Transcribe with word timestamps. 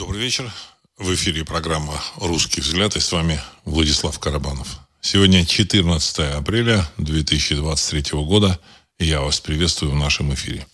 Добрый 0.00 0.22
вечер. 0.22 0.50
В 0.96 1.14
эфире 1.14 1.44
программа 1.44 1.92
«Русский 2.16 2.62
взгляд» 2.62 2.96
и 2.96 3.00
с 3.00 3.12
вами 3.12 3.38
Владислав 3.66 4.18
Карабанов. 4.18 4.78
Сегодня 5.02 5.44
14 5.44 6.20
апреля 6.36 6.90
2023 6.96 8.18
года, 8.20 8.58
и 8.98 9.04
я 9.04 9.20
вас 9.20 9.40
приветствую 9.40 9.92
в 9.92 9.96
нашем 9.96 10.32
эфире. 10.32 10.66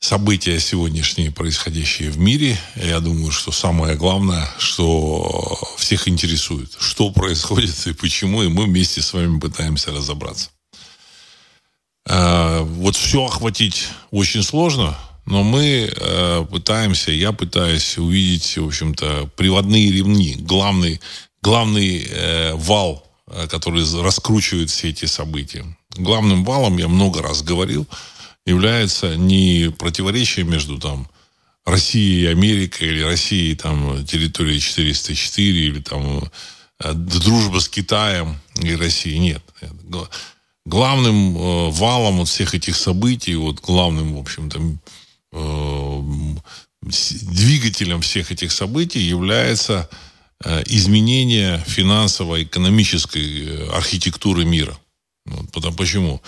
События 0.00 0.58
сегодняшние, 0.58 1.30
происходящие 1.30 2.10
в 2.10 2.18
мире, 2.18 2.58
я 2.74 2.98
думаю, 2.98 3.30
что 3.30 3.52
самое 3.52 3.94
главное, 3.94 4.50
что 4.58 5.56
всех 5.76 6.08
интересует, 6.08 6.76
что 6.80 7.12
происходит 7.12 7.86
и 7.86 7.92
почему, 7.92 8.42
и 8.42 8.48
мы 8.48 8.64
вместе 8.64 9.02
с 9.02 9.12
вами 9.12 9.38
пытаемся 9.38 9.92
разобраться. 9.92 10.50
А, 12.08 12.62
вот 12.62 12.96
все 12.96 13.24
охватить 13.24 13.86
очень 14.10 14.42
сложно– 14.42 14.98
но 15.30 15.44
мы 15.44 15.88
э, 15.90 16.44
пытаемся, 16.50 17.12
я 17.12 17.32
пытаюсь 17.32 17.96
увидеть, 17.98 18.58
в 18.58 18.66
общем-то, 18.66 19.30
приводные 19.36 19.92
ремни, 19.92 20.36
главный, 20.40 21.00
главный 21.40 22.04
э, 22.10 22.54
вал, 22.54 23.06
э, 23.28 23.46
который 23.46 23.84
раскручивает 24.02 24.70
все 24.70 24.90
эти 24.90 25.04
события. 25.04 25.64
Главным 25.96 26.44
валом, 26.44 26.78
я 26.78 26.88
много 26.88 27.22
раз 27.22 27.42
говорил, 27.42 27.86
является 28.44 29.16
не 29.16 29.70
противоречие 29.78 30.44
между 30.44 30.78
там, 30.78 31.08
Россией 31.64 32.24
и 32.24 32.26
Америкой, 32.26 32.88
или 32.88 33.02
Россией 33.02 33.54
там, 33.54 34.04
территорией 34.04 34.58
404, 34.58 35.60
или 35.60 35.80
там 35.80 36.24
э, 36.80 36.92
дружба 36.92 37.60
с 37.60 37.68
Китаем 37.68 38.36
и 38.60 38.74
Россией. 38.74 39.20
Нет. 39.20 39.44
Главным 40.66 41.36
э, 41.36 41.70
валом 41.70 42.18
вот 42.18 42.28
всех 42.28 42.54
этих 42.56 42.74
событий, 42.74 43.36
вот 43.36 43.60
главным, 43.60 44.16
в 44.16 44.18
общем-то, 44.18 44.60
двигателем 46.82 48.00
всех 48.00 48.32
этих 48.32 48.52
событий 48.52 49.00
является 49.00 49.88
э, 50.44 50.62
изменение 50.66 51.62
финансово-экономической 51.66 53.46
э, 53.46 53.68
архитектуры 53.70 54.44
мира. 54.44 54.76
Вот, 55.26 55.52
потому, 55.52 55.76
почему? 55.76 56.22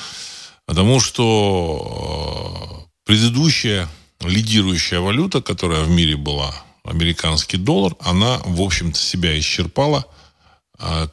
Потому 0.67 1.01
что 1.01 2.87
предыдущая 3.05 3.89
лидирующая 4.21 5.01
валюта, 5.01 5.43
которая 5.43 5.83
в 5.83 5.91
мире 5.91 6.17
была, 6.17 6.55
американский 6.85 7.57
доллар, 7.57 7.97
она, 8.01 8.39
в 8.45 8.61
общем-то, 8.61 8.99
себя 8.99 9.39
исчерпала. 9.39 10.07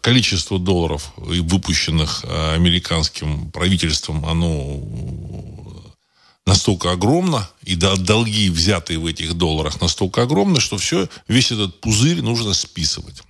Количество 0.01 0.57
долларов, 0.57 1.11
выпущенных 1.17 2.23
американским 2.23 3.51
правительством, 3.51 4.25
оно 4.25 4.79
настолько 6.49 6.91
огромно, 6.91 7.47
и 7.63 7.75
долги, 7.75 8.49
взятые 8.49 8.97
в 8.97 9.05
этих 9.05 9.35
долларах, 9.35 9.81
настолько 9.81 10.23
огромны, 10.23 10.59
что 10.59 10.77
все, 10.77 11.07
весь 11.27 11.51
этот 11.51 11.79
пузырь 11.79 12.21
нужно 12.21 12.53
списывать. 12.53 13.21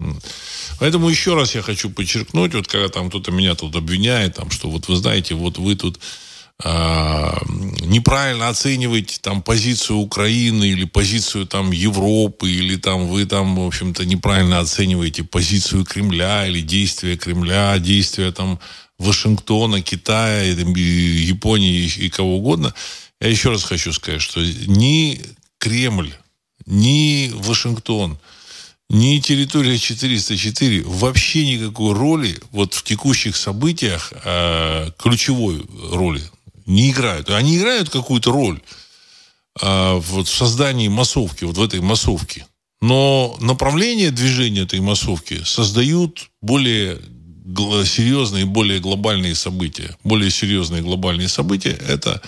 Поэтому 0.80 1.10
еще 1.10 1.36
раз 1.36 1.56
я 1.56 1.62
хочу 1.62 1.90
подчеркнуть, 1.90 2.54
вот 2.54 2.68
когда 2.68 2.88
там 2.88 3.10
кто-то 3.10 3.32
меня 3.32 3.56
тут 3.56 3.76
обвиняет, 3.76 4.36
там, 4.36 4.50
что 4.50 4.70
вот 4.70 4.88
вы 4.88 4.96
знаете, 4.96 5.36
вот 5.36 5.58
вы 5.58 5.76
тут 5.76 6.00
э, 6.64 7.32
неправильно 7.82 8.48
оцениваете 8.48 9.20
там 9.22 9.42
позицию 9.42 9.98
Украины 9.98 10.70
или 10.70 10.86
позицию 10.86 11.46
там 11.46 11.72
Европы, 11.72 12.50
или 12.50 12.78
там 12.78 13.08
вы 13.08 13.26
там, 13.26 13.58
в 13.58 13.68
общем-то, 13.68 14.06
неправильно 14.06 14.60
оцениваете 14.60 15.26
позицию 15.26 15.84
Кремля 15.84 16.48
или 16.48 16.62
действия 16.62 17.18
Кремля, 17.18 17.78
действия 17.80 18.32
там 18.32 18.60
Вашингтона, 18.98 19.82
Китая, 19.82 20.44
Японии 20.44 21.92
и 21.98 22.10
кого 22.10 22.38
угодно– 22.38 22.74
я 23.22 23.28
еще 23.28 23.50
раз 23.50 23.64
хочу 23.64 23.92
сказать, 23.94 24.22
что 24.22 24.42
ни 24.42 25.22
Кремль, 25.58 26.14
ни 26.66 27.32
Вашингтон, 27.34 28.18
ни 28.90 29.20
территория 29.20 29.78
404 29.78 30.84
вообще 30.84 31.58
никакой 31.58 31.94
роли 31.94 32.40
вот 32.52 32.74
в 32.74 32.84
текущих 32.84 33.36
событиях 33.36 34.14
э, 34.24 34.92
ключевой 34.98 35.64
роли 35.92 36.24
не 36.66 36.92
играют. 36.92 37.30
Они 37.30 37.58
играют 37.58 37.90
какую-то 37.90 38.32
роль 38.32 38.62
э, 39.62 39.94
вот 39.96 40.28
в 40.28 40.34
создании 40.34 40.88
массовки, 40.88 41.44
вот 41.44 41.58
в 41.58 41.64
этой 41.64 41.82
массовке. 41.82 42.48
Но 42.82 43.38
направление 43.42 44.12
движения 44.12 44.62
этой 44.62 44.80
массовки 44.80 45.44
создают 45.44 46.30
более 46.42 47.00
серьезные, 47.86 48.46
более 48.46 48.80
глобальные 48.80 49.36
события. 49.36 49.98
Более 50.04 50.32
серьезные 50.32 50.82
глобальные 50.82 51.28
события– 51.28 51.72
это 51.88 52.22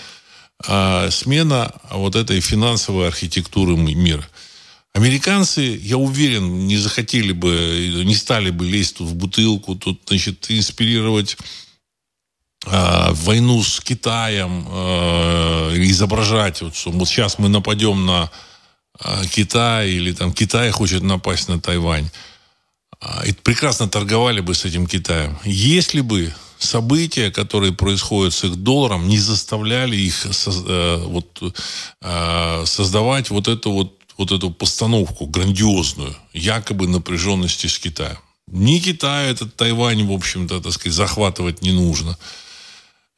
а, 0.66 1.10
смена 1.10 1.72
вот 1.90 2.16
этой 2.16 2.40
финансовой 2.40 3.08
архитектуры 3.08 3.76
мира. 3.76 4.26
Американцы, 4.94 5.62
я 5.82 5.96
уверен, 5.96 6.66
не 6.66 6.76
захотели 6.76 7.32
бы, 7.32 8.02
не 8.04 8.14
стали 8.14 8.50
бы 8.50 8.66
лезть 8.66 8.98
тут 8.98 9.08
в 9.08 9.14
бутылку, 9.14 9.74
тут, 9.74 10.02
значит, 10.06 10.44
инспирировать 10.50 11.38
э, 12.66 13.06
войну 13.12 13.62
с 13.62 13.80
Китаем, 13.80 14.66
э, 14.68 15.74
изображать, 15.84 16.60
вот, 16.60 16.76
что 16.76 16.90
вот 16.90 17.08
сейчас 17.08 17.38
мы 17.38 17.48
нападем 17.48 18.04
на 18.04 18.30
э, 19.02 19.22
Китай, 19.30 19.92
или 19.92 20.12
там 20.12 20.30
Китай 20.34 20.70
хочет 20.70 21.02
напасть 21.02 21.48
на 21.48 21.58
Тайвань. 21.58 22.10
И 23.26 23.32
прекрасно 23.32 23.88
торговали 23.88 24.38
бы 24.40 24.54
с 24.54 24.64
этим 24.64 24.86
Китаем. 24.86 25.36
Если 25.44 26.02
бы 26.02 26.32
события, 26.62 27.30
которые 27.30 27.72
происходят 27.72 28.32
с 28.32 28.44
их 28.44 28.56
долларом, 28.56 29.08
не 29.08 29.18
заставляли 29.18 29.96
их 29.96 30.26
э, 30.26 31.04
вот, 31.06 31.54
э, 32.00 32.62
создавать 32.66 33.30
вот 33.30 33.48
эту 33.48 33.70
вот, 33.72 33.98
вот 34.18 34.32
эту 34.32 34.50
постановку 34.50 35.26
грандиозную, 35.26 36.16
якобы 36.32 36.86
напряженности 36.88 37.66
с 37.66 37.78
Китаем. 37.78 38.18
Ни 38.48 38.78
Китаю 38.78 39.30
этот 39.30 39.56
Тайвань, 39.56 40.06
в 40.06 40.12
общем-то, 40.12 40.60
так 40.60 40.72
сказать, 40.72 40.94
захватывать 40.94 41.62
не 41.62 41.72
нужно. 41.72 42.16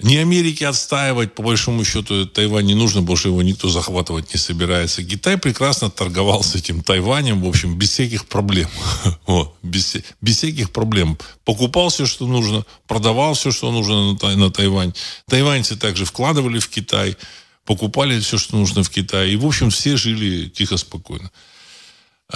Ни 0.01 0.17
Америке 0.17 0.67
отстаивать, 0.67 1.35
по 1.35 1.43
большому 1.45 1.85
счету, 1.85 2.27
Тайвань 2.27 2.67
не 2.67 2.75
нужно, 2.75 3.17
что 3.17 3.29
его 3.29 3.43
никто 3.43 3.69
захватывать 3.69 4.35
не 4.35 4.41
собирается. 4.41 5.05
Китай 5.05 5.39
прекрасно 5.39 5.89
торговал 5.89 6.43
с 6.43 6.57
этим 6.57 6.83
Тайванем, 6.83 7.41
в 7.41 7.49
общем, 7.49 7.79
без 7.79 7.91
всяких 7.91 8.27
проблем. 8.27 8.69
вот, 9.27 9.55
без, 9.63 9.97
без 10.21 10.39
всяких 10.39 10.73
проблем. 10.73 11.17
Покупал 11.45 11.91
все, 11.91 12.07
что 12.07 12.27
нужно, 12.27 12.67
продавал 12.89 13.35
все, 13.35 13.53
что 13.53 13.71
нужно 13.71 14.15
на, 14.15 14.37
на 14.37 14.51
Тайвань. 14.51 14.93
Тайваньцы 15.29 15.77
также 15.77 16.05
вкладывали 16.05 16.59
в 16.59 16.69
Китай, 16.69 17.17
покупали 17.65 18.19
все, 18.19 18.37
что 18.37 18.57
нужно 18.57 18.83
в 18.83 18.91
Китае. 18.91 19.33
И, 19.33 19.37
в 19.37 19.47
общем, 19.47 19.71
все 19.71 19.97
жили 19.97 20.49
тихо, 20.49 20.77
спокойно. 20.77 21.31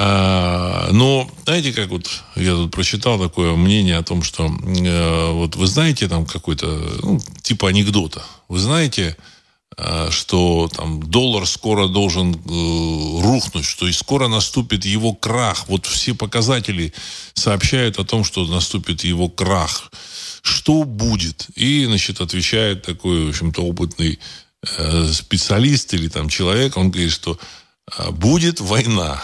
А, 0.01 0.91
но, 0.93 1.29
знаете, 1.45 1.73
как 1.73 1.89
вот 1.89 2.09
я 2.37 2.53
тут 2.53 2.71
прочитал 2.71 3.19
такое 3.19 3.57
мнение 3.57 3.97
о 3.97 4.05
том, 4.05 4.23
что 4.23 4.47
э, 4.47 5.33
вот 5.33 5.57
вы 5.57 5.67
знаете 5.67 6.07
там 6.07 6.25
какой-то, 6.25 6.67
ну, 7.03 7.21
типа 7.43 7.71
анекдота. 7.71 8.23
Вы 8.49 8.61
знаете, 8.61 9.17
э, 9.77 10.09
что 10.13 10.71
там 10.73 11.03
доллар 11.03 11.49
скоро 11.49 11.89
должен 11.89 12.33
э, 12.33 12.39
рухнуть, 13.23 13.65
что 13.65 13.89
и 13.89 13.93
скоро 13.93 14.29
наступит 14.29 14.85
его 14.85 15.15
крах. 15.15 15.67
Вот 15.67 15.87
все 15.87 16.15
показатели 16.15 16.93
сообщают 17.35 17.99
о 17.99 18.05
том, 18.05 18.23
что 18.23 18.47
наступит 18.47 19.03
его 19.03 19.29
крах. 19.29 19.91
Что 20.43 20.85
будет? 20.85 21.49
И, 21.57 21.87
значит, 21.87 22.21
отвечает 22.21 22.85
такой, 22.85 23.27
в 23.27 23.31
общем-то, 23.31 23.63
опытный 23.63 24.21
специалист 25.13 25.95
или 25.95 26.09
там 26.09 26.29
человек, 26.29 26.77
он 26.77 26.91
говорит, 26.91 27.13
что 27.13 27.39
будет 28.11 28.61
война. 28.61 29.23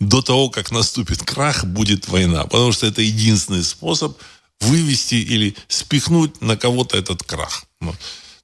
До 0.00 0.22
того, 0.22 0.50
как 0.50 0.70
наступит 0.70 1.22
крах, 1.22 1.64
будет 1.64 2.08
война. 2.08 2.44
Потому 2.44 2.72
что 2.72 2.86
это 2.86 3.02
единственный 3.02 3.64
способ 3.64 4.18
вывести 4.60 5.16
или 5.16 5.54
спихнуть 5.68 6.40
на 6.40 6.56
кого-то 6.56 6.96
этот 6.96 7.22
крах. 7.22 7.64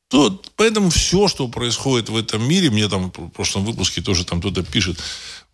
То, 0.09 0.43
поэтому 0.56 0.91
все, 0.91 1.27
что 1.27 1.49
происходит 1.49 2.11
в 2.11 2.17
этом 2.17 2.47
мире, 2.47 2.71
мне 2.71 2.87
там 2.87 3.11
в 3.11 3.28
прошлом 3.31 3.65
выпуске 3.65 4.03
тоже 4.03 4.27
там 4.27 4.41
кто-то 4.41 4.62
пишет, 4.62 4.99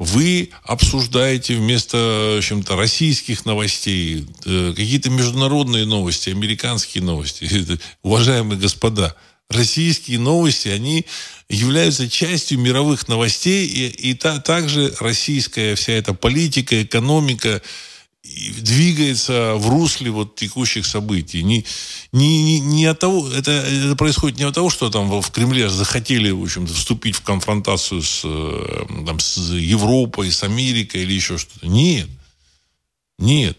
вы 0.00 0.50
обсуждаете 0.64 1.54
вместо 1.56 2.40
чем-то 2.42 2.74
российских 2.74 3.46
новостей 3.46 4.26
э, 4.44 4.72
какие-то 4.74 5.10
международные 5.10 5.86
новости, 5.86 6.30
американские 6.30 7.04
новости. 7.04 7.78
Уважаемые 8.02 8.58
господа, 8.58 9.14
российские 9.50 10.18
новости, 10.18 10.68
они 10.68 11.06
являются 11.48 12.08
частью 12.08 12.58
мировых 12.58 13.08
новостей, 13.08 13.66
и, 13.66 14.10
и 14.10 14.14
та, 14.14 14.40
также 14.40 14.94
российская 15.00 15.74
вся 15.74 15.94
эта 15.94 16.14
политика, 16.14 16.82
экономика 16.82 17.62
двигается 18.22 19.54
в 19.56 19.68
русле 19.68 20.10
вот 20.10 20.36
текущих 20.36 20.84
событий. 20.86 21.42
Не, 21.42 21.64
не, 22.12 22.60
не, 22.60 22.86
от 22.86 22.98
того, 22.98 23.28
это, 23.30 23.50
это 23.50 23.96
происходит 23.96 24.38
не 24.38 24.44
от 24.44 24.54
того, 24.54 24.70
что 24.70 24.90
там 24.90 25.08
в 25.20 25.30
Кремле 25.30 25.70
захотели, 25.70 26.30
в 26.30 26.42
общем-то, 26.42 26.74
вступить 26.74 27.16
в 27.16 27.22
конфронтацию 27.22 28.02
с, 28.02 28.22
э, 28.24 28.86
там, 29.06 29.18
с 29.18 29.38
Европой, 29.52 30.30
с 30.30 30.42
Америкой 30.42 31.02
или 31.02 31.12
еще 31.14 31.38
что-то. 31.38 31.66
Нет. 31.66 32.08
Нет. 33.18 33.56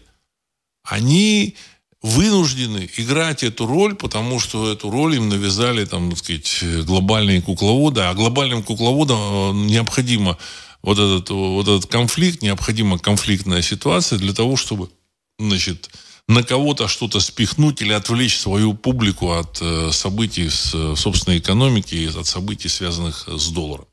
Они 0.84 1.56
вынуждены 2.02 2.88
играть 2.96 3.42
эту 3.42 3.66
роль, 3.66 3.94
потому 3.94 4.40
что 4.40 4.72
эту 4.72 4.90
роль 4.90 5.16
им 5.16 5.28
навязали, 5.28 5.84
там, 5.84 6.10
так 6.10 6.18
сказать, 6.18 6.64
глобальные 6.84 7.42
кукловоды. 7.42 8.00
А 8.00 8.14
глобальным 8.14 8.62
кукловодам 8.62 9.18
э, 9.18 9.52
необходимо 9.66 10.38
вот 10.82 10.98
этот, 10.98 11.30
вот 11.30 11.68
этот 11.68 11.90
конфликт, 11.90 12.42
необходима 12.42 12.98
конфликтная 12.98 13.60
ситуация 13.60 14.18
для 14.18 14.32
того, 14.32 14.56
чтобы, 14.56 14.90
значит, 15.38 15.90
на 16.26 16.42
кого-то 16.42 16.88
что-то 16.88 17.20
спихнуть 17.20 17.82
или 17.82 17.92
отвлечь 17.92 18.38
свою 18.38 18.72
публику 18.72 19.32
от 19.32 19.58
э, 19.60 19.90
событий 19.92 20.48
с 20.48 20.96
собственной 20.96 21.38
экономики, 21.38 22.08
от 22.16 22.26
событий, 22.26 22.68
связанных 22.68 23.28
с 23.28 23.48
долларом. 23.48 23.86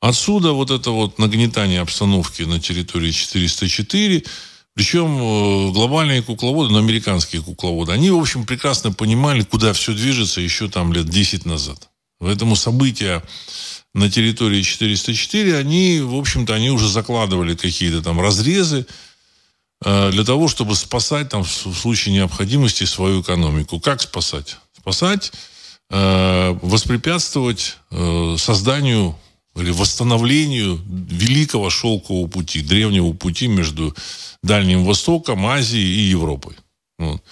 Отсюда 0.00 0.52
вот 0.52 0.72
это 0.72 0.90
вот 0.90 1.18
нагнетание 1.20 1.80
обстановки 1.80 2.42
на 2.42 2.58
территории 2.58 3.12
404, 3.12 4.24
причем 4.74 5.18
э, 5.18 5.72
глобальные 5.72 6.22
кукловоды, 6.22 6.72
но 6.72 6.78
американские 6.78 7.42
кукловоды, 7.42 7.92
они, 7.92 8.10
в 8.10 8.18
общем, 8.18 8.46
прекрасно 8.46 8.92
понимали, 8.92 9.42
куда 9.42 9.72
все 9.72 9.92
движется 9.92 10.40
еще 10.40 10.68
там 10.68 10.92
лет 10.92 11.08
10 11.08 11.46
назад. 11.46 11.90
Поэтому 12.18 12.56
события 12.56 13.22
на 13.94 14.10
территории 14.10 14.62
404, 14.62 15.56
они, 15.56 16.00
в 16.00 16.14
общем-то, 16.14 16.54
они 16.54 16.70
уже 16.70 16.88
закладывали 16.88 17.54
какие-то 17.54 18.02
там 18.02 18.20
разрезы, 18.20 18.86
Э, 19.84 20.10
для 20.10 20.24
того, 20.24 20.48
чтобы 20.48 20.76
спасать 20.76 21.28
там, 21.28 21.42
в 21.42 21.48
случае 21.48 22.14
необходимости 22.14 22.84
свою 22.84 23.22
экономику. 23.22 23.80
Как 23.80 24.00
спасать? 24.00 24.58
Спасать, 24.78 25.32
э, 25.90 26.58
воспрепятствовать 26.62 27.76
созданию 28.38 29.16
или 29.54 29.70
восстановлению 29.70 30.80
великого 30.86 31.70
шелкового 31.70 32.26
пути, 32.26 32.62
древнего 32.62 33.12
пути 33.12 33.48
между 33.48 33.94
Дальним 34.42 34.84
Востоком, 34.84 35.46
Азией 35.46 36.06
и 36.06 36.10
Европой. 36.10 36.56
Вот. 36.98 37.22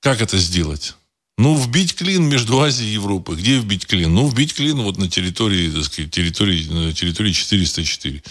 Как 0.00 0.20
это 0.20 0.38
сделать? 0.38 0.94
Ну, 1.38 1.54
вбить 1.54 1.94
клин 1.94 2.24
между 2.24 2.60
Азией 2.60 2.90
и 2.90 2.94
Европой. 2.94 3.36
Где 3.36 3.58
вбить 3.58 3.86
клин? 3.86 4.14
Ну, 4.14 4.28
вбить 4.28 4.54
клин 4.54 4.80
вот 4.82 4.96
на 4.96 5.08
территории, 5.10 5.70
так 5.70 5.84
сказать, 5.84 6.10
территории, 6.10 6.66
на 6.68 6.92
территории 6.92 7.32
404. 7.32 8.22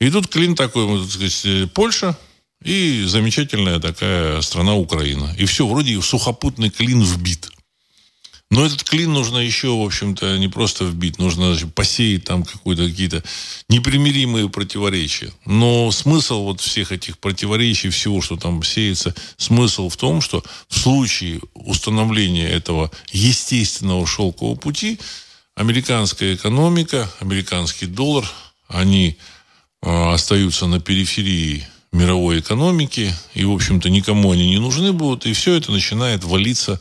И 0.00 0.10
тут 0.10 0.28
клин 0.28 0.54
такой, 0.54 1.02
так 1.02 1.10
сказать, 1.10 1.72
Польша, 1.72 2.16
и 2.62 3.04
замечательная 3.06 3.78
такая 3.78 4.40
страна 4.42 4.74
Украина. 4.74 5.34
И 5.38 5.44
все, 5.44 5.66
вроде 5.66 6.00
сухопутный 6.00 6.70
клин 6.70 7.02
вбит. 7.02 7.50
Но 8.50 8.66
этот 8.66 8.82
клин 8.82 9.12
нужно 9.12 9.38
еще, 9.38 9.68
в 9.68 9.82
общем-то, 9.82 10.36
не 10.38 10.48
просто 10.48 10.84
вбить, 10.84 11.18
нужно 11.18 11.56
посеять 11.72 12.24
там 12.24 12.42
какие-то 12.42 13.22
непримиримые 13.68 14.48
противоречия. 14.48 15.32
Но 15.46 15.92
смысл 15.92 16.42
вот 16.42 16.60
всех 16.60 16.90
этих 16.90 17.18
противоречий, 17.18 17.90
всего, 17.90 18.20
что 18.20 18.36
там 18.36 18.62
сеется, 18.64 19.14
смысл 19.36 19.88
в 19.88 19.96
том, 19.96 20.20
что 20.20 20.42
в 20.68 20.76
случае 20.76 21.40
установления 21.54 22.48
этого 22.48 22.90
естественного 23.12 24.04
шелкового 24.04 24.56
пути 24.56 24.98
американская 25.54 26.34
экономика, 26.34 27.08
американский 27.20 27.86
доллар, 27.86 28.28
они 28.66 29.16
э, 29.82 30.12
остаются 30.12 30.66
на 30.66 30.80
периферии 30.80 31.66
мировой 31.92 32.40
экономики, 32.40 33.14
и, 33.34 33.44
в 33.44 33.52
общем-то, 33.52 33.90
никому 33.90 34.32
они 34.32 34.48
не 34.48 34.58
нужны 34.58 34.92
будут, 34.92 35.26
и 35.26 35.32
все 35.32 35.54
это 35.54 35.70
начинает 35.70 36.24
валиться 36.24 36.80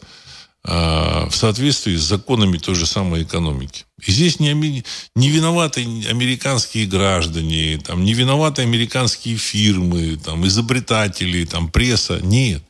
в 0.64 1.32
соответствии 1.32 1.96
с 1.96 2.02
законами 2.02 2.58
той 2.58 2.76
же 2.76 2.86
самой 2.86 3.24
экономики. 3.24 3.86
И 4.06 4.12
здесь 4.12 4.40
не, 4.40 4.54
не 5.16 5.30
виноваты 5.30 5.82
американские 6.10 6.86
граждане, 6.86 7.78
там, 7.78 8.04
не 8.04 8.14
виноваты 8.14 8.64
американские 8.64 9.38
фирмы, 9.38 10.18
там, 10.18 10.46
изобретатели, 10.46 11.46
там, 11.46 11.72
пресса. 11.72 12.20
Нет. 12.22 12.62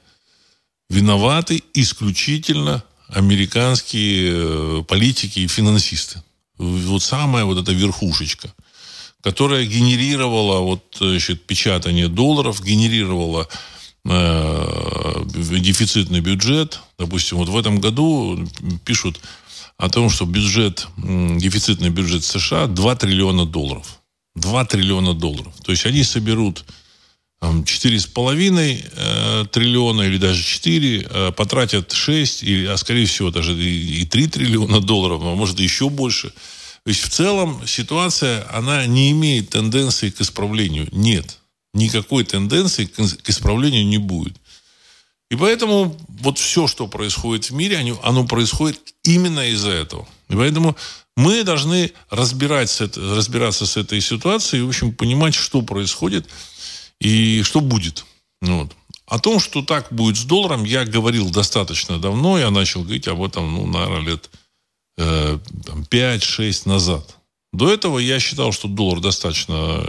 Виноваты 0.89 1.63
исключительно 1.73 2.83
американские 3.07 4.33
э, 4.33 4.83
политики 4.87 5.39
и 5.39 5.47
финансисты. 5.47 6.21
Вот 6.57 7.01
самая 7.01 7.45
вот 7.45 7.57
эта 7.57 7.71
верхушечка– 7.71 8.53
которая 9.21 9.65
генерировала 9.65 10.59
вот, 10.59 10.97
значит, 10.99 11.45
печатание 11.45 12.07
долларов, 12.07 12.63
генерировала 12.63 13.47
э, 13.51 13.55
дефицитный 14.05 16.21
бюджет. 16.21 16.79
Допустим, 16.97 17.37
вот 17.37 17.49
в 17.49 17.57
этом 17.57 17.79
году 17.79 18.47
пишут 18.85 19.19
о 19.77 19.89
том, 19.89 20.09
что 20.09 20.25
бюджет, 20.25 20.87
дефицитный 20.97 21.89
бюджет 21.89 22.23
США 22.23 22.67
2 22.67 22.95
триллиона 22.95 23.45
долларов. 23.45 23.99
2 24.35 24.65
триллиона 24.65 25.13
долларов. 25.13 25.53
То 25.63 25.71
есть 25.71 25.85
они 25.85 26.03
соберут 26.03 26.63
четыре 27.65 27.99
с 27.99 28.05
половиной 28.05 28.83
э, 28.91 29.45
триллиона 29.49 30.01
или 30.01 30.17
даже 30.17 30.43
4, 30.43 31.07
э, 31.09 31.31
потратят 31.31 31.93
6, 31.93 32.43
или, 32.43 32.65
а 32.65 32.75
скорее 32.75 33.05
всего 33.05 33.31
даже 33.31 33.53
и, 33.53 34.01
и 34.01 34.05
3 34.05 34.27
триллиона 34.27 34.81
долларов, 34.81 35.21
а 35.23 35.35
может 35.35 35.59
еще 35.59 35.89
больше– 35.89 36.33
то 36.83 36.89
есть 36.89 37.01
в 37.01 37.09
целом 37.09 37.65
ситуация, 37.67 38.45
она 38.51 38.85
не 38.85 39.11
имеет 39.11 39.49
тенденции 39.49 40.09
к 40.09 40.21
исправлению. 40.21 40.87
Нет. 40.91 41.38
Никакой 41.73 42.23
тенденции 42.23 42.85
к 42.85 43.29
исправлению 43.29 43.85
не 43.85 43.97
будет. 43.97 44.35
И 45.29 45.35
поэтому 45.35 45.95
вот 46.07 46.39
все, 46.39 46.67
что 46.67 46.87
происходит 46.87 47.49
в 47.49 47.53
мире, 47.53 47.95
оно 48.01 48.25
происходит 48.25 48.79
именно 49.03 49.47
из-за 49.49 49.69
этого. 49.69 50.07
И 50.29 50.35
поэтому 50.35 50.75
мы 51.15 51.43
должны 51.43 51.91
разбирать 52.09 52.81
разбираться 52.95 53.65
с 53.65 53.77
этой 53.77 54.01
ситуацией 54.01 54.63
в 54.63 54.69
общем, 54.69 54.93
понимать, 54.93 55.35
что 55.35 55.61
происходит 55.61 56.27
и 56.99 57.43
что 57.43 57.59
будет. 57.61 58.05
Вот. 58.41 58.71
О 59.05 59.19
том, 59.19 59.39
что 59.39 59.61
так 59.61 59.87
будет 59.91 60.17
с 60.17 60.23
долларом, 60.23 60.63
я 60.63 60.85
говорил 60.85 61.29
достаточно 61.29 61.99
давно. 61.99 62.37
Я 62.37 62.51
начал 62.51 62.81
говорить 62.81 63.07
об 63.07 63.23
этом, 63.23 63.53
ну, 63.53 63.65
наверное, 63.65 64.01
лет 64.01 64.29
э, 64.97 65.39
5-6 65.91 66.69
назад. 66.69 67.17
До 67.51 67.71
этого 67.71 67.97
я 67.97 68.19
считал, 68.19 68.51
что 68.51 68.67
доллар 68.67 68.99
достаточно 68.99 69.83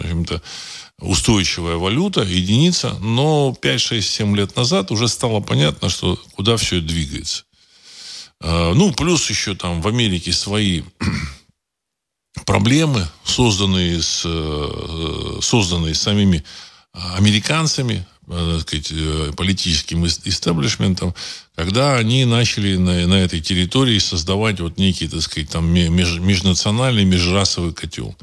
устойчивая 1.01 1.77
валюта, 1.77 2.23
единица, 2.23 2.95
но 3.01 3.57
5-6-7 3.61 4.37
лет 4.37 4.57
назад 4.57 4.91
уже 4.91 5.09
стало 5.09 5.41
понятно, 5.41 5.89
что 5.89 6.19
куда 6.35 6.57
все 6.57 6.81
двигается. 6.81 7.45
Э, 8.41 8.73
ну, 8.75 8.93
плюс 8.93 9.29
еще 9.31 9.55
там 9.55 9.83
в 9.83 9.89
Америке 9.89 10.33
свои 10.33 10.83
проблемы, 12.47 13.09
созданные, 13.25 14.03
с, 14.03 14.23
э, 14.25 15.39
созданные 15.41 15.95
самими 15.95 16.45
американцами, 16.93 18.05
Э, 18.33 18.59
так 18.59 18.61
сказать, 18.61 18.93
э, 18.93 19.33
политическим 19.37 20.07
истеблишментом, 20.07 21.15
когда 21.57 21.97
они 21.97 22.25
начали 22.25 22.77
на, 22.77 23.07
на 23.09 23.15
этой 23.15 23.41
территории 23.41 23.99
создавать 23.99 24.61
вот 24.61 24.79
некий, 24.79 25.09
так 25.09 25.21
сказать, 25.23 25.51
там 25.51 25.69
меж, 25.69 26.19
межнациональный, 26.21 27.05
межрасовый 27.05 27.73
котел. 27.73 28.15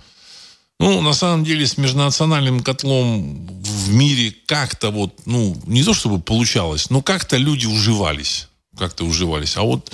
Ну, 0.79 1.01
на 1.01 1.13
самом 1.13 1.43
деле, 1.43 1.65
с 1.65 1.77
межнациональным 1.77 2.61
котлом 2.61 3.47
в 3.63 3.93
мире 3.93 4.33
как-то 4.45 4.91
вот, 4.91 5.13
ну, 5.25 5.59
не 5.65 5.83
то 5.83 5.93
чтобы 5.93 6.19
получалось, 6.19 6.89
но 6.89 7.01
как-то 7.01 7.37
люди 7.37 7.65
уживались 7.65 8.47
как-то 8.77 9.03
уживались. 9.05 9.57
А 9.57 9.63
вот 9.63 9.91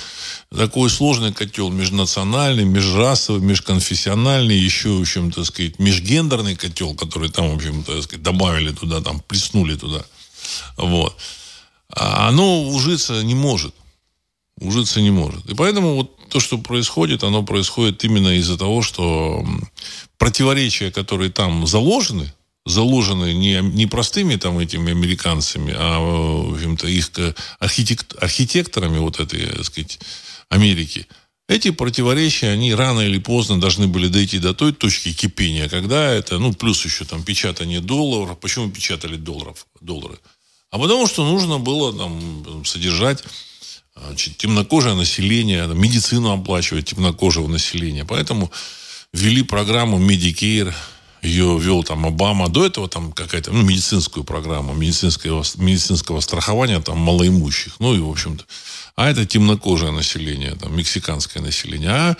такой 0.55 0.89
сложный 0.89 1.33
котел 1.33 1.69
межнациональный, 1.69 2.65
межрасовый, 2.65 3.41
межконфессиональный, 3.41 4.57
еще, 4.57 4.89
в 4.89 5.01
общем, 5.01 5.31
так 5.31 5.45
сказать, 5.45 5.79
межгендерный 5.79 6.55
котел, 6.55 6.93
который 6.93 7.29
там, 7.29 7.49
в 7.51 7.55
общем, 7.55 7.83
так 7.83 8.03
сказать, 8.03 8.21
добавили 8.21 8.71
туда, 8.71 9.01
там, 9.01 9.21
плеснули 9.21 9.75
туда. 9.75 10.03
Вот. 10.77 11.15
А 11.89 12.27
оно 12.27 12.63
ужиться 12.63 13.23
не 13.23 13.35
может. 13.35 13.73
Ужиться 14.59 15.01
не 15.01 15.11
может. 15.11 15.49
И 15.49 15.55
поэтому 15.55 15.95
вот 15.95 16.29
то, 16.29 16.39
что 16.39 16.57
происходит, 16.57 17.23
оно 17.23 17.43
происходит 17.43 18.03
именно 18.03 18.37
из-за 18.37 18.57
того, 18.57 18.81
что 18.81 19.45
противоречия, 20.17 20.91
которые 20.91 21.31
там 21.31 21.65
заложены, 21.65 22.31
заложены 22.65 23.33
не, 23.33 23.59
не 23.61 23.87
простыми 23.87 24.35
там 24.35 24.59
этими 24.59 24.91
американцами, 24.91 25.73
а, 25.75 25.99
в 25.99 26.53
общем-то, 26.53 26.87
их 26.87 27.09
архитект, 27.59 28.15
архитекторами 28.21 28.99
вот 28.99 29.19
этой, 29.19 29.47
так 29.47 29.65
сказать, 29.65 29.99
Америки. 30.49 31.07
Эти 31.49 31.71
противоречия, 31.71 32.49
они 32.51 32.73
рано 32.73 33.01
или 33.01 33.19
поздно 33.19 33.59
должны 33.59 33.87
были 33.87 34.07
дойти 34.07 34.39
до 34.39 34.53
той 34.53 34.71
точки 34.71 35.13
кипения, 35.13 35.67
когда 35.67 36.09
это, 36.09 36.39
ну, 36.39 36.53
плюс 36.53 36.85
еще 36.85 37.03
там 37.03 37.23
печатание 37.23 37.81
долларов. 37.81 38.39
Почему 38.39 38.71
печатали 38.71 39.17
долларов, 39.17 39.67
доллары? 39.81 40.17
А 40.71 40.79
потому 40.79 41.05
что 41.05 41.25
нужно 41.25 41.59
было 41.59 41.91
там 41.93 42.65
содержать 42.65 43.23
значит, 43.95 44.37
темнокожее 44.37 44.95
население, 44.95 45.67
медицину 45.67 46.31
оплачивать 46.31 46.87
темнокожего 46.87 47.47
населения. 47.47 48.05
Поэтому 48.05 48.51
ввели 49.13 49.43
программу 49.43 49.99
Medicare, 49.99 50.73
ее 51.23 51.57
вел 51.57 51.83
там 51.83 52.05
Обама. 52.05 52.49
До 52.49 52.65
этого 52.65 52.89
там 52.89 53.13
какая-то 53.13 53.51
ну, 53.51 53.63
медицинскую 53.63 54.23
программу, 54.23 54.73
медицинского, 54.73 55.43
медицинского 55.55 56.19
страхования 56.19 56.81
там 56.81 56.97
малоимущих. 56.97 57.79
Ну 57.79 57.95
и, 57.95 57.99
в 57.99 58.09
общем-то. 58.09 58.43
А 58.95 59.09
это 59.09 59.25
темнокожее 59.25 59.91
население, 59.91 60.53
там, 60.55 60.77
мексиканское 60.77 61.41
население. 61.41 61.89
А 61.89 62.17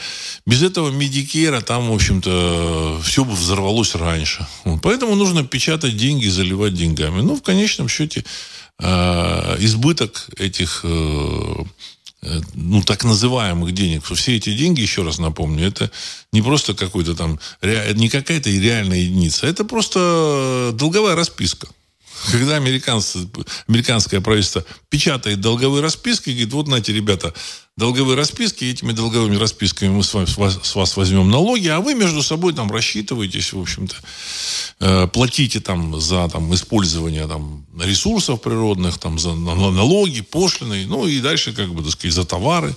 без 0.48 0.64
этого 0.64 0.90
медикера 0.90 1.62
там, 1.62 1.90
в 1.90 1.94
общем-то, 1.94 3.00
все 3.04 3.24
бы 3.24 3.34
взорвалось 3.34 3.94
раньше. 3.94 4.48
Поэтому 4.82 5.16
нужно 5.16 5.44
печатать 5.44 5.98
деньги, 5.98 6.28
заливать 6.28 6.74
деньгами. 6.74 7.22
Ну, 7.22 7.36
в 7.36 7.44
конечном 7.44 7.90
счете, 7.90 8.26
э, 8.80 9.56
избыток 9.60 10.28
этих 10.38 10.82
э, 10.84 11.64
Э, 12.24 12.40
ну, 12.54 12.82
так 12.82 13.04
называемых 13.04 13.74
денег. 13.74 14.06
Все 14.06 14.38
эти 14.38 14.54
деньги, 14.54 14.82
еще 14.82 15.04
раз 15.04 15.20
напомню, 15.20 15.68
это 15.68 15.92
не 16.32 16.42
просто 16.42 16.74
какой-то 16.74 17.16
там, 17.16 17.40
не 17.62 18.10
какая-то 18.10 18.50
реальная 18.50 19.00
единица, 19.00 19.46
это 19.46 19.66
просто 19.66 20.72
долговая 20.74 21.16
расписка. 21.16 21.68
Когда 22.32 22.56
американцы, 22.56 23.28
американское 23.68 24.22
правительство 24.22 24.64
печатает 24.90 25.42
долговые 25.42 25.82
расписки, 25.82 26.30
говорит, 26.30 26.54
вот, 26.54 26.68
знаете, 26.68 26.94
ребята, 26.94 27.34
долговые 27.76 28.16
расписки, 28.16 28.66
этими 28.66 28.92
долговыми 28.92 29.36
расписками 29.36 29.90
мы 29.90 30.04
с, 30.04 30.14
вами, 30.14 30.26
с 30.26 30.76
вас 30.76 30.96
возьмем 30.96 31.30
налоги, 31.30 31.68
а 31.68 31.80
вы 31.80 31.96
между 31.96 32.22
собой 32.24 32.54
там 32.54 32.72
рассчитываетесь, 32.72 33.52
в 33.54 33.60
общем-то, 33.60 33.96
э, 34.80 35.08
платите 35.08 35.60
там 35.60 36.00
за 36.00 36.30
там, 36.30 36.54
использование 36.54 37.28
там, 37.28 37.66
ресурсов 37.80 38.42
природных, 38.42 39.00
там, 39.00 39.20
за 39.20 39.34
налоги, 39.34 40.22
пошлины, 40.22 40.86
ну 40.88 41.08
и 41.08 41.20
дальше, 41.20 41.54
как 41.54 41.74
бы, 41.74 41.84
так 41.84 41.92
сказать, 41.92 42.14
за 42.14 42.26
товары. 42.26 42.76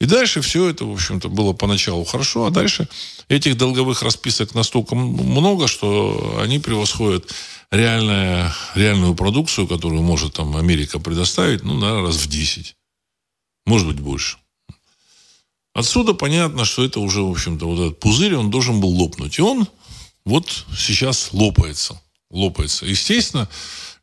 И 0.00 0.06
дальше 0.06 0.40
все 0.40 0.68
это, 0.68 0.84
в 0.84 0.92
общем-то, 0.92 1.28
было 1.28 1.52
поначалу 1.52 2.04
хорошо, 2.04 2.46
а 2.46 2.50
дальше 2.50 2.88
этих 3.28 3.56
долговых 3.56 4.02
расписок 4.02 4.54
настолько 4.54 4.94
много, 4.94 5.66
что 5.66 6.38
они 6.40 6.60
превосходят 6.60 7.28
реальная, 7.70 8.52
реальную 8.74 9.14
продукцию, 9.14 9.66
которую 9.66 10.02
может 10.02 10.34
там 10.34 10.56
Америка 10.56 10.98
предоставить, 10.98 11.64
ну, 11.64 11.74
наверное, 11.74 12.06
раз 12.06 12.16
в 12.16 12.28
10. 12.28 12.76
Может 13.66 13.86
быть, 13.86 14.00
больше. 14.00 14.38
Отсюда 15.74 16.14
понятно, 16.14 16.64
что 16.64 16.84
это 16.84 17.00
уже, 17.00 17.22
в 17.22 17.30
общем-то, 17.30 17.66
вот 17.66 17.78
этот 17.78 18.00
пузырь, 18.00 18.34
он 18.34 18.50
должен 18.50 18.80
был 18.80 18.88
лопнуть. 18.88 19.38
И 19.38 19.42
он 19.42 19.68
вот 20.24 20.66
сейчас 20.76 21.32
лопается. 21.32 22.00
Лопается. 22.30 22.84
Естественно, 22.84 23.48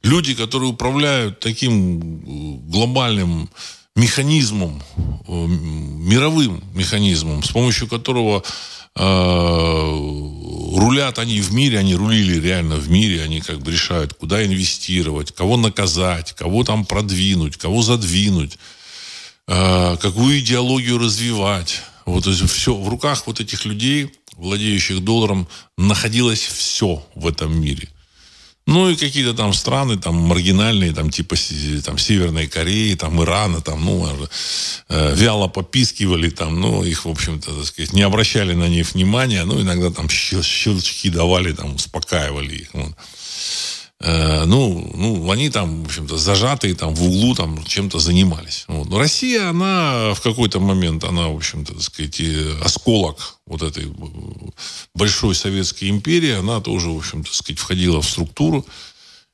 люди, 0.01 0.35
которые 0.35 0.69
управляют 0.69 1.39
таким 1.39 2.61
глобальным 2.69 3.49
механизмом, 3.95 4.81
э, 5.27 5.31
мировым 5.31 6.63
механизмом, 6.73 7.43
с 7.43 7.51
помощью 7.51 7.87
которого 7.87 8.43
э, 8.95 10.34
рулят 10.73 11.19
они 11.19 11.41
в 11.41 11.53
мире, 11.53 11.79
они 11.79 11.95
рулили 11.95 12.39
реально 12.39 12.75
в 12.75 12.89
мире, 12.89 13.23
они 13.23 13.41
как 13.41 13.59
бы 13.59 13.71
решают, 13.71 14.13
куда 14.13 14.45
инвестировать, 14.45 15.31
кого 15.33 15.57
наказать, 15.57 16.33
кого 16.33 16.63
там 16.63 16.85
продвинуть, 16.85 17.57
кого 17.57 17.81
задвинуть, 17.81 18.57
э, 19.47 19.97
какую 20.01 20.39
идеологию 20.39 20.97
развивать. 20.97 21.81
Вот 22.05 22.25
все 22.25 22.75
в 22.75 22.87
руках 22.89 23.23
вот 23.25 23.39
этих 23.39 23.65
людей, 23.65 24.11
владеющих 24.37 25.03
долларом, 25.03 25.47
находилось 25.77 26.41
все 26.41 27.05
в 27.15 27.27
этом 27.27 27.59
мире. 27.59 27.89
Ну 28.67 28.89
и 28.89 28.95
какие-то 28.95 29.35
там 29.35 29.53
страны, 29.53 29.95
там 29.97 30.15
маргинальные, 30.15 30.91
там 30.91 31.11
типа 31.11 31.35
там, 31.83 31.99
Северной 31.99 32.47
Кореи, 32.47 32.95
там 32.95 33.21
Ирана, 33.21 33.61
там, 33.61 33.85
ну, 33.85 34.27
э, 34.89 35.15
вяло 35.15 35.47
попискивали, 35.47 36.31
там, 36.31 36.59
ну, 36.59 36.83
их, 36.83 37.05
в 37.05 37.09
общем-то, 37.09 37.53
так 37.53 37.65
сказать, 37.65 37.93
не 37.93 38.01
обращали 38.01 38.53
на 38.53 38.67
них 38.67 38.93
внимания, 38.93 39.45
ну, 39.45 39.61
иногда 39.61 39.91
там 39.91 40.09
щелчки 40.09 41.11
давали, 41.11 41.53
там, 41.53 41.75
успокаивали 41.75 42.55
их. 42.55 42.69
Вот. 42.73 42.95
Э, 44.01 44.43
ну, 44.45 44.91
ну, 44.95 45.31
они 45.31 45.49
там, 45.49 45.83
в 45.83 45.85
общем-то, 45.87 46.17
зажатые 46.17 46.75
там 46.75 46.93
в 46.93 47.03
углу 47.03 47.33
там 47.33 47.63
чем-то 47.63 47.99
занимались. 47.99 48.65
Вот. 48.67 48.89
Но 48.89 48.99
Россия, 48.99 49.49
она 49.49 50.13
в 50.13 50.21
какой-то 50.21 50.59
момент, 50.59 51.03
она, 51.03 51.29
в 51.29 51.35
общем-то, 51.35 51.73
так 51.73 51.81
сказать, 51.81 52.21
осколок 52.61 53.37
вот 53.45 53.61
этой 53.61 53.91
большой 54.93 55.35
советской 55.35 55.89
империи, 55.89 56.31
она 56.31 56.59
тоже, 56.59 56.89
в 56.89 56.97
общем-то, 56.97 57.29
так 57.29 57.35
сказать, 57.35 57.59
входила 57.59 58.01
в 58.01 58.09
структуру, 58.09 58.65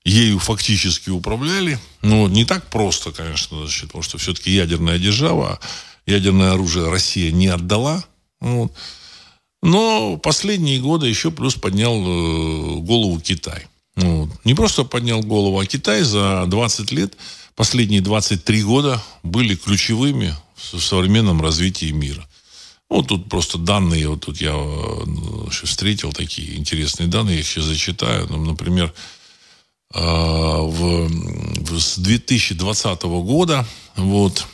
ею 0.06 0.38
фактически 0.38 1.10
управляли. 1.10 1.80
Но 2.04 2.28
не 2.28 2.46
так 2.46 2.70
просто, 2.70 3.12
конечно, 3.12 3.60
значит, 3.60 3.88
потому 3.88 4.04
что 4.04 4.20
все-таки 4.20 4.52
ядерная 4.52 5.00
держава, 5.00 5.60
ядерное 6.06 6.52
оружие 6.54 6.90
Россия 6.90 7.32
не 7.32 7.48
отдала. 7.48 8.04
Вот. 8.40 8.72
Но 9.64 10.18
последние 10.18 10.80
годы 10.80 11.08
еще 11.08 11.32
плюс 11.32 11.56
поднял 11.56 11.96
э, 11.96 12.76
голову 12.80 13.20
Китай. 13.20 13.68
Ну, 13.96 14.30
не 14.44 14.54
просто 14.54 14.84
поднял 14.84 15.22
голову, 15.22 15.60
а 15.60 15.66
Китай 15.66 16.04
за 16.04 16.46
20 16.48 16.92
лет, 16.92 17.18
последние 17.56 18.02
23 18.02 18.64
года 18.64 19.04
были 19.24 19.56
ключевыми 19.56 20.36
в 20.56 20.80
современном 20.80 21.42
развитии 21.42 21.92
мира. 21.92 22.28
Вот 22.90 23.08
тут 23.08 23.30
просто 23.30 23.58
данные, 23.58 24.10
вот 24.10 24.22
тут 24.22 24.42
я 24.42 24.52
ну, 24.52 25.48
встретил 25.50 26.12
такие 26.12 26.58
интересные 26.58 27.08
данные, 27.08 27.36
я 27.36 27.42
их 27.42 27.48
сейчас 27.48 27.66
зачитаю. 27.66 28.28
Ну, 28.30 28.44
например, 28.44 28.94
а, 29.94 30.62
в, 30.62 31.10
с 31.80 31.98
2020 31.98 33.04
года 33.04 33.66
вот, 33.96 34.46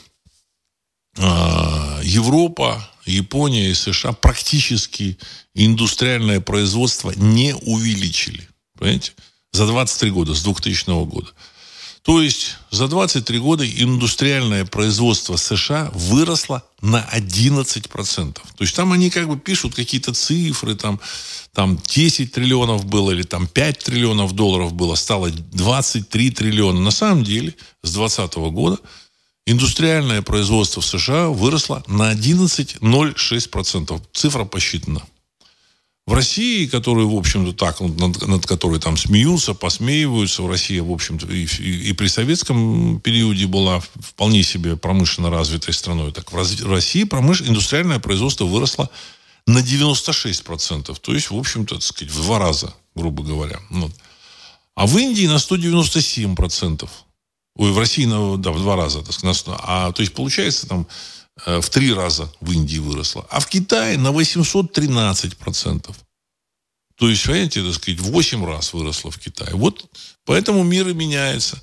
а, 1.17 1.99
Европа, 2.03 2.87
Япония 3.05 3.69
и 3.69 3.73
США 3.73 4.13
практически 4.13 5.17
индустриальное 5.55 6.39
производство 6.39 7.11
не 7.15 7.55
увеличили. 7.55 8.47
Понимаете? 8.77 9.13
За 9.51 9.65
23 9.65 10.11
года, 10.11 10.33
с 10.33 10.43
2000 10.43 11.05
года. 11.05 11.31
То 12.07 12.21
есть 12.21 12.55
за 12.71 12.87
23 12.87 13.37
года 13.39 13.69
индустриальное 13.69 14.63
производство 14.63 15.35
США 15.35 15.91
выросло 15.93 16.63
на 16.79 17.05
11%. 17.13 18.33
То 18.33 18.41
есть 18.61 18.73
там 18.73 18.93
они 18.93 19.09
как 19.09 19.27
бы 19.27 19.37
пишут 19.37 19.75
какие-то 19.75 20.13
цифры, 20.13 20.75
там, 20.75 21.01
там 21.53 21.77
10 21.85 22.31
триллионов 22.31 22.85
было 22.85 23.11
или 23.11 23.23
там 23.23 23.45
5 23.45 23.79
триллионов 23.79 24.31
долларов 24.31 24.71
было, 24.71 24.95
стало 24.95 25.29
23 25.29 26.31
триллиона. 26.31 26.79
На 26.79 26.91
самом 26.91 27.25
деле 27.25 27.53
с 27.83 27.91
2020 27.91 28.35
года 28.53 28.79
индустриальное 29.45 30.21
производство 30.21 30.79
в 30.81 30.85
США 30.85 31.27
выросло 31.27 31.83
на 31.87 32.13
11,06%. 32.13 34.01
Цифра 34.13 34.45
посчитана 34.45 35.01
в 36.07 36.13
России, 36.13 36.67
которую, 36.67 37.09
в 37.09 37.15
общем-то, 37.17 37.51
так, 37.51 37.81
над, 37.81 38.25
над 38.25 38.45
которой 38.45 38.79
там 38.79 38.95
смеются, 38.95 39.53
посмеиваются, 39.53 40.41
в 40.41 40.49
России, 40.49 40.79
в 40.79 40.89
общем-то, 40.89 41.27
и, 41.27 41.45
и, 41.45 41.89
и 41.89 41.93
при 41.93 42.07
советском 42.07 43.01
периоде 43.01 43.45
была 43.45 43.81
вполне 43.81 44.41
себе 44.41 44.77
промышленно 44.77 45.29
развитой 45.29 45.73
страной. 45.73 46.13
Так 46.13 46.31
в 46.31 46.71
России 46.71 47.03
промыш... 47.03 47.41
индустриальное 47.41 47.99
производство 47.99 48.45
выросло 48.45 48.89
на 49.47 49.59
96%. 49.59 50.97
То 50.97 51.13
есть, 51.13 51.29
в 51.29 51.35
общем-то, 51.35 51.75
так 51.75 51.83
сказать, 51.83 52.13
в 52.13 52.23
два 52.23 52.39
раза, 52.39 52.73
грубо 52.95 53.21
говоря. 53.23 53.59
Вот. 53.69 53.91
А 54.75 54.87
в 54.87 54.97
Индии 54.97 55.27
на 55.27 55.35
197%. 55.35 56.87
Ой, 57.57 57.71
в 57.71 57.77
России 57.77 58.05
на, 58.05 58.37
да, 58.37 58.51
в 58.51 58.59
два 58.59 58.77
раза. 58.77 59.01
Так 59.01 59.11
сказать, 59.11 59.45
на, 59.45 59.57
а, 59.59 59.91
то 59.91 60.01
есть, 60.01 60.13
получается, 60.13 60.67
там 60.67 60.87
в 61.45 61.69
три 61.69 61.93
раза 61.93 62.31
в 62.41 62.51
Индии 62.51 62.79
выросла, 62.79 63.25
а 63.29 63.39
в 63.39 63.47
Китае 63.47 63.97
на 63.97 64.11
813 64.11 65.37
процентов. 65.37 65.95
То 66.97 67.09
есть, 67.09 67.25
понимаете, 67.25 67.63
так 67.63 67.75
сказать, 67.75 67.99
в 67.99 68.11
8 68.11 68.45
раз 68.45 68.73
выросла 68.73 69.11
в 69.11 69.19
Китае. 69.19 69.53
Вот 69.53 69.85
поэтому 70.25 70.63
мир 70.63 70.87
и 70.87 70.93
меняется. 70.93 71.61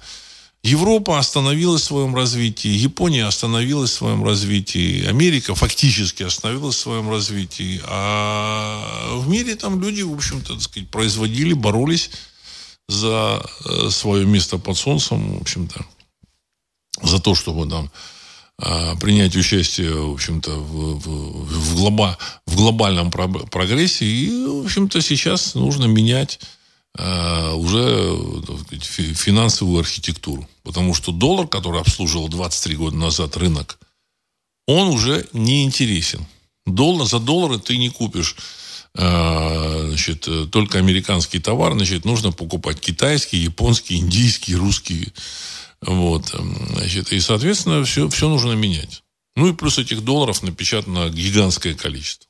Европа 0.63 1.19
остановилась 1.19 1.83
в 1.83 1.87
своем 1.87 2.17
развитии, 2.17 2.69
Япония 2.69 3.27
остановилась 3.27 3.91
в 3.91 3.95
своем 3.95 4.25
развитии, 4.25 5.05
Америка 5.07 5.55
фактически 5.55 6.23
остановилась 6.23 6.77
в 6.77 6.81
своем 6.81 7.11
развитии, 7.11 7.83
а 7.85 9.19
в 9.19 9.29
мире 9.29 9.57
там 9.57 9.79
люди, 9.79 10.01
в 10.01 10.15
общем-то, 10.15 10.55
так 10.55 10.63
сказать, 10.63 10.89
производили, 10.89 11.53
боролись 11.53 12.11
за 12.89 13.45
э, 13.67 13.91
свое 13.91 14.25
место 14.25 14.57
под 14.57 14.79
солнцем, 14.79 15.37
в 15.37 15.43
общем-то, 15.43 15.85
за 17.03 17.19
то, 17.19 17.35
чтобы 17.35 17.69
там 17.69 17.91
принять 18.57 19.37
участие, 19.37 19.93
в 19.93 20.13
общем-то, 20.13 20.51
в, 20.51 20.99
в, 20.99 21.47
в, 21.47 21.75
глоба, 21.77 22.17
в 22.47 22.57
глобальном 22.57 23.11
прогрессе. 23.11 24.05
И, 24.05 24.47
в 24.47 24.65
общем-то, 24.65 25.01
сейчас 25.03 25.55
нужно 25.55 25.87
менять 25.87 26.39
э, 26.97 27.53
уже 27.55 28.17
сказать, 28.65 28.85
финансовую 28.85 29.81
архитектуру. 29.81 30.49
Потому 30.63 30.95
что 30.95 31.13
доллар, 31.13 31.49
который 31.49 31.81
обслуживал 31.81 32.29
23 32.29 32.77
года 32.77 32.97
назад 32.97 33.37
рынок, 33.37 33.79
он 34.67 34.89
уже 34.89 35.27
не 35.33 35.65
интересен. 35.65 36.25
Доллар, 36.65 37.07
за 37.07 37.19
доллары 37.19 37.59
ты 37.59 37.77
не 37.77 37.91
купишь 37.91 38.37
э, 38.95 39.87
значит, 39.89 40.29
только 40.51 40.79
американский 40.79 41.41
товар, 41.41 41.75
значит, 41.75 42.05
нужно 42.05 42.33
покупать 42.33 42.81
китайский, 42.81 43.39
японский, 43.39 43.97
индийский, 43.97 44.55
русский 44.55 45.13
вот. 45.87 46.35
Эм, 46.35 46.69
значит, 46.71 47.13
и, 47.13 47.21
соответственно, 47.21 47.85
все, 47.85 48.09
все 48.09 48.29
нужно 48.29 48.53
менять. 48.53 49.03
Ну 49.37 49.49
и 49.49 49.53
плюс 49.53 49.79
этих 49.79 50.03
долларов 50.03 50.43
напечатано 50.43 51.09
гигантское 51.11 51.75
количество. 51.75 52.29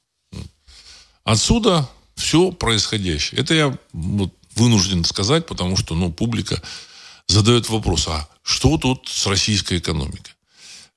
Отсюда 1.25 1.89
все 2.17 2.53
происходящее. 2.53 3.41
Это 3.41 3.55
я 3.55 3.79
вот 3.93 4.33
вынужден 4.57 5.05
сказать, 5.05 5.47
потому 5.47 5.77
что 5.77 5.95
ну, 5.95 6.13
публика 6.13 6.63
задает 7.27 7.69
вопрос, 7.69 8.09
а 8.09 8.29
что 8.43 8.79
тут 8.79 9.09
с 9.09 9.27
российской 9.27 9.79
экономикой? 9.79 10.33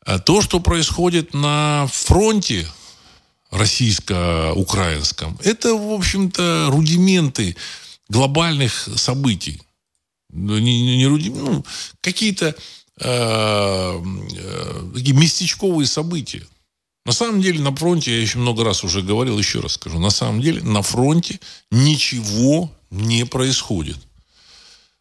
А 0.05 0.19
то, 0.19 0.41
что 0.41 0.59
происходит 0.59 1.33
на 1.33 1.87
фронте 1.91 2.67
российско-украинском, 3.51 5.37
это, 5.43 5.73
в 5.73 5.91
общем-то, 5.91 6.67
рудименты 6.69 7.55
глобальных 8.09 8.89
событий. 8.95 9.61
Ну, 10.29 10.57
не, 10.57 10.81
не, 10.81 10.97
не 10.97 11.29
ну, 11.29 11.65
какие-то 12.01 12.55
э, 12.99 14.03
такие 14.93 15.15
местечковые 15.15 15.87
события. 15.87 16.45
На 17.05 17.13
самом 17.13 17.41
деле 17.41 17.61
на 17.61 17.73
фронте, 17.73 18.11
я 18.11 18.21
еще 18.21 18.37
много 18.37 18.65
раз 18.65 18.83
уже 18.83 19.01
говорил, 19.01 19.39
еще 19.39 19.61
раз 19.61 19.73
скажу, 19.73 19.97
на 19.97 20.09
самом 20.09 20.41
деле 20.41 20.61
на 20.61 20.81
фронте 20.81 21.39
ничего 21.71 22.69
не 22.91 23.25
происходит. 23.25 23.97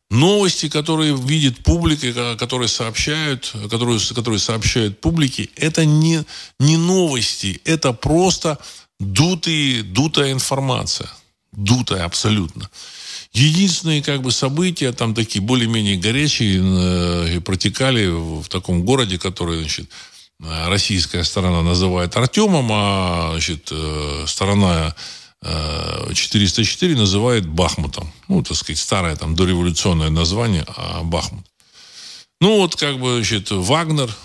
Новости, 0.08 0.68
которые 0.68 1.16
видит 1.16 1.64
публика, 1.64 2.36
которые 2.36 2.68
сообщают, 2.68 3.52
которые, 3.68 3.98
которые 4.14 4.38
сообщают 4.38 5.00
публике, 5.00 5.50
это 5.56 5.84
не, 5.84 6.22
не 6.60 6.76
новости, 6.76 7.60
это 7.64 7.92
просто 7.92 8.58
дутые, 9.00 9.82
дутая 9.82 10.30
информация. 10.30 11.10
Дутая 11.50 12.04
абсолютно. 12.04 12.70
Единственные 13.36 14.02
как 14.02 14.22
бы 14.22 14.30
события, 14.30 14.92
там 14.92 15.14
такие 15.14 15.42
более-менее 15.42 15.98
горячие, 15.98 16.58
э, 17.36 17.40
протекали 17.42 18.06
в 18.06 18.48
таком 18.48 18.82
городе, 18.82 19.18
который, 19.18 19.58
значит, 19.58 19.90
российская 20.40 21.22
сторона 21.22 21.60
называет 21.60 22.16
Артемом, 22.16 22.68
а 22.72 23.32
значит, 23.32 23.68
э, 23.70 24.24
сторона 24.26 24.94
404 25.42 26.94
э, 26.94 26.96
называет 26.96 27.46
Бахмутом. 27.46 28.10
Ну, 28.28 28.42
так 28.42 28.56
сказать, 28.56 28.78
старое 28.78 29.16
там 29.16 29.36
дореволюционное 29.36 30.08
название, 30.08 30.64
а 30.74 31.02
Бахмут. 31.02 31.44
Ну, 32.40 32.56
вот 32.56 32.76
как 32.76 32.98
бы, 32.98 33.16
значит, 33.16 33.50
Вагнер 33.50 34.16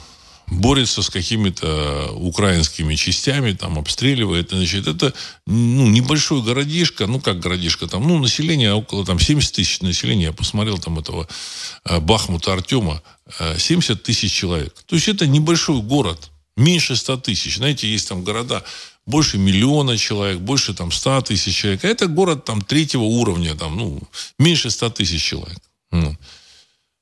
борется 0.51 1.01
с 1.01 1.09
какими-то 1.09 2.11
украинскими 2.13 2.95
частями, 2.95 3.53
там 3.53 3.79
обстреливает. 3.79 4.49
Значит, 4.51 4.85
это 4.85 5.13
ну, 5.47 5.87
небольшой 5.87 6.43
городишко, 6.43 7.07
ну 7.07 7.19
как 7.19 7.39
городишко, 7.39 7.87
там, 7.87 8.07
ну 8.07 8.19
население 8.19 8.73
около 8.73 9.05
там 9.05 9.19
70 9.19 9.55
тысяч 9.55 9.81
населения. 9.81 10.25
Я 10.25 10.33
посмотрел 10.33 10.77
там 10.77 10.99
этого 10.99 11.27
э, 11.85 11.99
Бахмута 11.99 12.53
Артема, 12.53 13.01
70 13.57 13.89
э, 13.89 13.95
тысяч 13.95 14.33
человек. 14.33 14.75
То 14.85 14.95
есть 14.95 15.07
это 15.07 15.25
небольшой 15.25 15.81
город, 15.81 16.29
меньше 16.57 16.97
100 16.97 17.17
тысяч. 17.17 17.55
Знаете, 17.57 17.89
есть 17.89 18.09
там 18.09 18.23
города 18.23 18.63
больше 19.05 19.37
миллиона 19.37 19.97
человек, 19.97 20.39
больше 20.39 20.73
там 20.73 20.91
100 20.91 21.21
тысяч 21.21 21.55
человек. 21.55 21.85
А 21.85 21.87
это 21.87 22.07
город 22.07 22.43
там 22.43 22.61
третьего 22.61 23.03
уровня, 23.03 23.55
там, 23.55 23.77
ну, 23.77 24.01
меньше 24.37 24.69
100 24.69 24.89
тысяч 24.89 25.23
человек. 25.23 25.59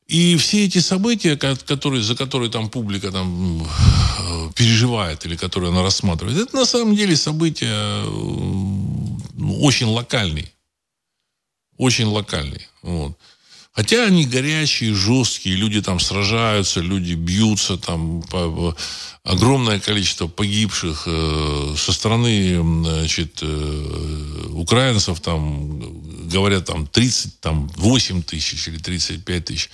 И 0.10 0.38
все 0.38 0.66
эти 0.66 0.80
события, 0.80 1.38
которые, 1.38 2.01
за 2.01 2.16
которые 2.16 2.50
там 2.50 2.70
публика 2.70 3.12
там, 3.12 3.62
э, 3.62 4.50
переживает 4.56 5.24
или 5.25 5.36
которые 5.36 5.70
она 5.70 5.84
рассматривает, 5.84 6.38
это 6.38 6.56
на 6.56 6.66
самом 6.66 6.96
деле 6.96 7.16
события 7.16 8.04
ну, 8.06 9.60
очень 9.62 9.86
локальные. 9.86 10.51
Очень 11.78 12.06
локальные. 12.06 12.68
Вот. 12.82 13.20
Хотя 13.72 14.06
они 14.06 14.25
горячие, 14.25 14.96
жесткие, 14.96 15.56
люди 15.56 15.80
там 15.80 16.00
сражаются, 16.00 16.82
люди 16.82 17.13
бьются, 17.13 17.78
там 17.78 18.24
огромное 19.24 19.80
количество 19.80 20.28
погибших 20.28 21.04
э, 21.06 21.75
со 21.78 21.94
стороны 21.94 22.60
значит, 22.84 23.44
э, 23.44 24.46
украинцев, 24.54 25.20
там 25.20 26.28
говорят 26.28 26.66
там 26.66 26.88
30, 26.88 27.42
там 27.42 27.68
8 27.75 28.24
тысяч 28.24 28.68
или 28.68 28.80
35 28.80 29.46
тысяч. 29.46 29.70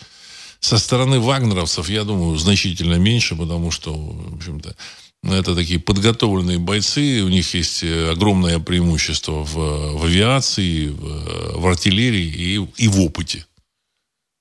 Со 0.66 0.80
стороны 0.80 1.20
вагнеровцев, 1.20 1.90
я 1.90 2.04
думаю, 2.04 2.40
значительно 2.40 2.96
меньше, 2.96 3.36
потому 3.36 3.70
что, 3.70 3.94
в 3.94 4.38
общем-то, 4.38 4.76
это 5.22 5.54
такие 5.54 5.80
подготовленные 5.80 6.58
бойцы, 6.58 7.22
у 7.24 7.28
них 7.28 7.54
есть 7.54 7.84
э, 7.84 8.10
огромное 8.10 8.58
преимущество 8.58 9.44
в, 9.44 9.54
в 9.54 10.06
авиации, 10.06 10.88
в, 10.88 11.60
в 11.62 11.68
артиллерии 11.68 12.26
и, 12.26 12.84
и 12.84 12.88
в 12.88 13.00
опыте 13.00 13.46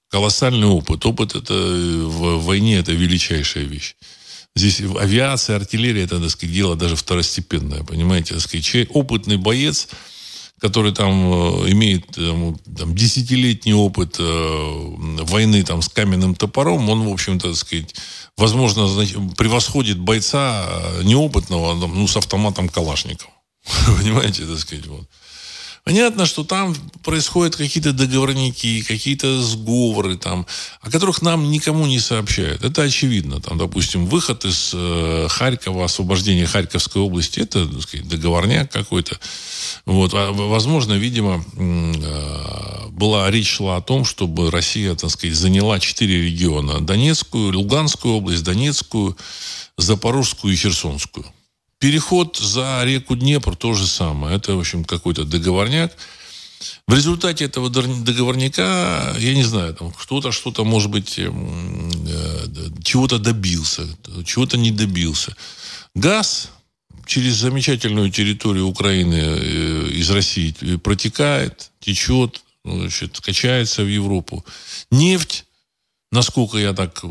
колоссальный 0.09 0.67
опыт. 0.67 1.05
Опыт 1.05 1.35
это 1.35 1.53
в 1.53 2.43
войне 2.43 2.79
это 2.79 2.93
величайшая 2.93 3.65
вещь. 3.65 3.95
Здесь 4.57 4.81
авиация, 4.81 5.57
артиллерия, 5.57 6.05
это, 6.05 6.19
так 6.19 6.31
сказать, 6.31 6.55
дело 6.55 6.75
даже 6.75 6.97
второстепенное, 6.97 7.83
понимаете, 7.85 8.33
так 8.33 8.43
сказать, 8.43 8.87
опытный 8.89 9.37
боец, 9.37 9.89
который 10.65 10.93
там 10.93 11.13
э, 11.31 11.73
имеет 11.73 12.07
там, 12.13 12.57
там, 12.79 12.95
десятилетний 12.95 13.75
опыт 13.75 14.17
э, 14.19 15.25
войны 15.25 15.63
там 15.63 15.83
с 15.83 15.91
каменным 15.91 16.35
топором, 16.35 16.89
он, 16.89 17.03
в 17.03 17.13
общем-то, 17.13 17.49
так 17.49 17.57
сказать, 17.57 17.95
возможно, 18.39 18.87
превосходит 19.37 19.99
бойца 19.99 20.65
э, 20.67 21.03
неопытного, 21.03 21.75
ну, 21.75 22.09
с 22.09 22.17
автоматом 22.17 22.71
Калашникова. 22.71 23.31
Понимаете, 23.99 24.47
так 24.47 24.59
сказать, 24.59 24.87
вот. 24.87 25.07
Понятно, 25.85 26.25
что 26.25 26.45
там 26.45 26.75
происходят 27.03 27.57
какие-то 27.57 27.93
договорники, 27.93 28.83
какие-то 28.83 29.43
сговоры, 29.43 30.17
там, 30.17 30.47
о 30.81 30.91
которых 30.91 31.21
нам 31.21 31.51
никому 31.51 31.85
не 31.85 32.01
сообщают. 32.01 32.65
Это 32.65 32.83
очевидно. 32.83 33.39
Там, 33.43 33.59
допустим, 33.59 34.07
выход 34.07 34.47
из 34.47 34.71
э, 34.73 35.27
Харькова, 35.29 35.85
освобождение 35.85 36.47
Харьковской 36.47 37.03
области, 37.03 37.41
это 37.41 37.67
так 37.67 37.83
сказать, 37.83 38.09
договорняк 38.09 38.73
какой-то. 38.73 39.19
Вот. 39.85 40.15
А, 40.15 40.33
возможно, 40.33 40.95
видимо, 40.95 41.45
э, 41.55 42.89
была 42.89 43.31
речь 43.31 43.51
шла 43.51 43.77
о 43.77 43.83
том, 43.83 44.07
чтобы 44.07 44.51
Россия, 44.51 44.95
так 44.95 45.11
сказать, 45.11 45.37
заняла 45.37 45.79
четыре 45.81 46.23
региона. 46.23 46.81
Донецкую, 46.81 47.59
Луганскую 47.59 48.15
область, 48.15 48.43
Донецкую, 48.43 49.19
Запорожскую 49.77 50.55
и 50.55 50.57
Херсонскую. 50.57 51.27
Переход 51.85 52.39
за 52.39 52.83
реку 52.83 53.15
Днепр 53.15 53.57
то 53.57 53.75
же 53.75 53.87
самое. 53.87 54.37
Это, 54.37 54.55
в 54.55 54.61
общем, 54.61 54.85
какой-то 54.85 55.25
договорняк. 55.25 55.95
В 56.89 56.95
результате 56.95 57.45
этого 57.45 57.69
договорника, 57.69 59.15
я 59.19 59.35
не 59.35 59.43
знаю, 59.43 59.75
там 59.75 59.93
кто-то 59.93 60.33
что-то, 60.33 60.65
может 60.65 60.91
быть, 60.91 61.19
эм, 61.19 61.91
э, 62.09 62.47
чего-то 62.83 63.19
добился, 63.19 63.87
чего-то 64.25 64.57
не 64.57 64.71
добился. 64.71 65.37
Газ 65.95 66.49
через 67.05 67.35
замечательную 67.35 68.11
территорию 68.11 68.67
Украины 68.67 69.17
э, 69.17 69.89
из 69.91 70.11
России 70.11 70.55
протекает, 70.77 71.71
течет, 71.81 72.45
значит, 72.65 73.21
качается 73.21 73.83
в 73.83 73.89
Европу. 73.89 74.43
Нефть, 74.91 75.45
насколько 76.11 76.57
я 76.57 76.73
так 76.73 77.05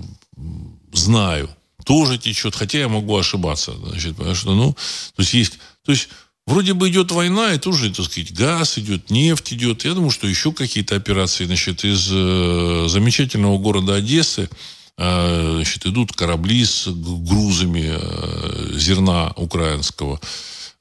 знаю, 0.93 1.47
тоже 1.83 2.17
течет, 2.17 2.55
хотя 2.55 2.79
я 2.79 2.89
могу 2.89 3.17
ошибаться. 3.17 3.73
Значит, 3.73 4.15
потому 4.15 4.35
что, 4.35 4.55
ну, 4.55 4.73
то 4.73 5.21
есть 5.21 5.33
есть, 5.33 5.59
то 5.83 5.91
есть 5.91 6.09
Вроде 6.45 6.73
бы 6.73 6.89
идет 6.89 7.11
война, 7.11 7.53
и 7.53 7.57
тоже, 7.57 7.89
так 7.93 8.05
сказать, 8.05 8.33
газ 8.33 8.77
идет, 8.77 9.09
нефть 9.09 9.53
идет. 9.53 9.85
Я 9.85 9.93
думаю, 9.93 10.11
что 10.11 10.27
еще 10.27 10.51
какие-то 10.51 10.95
операции, 10.95 11.45
значит, 11.45 11.85
из 11.85 12.09
э, 12.11 12.87
замечательного 12.89 13.57
города 13.57 13.95
Одессы, 13.95 14.49
э, 14.97 15.51
значит, 15.55 15.85
идут 15.85 16.11
корабли 16.11 16.65
с 16.65 16.87
грузами 16.87 17.93
э, 17.95 18.77
зерна 18.77 19.31
украинского. 19.37 20.19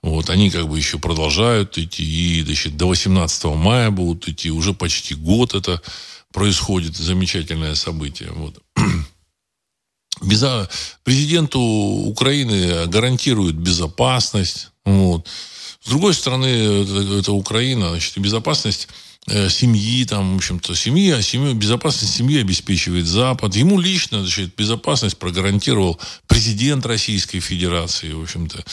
Вот, 0.02 0.30
они 0.30 0.50
как 0.50 0.68
бы 0.68 0.76
еще 0.76 0.98
продолжают 0.98 1.78
идти, 1.78 2.02
и 2.02 2.42
значит, 2.42 2.76
до 2.76 2.88
18 2.88 3.44
мая 3.44 3.90
будут 3.90 4.28
идти, 4.28 4.50
уже 4.50 4.74
почти 4.74 5.14
год 5.14 5.54
это 5.54 5.80
происходит, 6.32 6.96
замечательное 6.96 7.76
событие. 7.76 8.30
Вот. 8.32 8.58
Безо... 10.22 10.68
Президенту 11.04 11.61
Украины 11.61 12.87
гарантирует 12.87 13.56
безопасность. 13.56 14.68
Вот. 14.85 15.26
С 15.85 15.88
другой 15.88 16.14
стороны, 16.14 16.46
это, 16.46 17.18
это 17.18 17.32
Украина, 17.32 17.90
значит, 17.90 18.16
безопасность 18.18 18.88
э, 19.26 19.48
семьи, 19.48 20.04
там, 20.04 20.35
в 20.35 20.37
общем-то, 20.37 20.74
семья, 20.76 21.20
семью, 21.22 21.54
безопасность 21.54 22.14
семьи 22.14 22.40
обеспечивает 22.40 23.06
Запад. 23.06 23.56
Ему 23.56 23.80
лично, 23.80 24.20
значит, 24.20 24.54
безопасность 24.56 25.18
прогарантировал 25.18 26.00
президент 26.28 26.87
Российской 26.87 27.40
Федерации, 27.40 28.12
в 28.12 28.22
общем-то, 28.22 28.64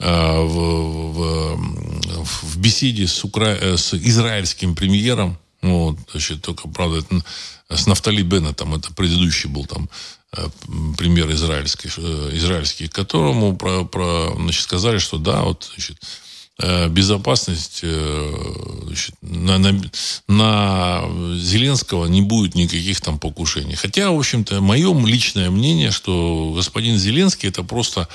э, 0.00 0.40
в, 0.40 1.12
в, 1.12 2.26
в 2.42 2.58
беседе 2.58 3.06
с, 3.06 3.24
Укра... 3.24 3.56
Э, 3.60 3.76
с 3.76 3.94
израильским 3.94 4.74
премьером. 4.74 5.38
Вот, 5.62 5.98
значит, 6.10 6.42
только, 6.42 6.68
правда, 6.68 7.04
с 7.68 7.86
Нафтали 7.86 8.22
Беннетом, 8.22 8.74
это 8.74 8.92
предыдущий 8.92 9.48
был 9.48 9.66
там 9.66 9.88
Э, 10.32 10.48
пример 10.96 11.28
израильский, 11.32 11.88
э, 11.96 12.30
израильский 12.34 12.86
которому 12.86 13.56
про, 13.56 13.84
про, 13.84 14.32
значит, 14.36 14.62
сказали, 14.62 14.98
что 14.98 15.18
да, 15.18 15.42
вот 15.42 15.68
значит, 15.74 15.96
э, 16.60 16.88
безопасность 16.88 17.80
значит, 17.80 19.16
на, 19.22 19.58
на, 19.58 19.72
на 20.28 21.02
Зеленского 21.36 22.06
не 22.06 22.22
будет 22.22 22.54
никаких 22.54 23.00
там 23.00 23.18
покушений. 23.18 23.74
Хотя, 23.74 24.12
в 24.12 24.18
общем-то, 24.18 24.60
мое 24.60 24.94
личное 25.04 25.50
мнение, 25.50 25.90
что 25.90 26.52
господин 26.54 26.96
Зеленский 26.96 27.48
это 27.48 27.64
просто 27.64 28.08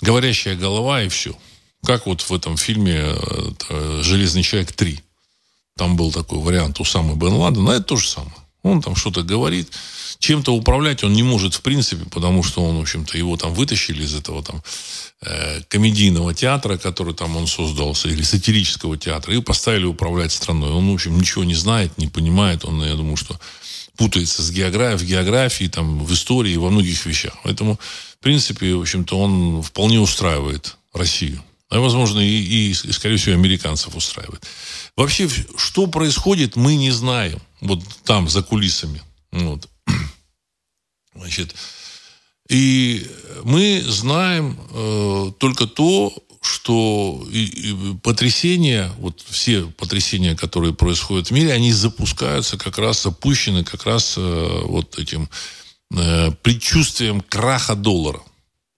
говорящая 0.00 0.56
голова 0.56 1.02
и 1.02 1.10
все. 1.10 1.36
Как 1.84 2.06
вот 2.06 2.22
в 2.22 2.32
этом 2.32 2.56
фильме 2.56 3.14
«Железный 4.00 4.42
человек 4.42 4.70
3». 4.70 5.00
Там 5.82 5.96
был 5.96 6.12
такой 6.12 6.38
вариант 6.38 6.78
у 6.78 6.84
самой 6.84 7.16
Бен 7.16 7.32
Ладена, 7.32 7.72
это 7.72 7.82
то 7.82 7.96
же 7.96 8.06
самое. 8.06 8.36
Он 8.62 8.80
там 8.80 8.94
что-то 8.94 9.24
говорит, 9.24 9.68
чем-то 10.20 10.54
управлять 10.54 11.02
он 11.02 11.12
не 11.12 11.24
может 11.24 11.54
в 11.54 11.60
принципе, 11.60 12.04
потому 12.08 12.44
что 12.44 12.62
он, 12.62 12.76
в 12.76 12.82
общем-то, 12.82 13.18
его 13.18 13.36
там 13.36 13.52
вытащили 13.52 14.04
из 14.04 14.14
этого 14.14 14.44
там 14.44 14.62
э, 15.22 15.62
комедийного 15.66 16.34
театра, 16.34 16.76
который 16.76 17.14
там 17.14 17.36
он 17.36 17.48
создался, 17.48 18.08
или 18.08 18.22
сатирического 18.22 18.96
театра, 18.96 19.34
и 19.34 19.40
поставили 19.40 19.86
управлять 19.86 20.30
страной. 20.30 20.70
Он, 20.70 20.88
в 20.88 20.94
общем, 20.94 21.18
ничего 21.18 21.42
не 21.42 21.56
знает, 21.56 21.98
не 21.98 22.06
понимает. 22.06 22.64
Он, 22.64 22.80
я 22.84 22.94
думаю, 22.94 23.16
что 23.16 23.40
путается 23.96 24.44
с 24.44 24.52
географией, 24.52 25.04
в 25.04 25.10
географии, 25.10 25.64
там, 25.64 25.98
в 25.98 26.12
истории, 26.12 26.54
во 26.54 26.70
многих 26.70 27.04
вещах. 27.06 27.34
Поэтому, 27.42 27.74
в 28.20 28.22
принципе, 28.22 28.72
в 28.76 28.82
общем-то, 28.82 29.18
он 29.18 29.62
вполне 29.64 29.98
устраивает 29.98 30.76
Россию. 30.94 31.42
А, 31.72 31.80
возможно, 31.80 32.20
и, 32.20 32.70
и, 32.70 32.74
скорее 32.74 33.16
всего, 33.16 33.34
американцев 33.34 33.96
устраивает. 33.96 34.46
Вообще, 34.94 35.26
что 35.56 35.86
происходит, 35.86 36.54
мы 36.54 36.76
не 36.76 36.90
знаем. 36.90 37.40
Вот 37.62 37.80
там, 38.04 38.28
за 38.28 38.42
кулисами. 38.42 39.00
Вот. 39.30 39.66
Значит, 41.14 41.54
и 42.50 43.06
мы 43.44 43.82
знаем 43.86 44.58
э, 44.70 45.32
только 45.38 45.66
то, 45.66 46.12
что 46.42 47.26
и, 47.32 47.44
и 47.44 47.96
потрясения, 48.02 48.92
вот 48.98 49.24
все 49.26 49.64
потрясения, 49.64 50.36
которые 50.36 50.74
происходят 50.74 51.28
в 51.28 51.30
мире, 51.30 51.54
они 51.54 51.72
запускаются 51.72 52.58
как 52.58 52.76
раз, 52.76 53.02
запущены 53.02 53.64
как 53.64 53.86
раз 53.86 54.16
э, 54.18 54.60
вот 54.64 54.98
этим 54.98 55.30
э, 55.94 56.32
предчувствием 56.42 57.22
краха 57.22 57.74
доллара. 57.74 58.20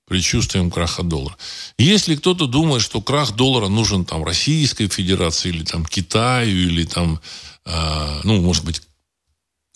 Предчувствием 0.06 0.70
краха 0.70 1.02
доллара. 1.02 1.36
Если 1.78 2.16
кто-то 2.16 2.46
думает, 2.46 2.82
что 2.82 3.00
крах 3.00 3.34
доллара 3.34 3.68
нужен 3.68 4.04
там 4.04 4.22
Российской 4.22 4.88
Федерации 4.88 5.48
или 5.48 5.64
там 5.64 5.84
Китаю 5.86 6.68
или 6.68 6.84
там, 6.84 7.20
э, 7.64 8.20
ну, 8.24 8.40
может 8.40 8.64
быть, 8.64 8.82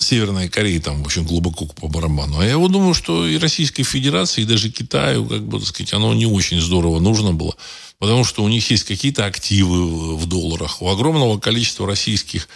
Северной 0.01 0.49
Кореи 0.49 0.79
там 0.79 1.05
очень 1.05 1.25
глубоко 1.25 1.67
по 1.67 1.88
барабану. 1.88 2.38
А 2.38 2.45
я 2.45 2.57
вот 2.57 2.71
думаю, 2.71 2.95
что 2.95 3.27
и 3.27 3.37
Российской 3.37 3.83
Федерации, 3.83 4.43
и 4.43 4.45
даже 4.47 4.71
Китаю, 4.71 5.27
как 5.27 5.43
бы, 5.43 5.59
так 5.59 5.69
сказать, 5.69 5.93
оно 5.93 6.14
не 6.14 6.27
очень 6.27 6.61
здорово 6.61 7.01
нужно 7.01 7.33
было. 7.33 7.57
Потому 7.99 8.23
что 8.23 8.45
у 8.45 8.49
них 8.49 8.71
есть 8.71 8.85
какие-то 8.85 9.27
активы 9.27 10.17
в 10.17 10.27
долларах. 10.27 10.83
У 10.83 10.88
огромного 10.88 11.38
количества 11.41 11.85
российских 11.85 12.49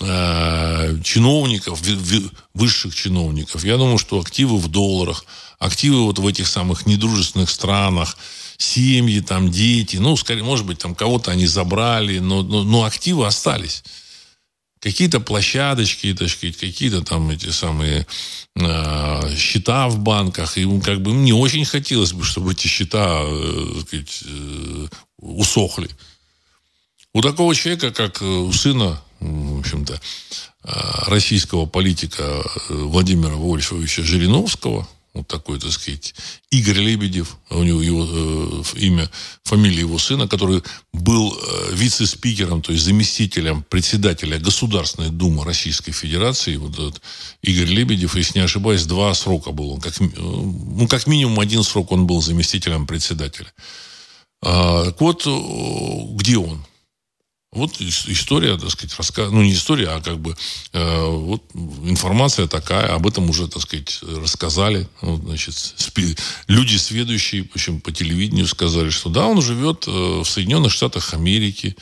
э, 0.00 0.98
чиновников, 1.02 1.80
высших 2.54 2.94
чиновников. 2.94 3.64
Я 3.64 3.76
думаю, 3.76 3.98
что 3.98 4.20
активы 4.20 4.58
в 4.58 4.68
долларах, 4.68 5.24
активы 5.58 6.04
вот 6.04 6.18
в 6.18 6.26
этих 6.26 6.46
самых 6.46 6.86
недружественных 6.86 7.50
странах, 7.50 8.16
семьи, 8.58 9.20
там, 9.20 9.50
дети, 9.50 9.96
ну, 9.96 10.16
скорее, 10.16 10.42
может 10.42 10.66
быть, 10.66 10.78
там 10.78 10.94
кого-то 10.94 11.30
они 11.30 11.46
забрали, 11.46 12.18
но, 12.18 12.42
но, 12.42 12.64
но 12.64 12.84
активы 12.84 13.26
остались 13.26 13.82
какие-то 14.82 15.20
площадочки, 15.20 16.12
так 16.12 16.28
сказать, 16.28 16.56
какие-то 16.56 17.02
там 17.02 17.30
эти 17.30 17.50
самые 17.50 18.04
э, 18.56 19.36
счета 19.36 19.88
в 19.88 20.00
банках. 20.00 20.58
И 20.58 20.80
как 20.80 21.00
бы 21.00 21.14
мне 21.14 21.32
очень 21.32 21.64
хотелось 21.64 22.12
бы, 22.12 22.24
чтобы 22.24 22.52
эти 22.52 22.66
счета 22.66 23.22
э, 23.22 23.82
сказать, 23.86 24.24
э, 24.26 24.88
усохли. 25.18 25.88
У 27.14 27.22
такого 27.22 27.54
человека, 27.54 27.92
как 27.92 28.22
у 28.22 28.52
сына, 28.52 29.00
в 29.22 29.60
общем-то, 29.60 30.00
российского 31.06 31.66
политика 31.66 32.44
Владимира 32.68 33.34
Вольфовича 33.34 34.02
Жириновского, 34.02 34.86
вот 35.14 35.28
такой, 35.28 35.60
так 35.60 35.72
сказать, 35.72 36.14
Игорь 36.50 36.78
Лебедев, 36.78 37.36
у 37.50 37.62
него 37.62 37.82
его 37.82 38.06
э, 38.08 38.62
имя, 38.78 39.10
фамилия 39.44 39.80
его 39.80 39.98
сына, 39.98 40.26
который 40.26 40.62
был 40.94 41.36
э, 41.36 41.74
вице-спикером, 41.74 42.62
то 42.62 42.72
есть 42.72 42.84
заместителем 42.84 43.62
председателя 43.62 44.38
Государственной 44.38 45.10
Думы 45.10 45.44
Российской 45.44 45.92
Федерации. 45.92 46.56
Вот 46.56 46.72
этот 46.72 47.02
Игорь 47.42 47.68
Лебедев, 47.68 48.16
если 48.16 48.38
не 48.38 48.44
ошибаюсь, 48.44 48.86
два 48.86 49.12
срока 49.12 49.52
был. 49.52 49.72
Он 49.72 49.80
как, 49.80 50.00
э, 50.00 50.04
ну, 50.10 50.88
как 50.88 51.06
минимум 51.06 51.40
один 51.40 51.62
срок 51.62 51.92
он 51.92 52.06
был 52.06 52.22
заместителем 52.22 52.86
председателя. 52.86 53.52
А, 54.42 54.94
вот 54.98 55.26
э, 55.26 56.16
где 56.16 56.38
он? 56.38 56.64
Вот 57.52 57.78
история, 57.82 58.56
так 58.56 58.70
сказать, 58.70 58.96
рассказ... 58.96 59.30
ну 59.30 59.42
не 59.42 59.52
история, 59.52 59.88
а 59.88 60.00
как 60.00 60.18
бы 60.18 60.34
э, 60.72 61.04
вот 61.06 61.42
информация 61.84 62.46
такая, 62.46 62.94
об 62.94 63.06
этом 63.06 63.28
уже, 63.28 63.46
так 63.46 63.60
сказать, 63.60 64.00
рассказали. 64.02 64.88
Вот, 65.02 65.20
значит, 65.20 65.54
спи... 65.54 66.16
люди 66.46 66.76
сведущие, 66.76 67.44
в 67.44 67.54
общем, 67.54 67.82
по 67.82 67.92
телевидению 67.92 68.46
сказали, 68.46 68.88
что 68.88 69.10
да, 69.10 69.26
он 69.26 69.42
живет 69.42 69.84
э, 69.86 69.90
в 69.90 70.24
Соединенных 70.24 70.72
Штатах 70.72 71.12
Америки, 71.12 71.76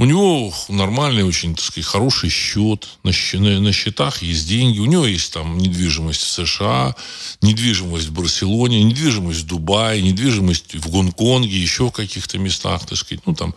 у 0.00 0.06
него 0.06 0.50
нормальный, 0.70 1.24
очень, 1.24 1.54
так 1.54 1.62
сказать, 1.62 1.84
хороший 1.84 2.30
счет. 2.30 2.88
На, 3.02 3.12
на, 3.60 3.70
счетах 3.70 4.22
есть 4.22 4.48
деньги. 4.48 4.78
У 4.78 4.86
него 4.86 5.04
есть 5.04 5.30
там 5.30 5.58
недвижимость 5.58 6.22
в 6.22 6.30
США, 6.30 6.96
недвижимость 7.42 8.06
в 8.06 8.12
Барселоне, 8.12 8.82
недвижимость 8.82 9.40
в 9.40 9.46
Дубае, 9.46 10.00
недвижимость 10.00 10.74
в 10.74 10.90
Гонконге, 10.90 11.54
еще 11.54 11.88
в 11.88 11.92
каких-то 11.92 12.38
местах, 12.38 12.86
так 12.86 12.96
сказать. 12.96 13.26
Ну, 13.26 13.34
там 13.34 13.54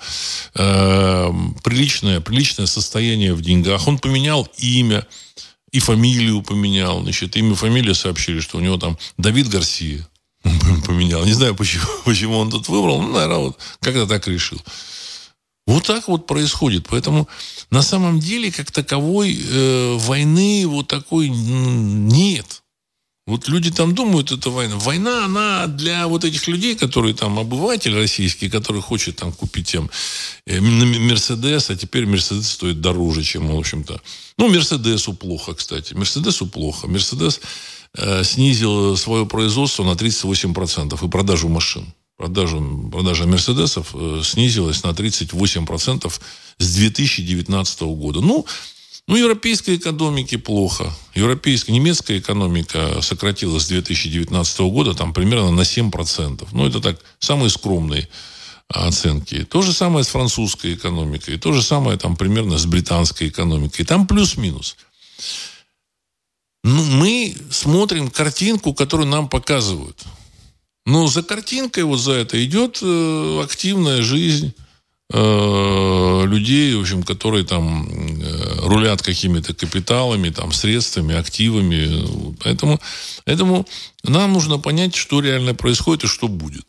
э, 0.55 1.31
приличное, 1.63 2.19
приличное 2.19 2.65
состояние 2.65 3.35
в 3.35 3.41
деньгах. 3.41 3.87
Он 3.87 3.97
поменял 3.97 4.45
имя 4.57 5.07
и 5.71 5.79
фамилию 5.79 6.41
поменял. 6.41 7.03
Значит, 7.03 7.37
имя, 7.37 7.55
фамилия 7.55 7.93
сообщили, 7.93 8.41
что 8.41 8.57
у 8.57 8.61
него 8.61 8.75
там 8.75 8.97
Давид 9.17 9.47
Гарсия 9.47 10.05
поменял. 10.85 11.23
Не 11.23 11.31
знаю, 11.31 11.55
почему, 11.55 11.85
почему 12.03 12.37
он 12.37 12.51
тут 12.51 12.67
выбрал. 12.67 13.01
Ну, 13.01 13.13
наверное, 13.13 13.37
вот 13.37 13.57
как-то 13.79 14.05
так 14.05 14.27
решил. 14.27 14.61
Вот 15.65 15.85
так 15.85 16.07
вот 16.07 16.27
происходит. 16.27 16.87
Поэтому 16.89 17.27
на 17.69 17.81
самом 17.81 18.19
деле, 18.19 18.51
как 18.51 18.71
таковой 18.71 19.37
э, 19.39 19.97
войны 19.97 20.65
вот 20.67 20.87
такой 20.87 21.29
нет. 21.29 22.63
Вот 23.25 23.47
люди 23.47 23.71
там 23.71 23.95
думают, 23.95 24.33
это 24.33 24.49
война. 24.49 24.75
Война, 24.75 25.25
она 25.25 25.67
для 25.67 26.07
вот 26.07 26.25
этих 26.25 26.45
людей, 26.47 26.75
которые 26.75 27.13
там 27.13 27.39
обыватель 27.39 27.95
российский, 27.95 28.49
который 28.49 28.81
хочет 28.81 29.15
там 29.15 29.31
купить 29.31 29.67
тем 29.67 29.89
э, 30.45 30.59
Мерседес, 30.59 31.69
а 31.69 31.77
теперь 31.77 32.05
Мерседес 32.05 32.51
стоит 32.51 32.81
дороже, 32.81 33.23
чем, 33.23 33.47
в 33.47 33.57
общем-то. 33.57 34.01
Ну, 34.37 34.49
Мерседесу 34.49 35.13
плохо, 35.13 35.53
кстати. 35.53 35.93
Мерседесу 35.93 36.47
плохо. 36.47 36.87
Мерседес 36.87 37.39
э, 37.95 38.25
снизил 38.25 38.97
свое 38.97 39.25
производство 39.25 39.85
на 39.85 39.93
38% 39.93 41.05
и 41.05 41.09
продажу 41.09 41.47
машин 41.47 41.93
продажу, 42.17 42.89
продажа 42.91 43.25
Мерседесов 43.25 43.91
э, 43.93 44.21
снизилась 44.23 44.83
на 44.83 44.89
38% 44.89 46.13
с 46.57 46.75
2019 46.75 47.81
года. 47.81 48.21
Ну, 48.21 48.45
ну, 49.05 49.17
европейской 49.17 49.75
экономике 49.75 50.37
плохо. 50.37 50.93
Европейская, 51.13 51.73
немецкая 51.73 52.19
экономика 52.19 53.01
сократилась 53.01 53.63
с 53.63 53.67
2019 53.67 54.59
года 54.61 54.93
там 54.93 55.13
примерно 55.13 55.51
на 55.51 55.61
7%. 55.61 56.47
Ну, 56.53 56.67
это 56.67 56.79
так, 56.79 56.99
самые 57.19 57.49
скромные 57.49 58.07
оценки. 58.69 59.43
То 59.43 59.61
же 59.61 59.73
самое 59.73 60.05
с 60.05 60.07
французской 60.07 60.75
экономикой. 60.75 61.37
То 61.37 61.51
же 61.51 61.61
самое 61.61 61.97
там 61.97 62.15
примерно 62.15 62.57
с 62.57 62.65
британской 62.65 63.27
экономикой. 63.27 63.83
Там 63.83 64.07
плюс-минус. 64.07 64.77
Ну, 66.63 66.81
мы 66.85 67.35
смотрим 67.51 68.09
картинку, 68.09 68.73
которую 68.73 69.09
нам 69.09 69.27
показывают. 69.27 70.01
Но 70.85 71.07
за 71.07 71.23
картинкой 71.23 71.83
вот 71.83 71.97
за 71.97 72.13
это 72.13 72.43
идет 72.43 72.79
э, 72.81 73.41
активная 73.43 74.01
жизнь 74.01 74.53
э, 75.13 76.23
людей, 76.25 76.75
в 76.75 76.81
общем, 76.81 77.03
которые 77.03 77.45
там 77.45 77.87
э, 78.21 78.59
рулят 78.63 79.01
какими-то 79.01 79.53
капиталами, 79.53 80.29
там, 80.29 80.51
средствами, 80.51 81.15
активами. 81.15 82.35
Поэтому, 82.43 82.81
поэтому 83.23 83.65
нам 84.03 84.33
нужно 84.33 84.59
понять, 84.59 84.95
что 84.95 85.21
реально 85.21 85.55
происходит 85.55 86.03
и 86.03 86.07
что 86.07 86.27
будет. 86.27 86.65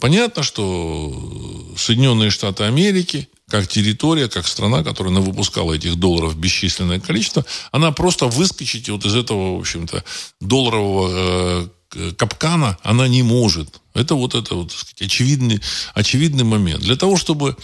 Понятно, 0.00 0.42
что 0.42 1.74
Соединенные 1.76 2.30
Штаты 2.30 2.64
Америки, 2.64 3.28
как 3.48 3.66
территория, 3.66 4.28
как 4.28 4.46
страна, 4.46 4.84
которая 4.84 5.14
выпускала 5.14 5.74
этих 5.74 5.96
долларов 5.96 6.36
бесчисленное 6.36 7.00
количество, 7.00 7.44
она 7.72 7.90
просто 7.90 8.26
выскочить 8.26 8.88
вот 8.88 9.04
из 9.04 9.14
этого, 9.16 9.56
в 9.56 9.60
общем-то, 9.60 10.04
долларового 10.40 11.68
капкана 12.16 12.78
она 12.82 13.08
не 13.08 13.22
может. 13.22 13.80
Это 13.94 14.14
вот 14.14 14.34
это 14.34 14.54
вот, 14.54 14.72
сказать, 14.72 15.02
очевидный, 15.02 15.60
очевидный 15.94 16.44
момент. 16.44 16.82
Для 16.82 16.96
того, 16.96 17.16
чтобы 17.16 17.56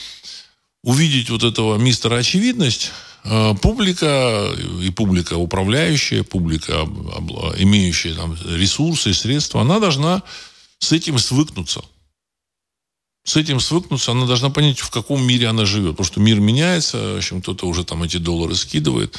увидеть 0.82 1.30
вот 1.30 1.44
этого 1.44 1.76
мистера 1.76 2.16
очевидность, 2.16 2.90
э, 3.24 3.54
публика 3.60 4.50
и 4.82 4.90
публика 4.90 5.34
управляющая, 5.34 6.22
публика, 6.22 6.86
имеющая 7.58 8.14
там 8.14 8.36
ресурсы 8.46 9.10
и 9.10 9.14
средства, 9.14 9.60
она 9.60 9.78
должна 9.78 10.22
с 10.78 10.92
этим 10.92 11.18
свыкнуться. 11.18 11.82
С 13.24 13.36
этим 13.36 13.60
свыкнуться, 13.60 14.12
она 14.12 14.26
должна 14.26 14.48
понять, 14.48 14.78
в 14.78 14.90
каком 14.90 15.22
мире 15.22 15.48
она 15.48 15.66
живет. 15.66 15.92
Потому 15.92 16.06
что 16.06 16.20
мир 16.20 16.40
меняется, 16.40 16.96
в 16.96 17.16
общем, 17.18 17.42
кто-то 17.42 17.66
уже 17.66 17.84
там 17.84 18.02
эти 18.02 18.16
доллары 18.16 18.54
скидывает. 18.54 19.16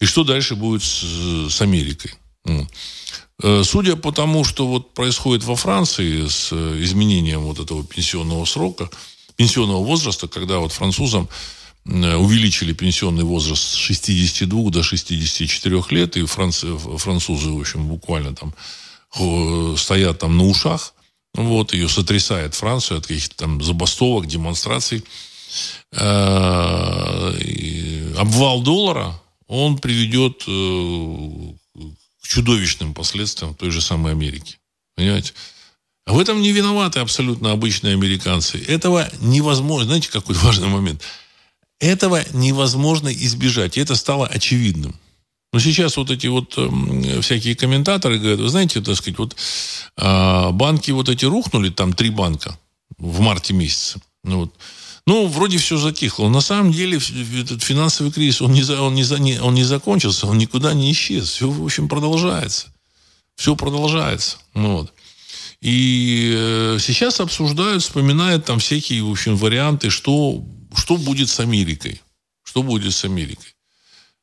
И 0.00 0.06
что 0.06 0.24
дальше 0.24 0.54
будет 0.56 0.82
с, 0.82 1.04
с 1.50 1.60
Америкой? 1.60 2.14
Э, 3.42 3.62
судя 3.64 3.96
по 3.96 4.12
тому, 4.12 4.44
что 4.44 4.66
вот 4.66 4.94
происходит 4.94 5.44
во 5.44 5.56
Франции 5.56 6.28
с 6.28 6.50
э, 6.52 6.82
изменением 6.82 7.40
вот 7.40 7.58
этого 7.58 7.84
пенсионного 7.84 8.44
срока, 8.44 8.88
пенсионного 9.36 9.82
возраста, 9.84 10.28
когда 10.28 10.58
вот 10.58 10.72
французам 10.72 11.28
э, 11.84 12.14
увеличили 12.14 12.72
пенсионный 12.72 13.24
возраст 13.24 13.62
с 13.62 13.74
62 13.74 14.70
до 14.70 14.84
64 14.84 15.82
лет, 15.90 16.16
и 16.16 16.24
французы, 16.24 16.78
французы 16.98 17.50
в 17.50 17.60
общем, 17.60 17.88
буквально 17.88 18.34
там 18.34 18.54
стоят 19.76 20.20
там 20.20 20.38
на 20.38 20.46
ушах, 20.46 20.94
вот, 21.34 21.74
ее 21.74 21.88
сотрясает 21.88 22.54
Францию 22.54 22.98
от 22.98 23.06
каких-то 23.06 23.36
там 23.36 23.62
забастовок, 23.62 24.26
демонстраций. 24.26 25.04
Обвал 25.90 27.34
доллара, 28.62 29.20
он 29.48 29.76
приведет 29.76 30.46
чудовищным 32.32 32.94
последствиям 32.94 33.54
той 33.54 33.70
же 33.70 33.82
самой 33.82 34.12
Америки. 34.12 34.58
Понимаете? 34.96 35.34
А 36.06 36.14
в 36.14 36.18
этом 36.18 36.40
не 36.40 36.52
виноваты 36.52 37.00
абсолютно 37.00 37.52
обычные 37.52 37.92
американцы. 37.92 38.58
Этого 38.58 39.08
невозможно. 39.20 39.86
Знаете, 39.86 40.10
какой 40.10 40.34
важный 40.42 40.68
момент? 40.68 41.02
Этого 41.78 42.24
невозможно 42.32 43.12
избежать. 43.12 43.76
И 43.76 43.80
это 43.80 43.96
стало 43.96 44.26
очевидным. 44.26 44.94
Но 45.52 45.60
сейчас 45.60 45.98
вот 45.98 46.10
эти 46.10 46.28
вот 46.28 46.54
э, 46.56 47.20
всякие 47.20 47.54
комментаторы 47.54 48.18
говорят, 48.18 48.40
вы 48.40 48.48
знаете, 48.48 48.80
так 48.80 48.96
сказать, 48.96 49.18
вот 49.18 49.36
э, 49.98 50.50
банки 50.52 50.90
вот 50.90 51.10
эти 51.10 51.26
рухнули, 51.26 51.68
там 51.68 51.92
три 51.92 52.08
банка 52.08 52.58
в 52.96 53.20
марте 53.20 53.52
месяце. 53.52 54.00
Ну, 54.24 54.38
вот. 54.40 54.54
Ну 55.06 55.26
вроде 55.26 55.58
все 55.58 55.76
затихло. 55.76 56.28
На 56.28 56.40
самом 56.40 56.72
деле 56.72 56.98
этот 57.40 57.62
финансовый 57.62 58.12
кризис, 58.12 58.40
он 58.40 58.52
не, 58.52 58.62
он, 58.62 58.94
не, 58.94 59.40
он 59.40 59.54
не 59.54 59.64
закончился, 59.64 60.26
он 60.26 60.38
никуда 60.38 60.74
не 60.74 60.92
исчез. 60.92 61.30
Все, 61.30 61.50
в 61.50 61.64
общем, 61.64 61.88
продолжается. 61.88 62.72
Все 63.36 63.56
продолжается. 63.56 64.38
Ну, 64.54 64.76
вот. 64.76 64.92
И 65.60 66.34
э, 66.36 66.78
сейчас 66.80 67.20
обсуждают, 67.20 67.82
вспоминают 67.82 68.44
там 68.44 68.58
всякие, 68.58 69.02
в 69.02 69.10
общем, 69.10 69.36
варианты, 69.36 69.90
что, 69.90 70.44
что 70.74 70.96
будет 70.96 71.28
с 71.28 71.40
Америкой. 71.40 72.00
Что 72.44 72.62
будет 72.62 72.92
с 72.94 73.04
Америкой. 73.04 73.54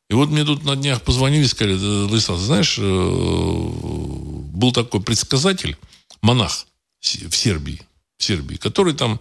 И 0.10 0.14
вот 0.14 0.30
мне 0.30 0.44
тут 0.44 0.64
на 0.66 0.76
днях 0.76 1.02
позвонили, 1.02 1.46
сказали, 1.46 1.76
Владислав, 1.76 2.40
знаешь, 2.40 2.78
э, 2.78 2.82
был 2.82 4.72
такой 4.72 5.02
предсказатель, 5.02 5.78
монах 6.22 6.66
в 7.00 7.36
Сербии, 7.36 7.82
в 8.18 8.24
Сербии, 8.24 8.56
который 8.56 8.94
там 8.94 9.20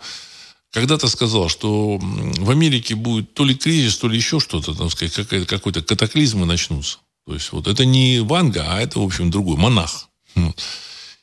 когда-то 0.73 1.09
сказал, 1.09 1.49
что 1.49 1.99
в 1.99 2.51
Америке 2.51 2.95
будет 2.95 3.35
то 3.35 3.45
ли 3.45 3.55
кризис, 3.55 3.97
то 3.99 4.09
ли 4.09 4.17
еще 4.17 4.41
что-то, 4.41 4.75
там 4.75 4.91
сказать, 4.91 5.47
какой-то 5.47 5.83
катаклизмы 5.83 6.47
начнутся. 6.47 6.99
То 7.27 7.35
есть 7.35 7.53
вот 7.53 7.67
это 7.67 7.85
не 7.85 8.21
Ванга, 8.21 8.65
а 8.69 8.81
это, 8.81 9.01
в 9.01 9.03
общем, 9.03 9.31
другой, 9.31 9.57
монах. 9.57 10.09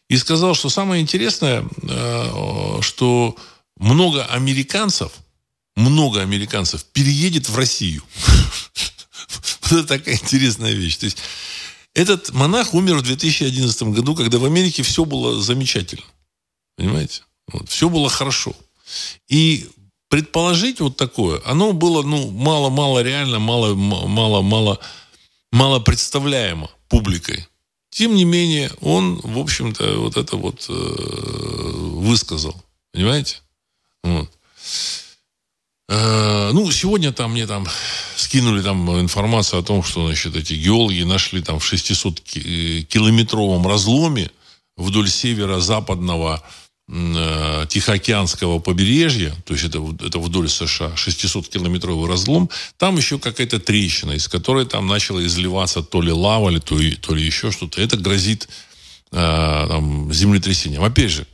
И 0.07 0.17
сказал, 0.17 0.53
что 0.53 0.69
самое 0.69 1.01
интересное, 1.01 1.65
э, 1.81 2.81
что 2.81 3.35
много 3.77 4.25
американцев, 4.25 5.11
много 5.75 6.21
американцев 6.21 6.83
переедет 6.85 7.49
в 7.49 7.57
Россию. 7.57 8.03
Вот 9.61 9.79
это 9.79 9.97
такая 9.97 10.13
интересная 10.13 10.73
вещь. 10.73 10.97
То 10.97 11.05
есть 11.05 11.17
этот 11.95 12.31
монах 12.33 12.75
умер 12.75 12.97
в 12.97 13.01
2011 13.01 13.83
году, 13.83 14.15
когда 14.15 14.37
в 14.37 14.45
Америке 14.45 14.83
все 14.83 15.05
было 15.05 15.41
замечательно. 15.41 16.05
Понимаете? 16.77 17.23
Вот, 17.47 17.69
все 17.69 17.89
было 17.89 18.07
хорошо. 18.07 18.55
И 19.27 19.67
предположить 20.09 20.79
вот 20.79 20.97
такое, 20.97 21.41
оно 21.45 21.73
было 21.73 22.03
ну, 22.03 22.29
мало-мало 22.31 23.01
реально, 23.01 23.39
мало-мало-мало 23.39 24.79
мало 25.55 25.79
представляемо 25.79 26.69
публикой. 26.89 27.47
Тем 27.89 28.13
не 28.15 28.25
менее, 28.25 28.69
он, 28.81 29.21
в 29.23 29.39
общем-то, 29.39 29.99
вот 29.99 30.17
это 30.17 30.35
вот 30.35 30.65
э, 30.67 30.73
высказал. 30.73 32.61
Понимаете? 32.91 33.37
Вот. 34.03 34.29
Э, 35.87 36.51
ну, 36.51 36.69
сегодня 36.71 37.13
там 37.13 37.31
мне 37.31 37.47
там 37.47 37.65
скинули 38.17 38.61
там 38.61 38.99
информацию 38.99 39.61
о 39.61 39.63
том, 39.63 39.81
что, 39.81 40.07
значит, 40.07 40.35
эти 40.35 40.55
геологи 40.55 41.03
нашли 41.03 41.41
там 41.41 41.59
в 41.59 41.73
600-километровом 41.73 43.65
разломе 43.65 44.29
вдоль 44.75 45.09
северо-западного 45.09 46.43
э, 46.43 46.64
Тихоокеанского 46.87 48.59
побережья, 48.59 49.35
то 49.45 49.53
есть 49.53 49.65
это, 49.65 49.79
это 50.05 50.19
вдоль 50.19 50.47
США, 50.47 50.93
600-километровый 50.95 52.07
разлом, 52.07 52.49
там 52.77 52.97
еще 52.97 53.17
какая-то 53.17 53.59
трещина, 53.59 54.11
из 54.11 54.27
которой 54.27 54.67
там 54.67 54.85
начала 54.85 55.25
изливаться 55.25 55.81
то 55.81 55.99
ли 56.01 56.11
лава, 56.11 56.59
то 56.59 56.77
ли, 56.77 56.95
то 56.95 57.15
ли 57.15 57.25
еще 57.25 57.49
что-то. 57.51 57.81
Это 57.81 57.97
грозит 57.97 58.47
э, 59.11 59.15
там, 59.15 60.13
землетрясением. 60.13 60.83
Опять 60.83 61.09
же, 61.09 61.27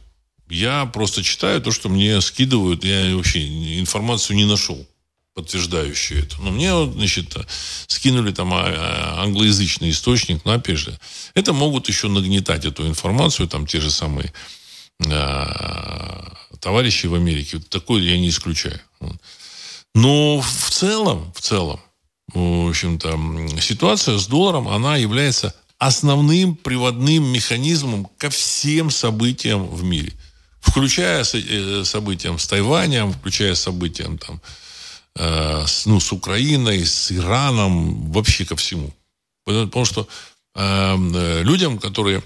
я 0.49 0.85
просто 0.85 1.21
читаю 1.21 1.61
то, 1.61 1.71
что 1.71 1.89
мне 1.89 2.21
скидывают. 2.21 2.85
Я 2.85 3.13
вообще 3.15 3.79
информацию 3.79 4.37
не 4.37 4.45
нашел 4.45 4.87
подтверждающую 5.33 6.23
это. 6.23 6.41
Но 6.41 6.51
мне, 6.51 6.71
значит, 6.91 7.35
скинули 7.87 8.31
там 8.31 8.53
а, 8.53 8.63
а, 8.65 9.23
англоязычный 9.23 9.91
источник, 9.91 10.43
но 10.43 10.53
опять 10.53 10.77
же, 10.77 10.99
это 11.33 11.53
могут 11.53 11.87
еще 11.87 12.09
нагнетать 12.09 12.65
эту 12.65 12.85
информацию, 12.85 13.47
там 13.47 13.65
те 13.65 13.79
же 13.79 13.91
самые 13.91 14.33
э, 15.05 16.57
товарищи 16.59 17.07
в 17.07 17.15
Америке. 17.15 17.59
Такое 17.69 18.01
я 18.01 18.17
не 18.19 18.29
исключаю. 18.29 18.79
Но 19.93 20.39
в 20.41 20.69
целом, 20.69 21.31
в 21.35 21.41
целом, 21.41 21.79
в 22.33 22.69
общем-то, 22.69 23.19
ситуация 23.59 24.17
с 24.17 24.27
долларом, 24.27 24.67
она 24.67 24.97
является 24.97 25.53
основным 25.77 26.55
приводным 26.55 27.25
механизмом 27.25 28.07
ко 28.17 28.29
всем 28.29 28.89
событиям 28.89 29.67
в 29.67 29.83
мире 29.83 30.13
включая 30.61 31.25
э, 31.33 31.83
событиям 31.83 32.39
с 32.39 32.47
Тайванем, 32.47 33.11
включая 33.11 33.55
событиям 33.55 34.17
там, 34.17 34.41
э, 35.15 35.65
с, 35.67 35.85
ну, 35.85 35.99
с 35.99 36.11
Украиной, 36.11 36.85
с 36.85 37.11
Ираном, 37.11 38.11
вообще 38.11 38.45
ко 38.45 38.55
всему. 38.55 38.93
Потому 39.43 39.85
что 39.85 40.07
эм, 40.55 41.11
э, 41.15 41.41
людям, 41.43 41.79
которые 41.79 42.21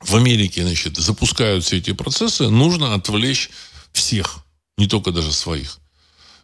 в 0.00 0.16
Америке 0.16 0.62
значит, 0.62 0.96
запускают 0.96 1.64
все 1.64 1.78
эти 1.78 1.92
процессы, 1.92 2.48
нужно 2.48 2.94
отвлечь 2.94 3.50
всех, 3.92 4.38
не 4.76 4.86
только 4.86 5.10
даже 5.10 5.32
своих. 5.32 5.78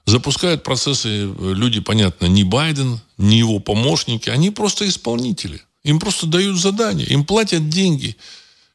Запускают 0.07 0.63
процессы 0.63 1.09
э, 1.09 1.53
люди, 1.55 1.81
понятно, 1.81 2.27
не 2.27 2.45
Байден, 2.45 3.01
не 3.19 3.39
его 3.39 3.61
помощники, 3.61 4.31
они 4.31 4.51
просто 4.51 4.89
исполнители. 4.89 5.63
Им 5.85 6.01
просто 6.01 6.27
дают 6.27 6.59
задания, 6.59 7.07
им 7.07 7.25
платят 7.25 7.69
деньги– 7.69 8.17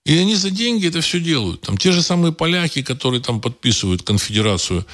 и 0.07 0.17
они 0.17 0.35
за 0.35 0.51
деньги 0.51 0.87
это 0.87 1.01
все 1.01 1.19
делают. 1.19 1.61
Там 1.61 1.77
те 1.77 1.91
же 1.91 2.01
самые 2.01 2.31
поляки, 2.31 2.81
которые 2.81 3.21
там 3.21 3.41
подписывают 3.41 4.03
конфедерацию 4.03 4.85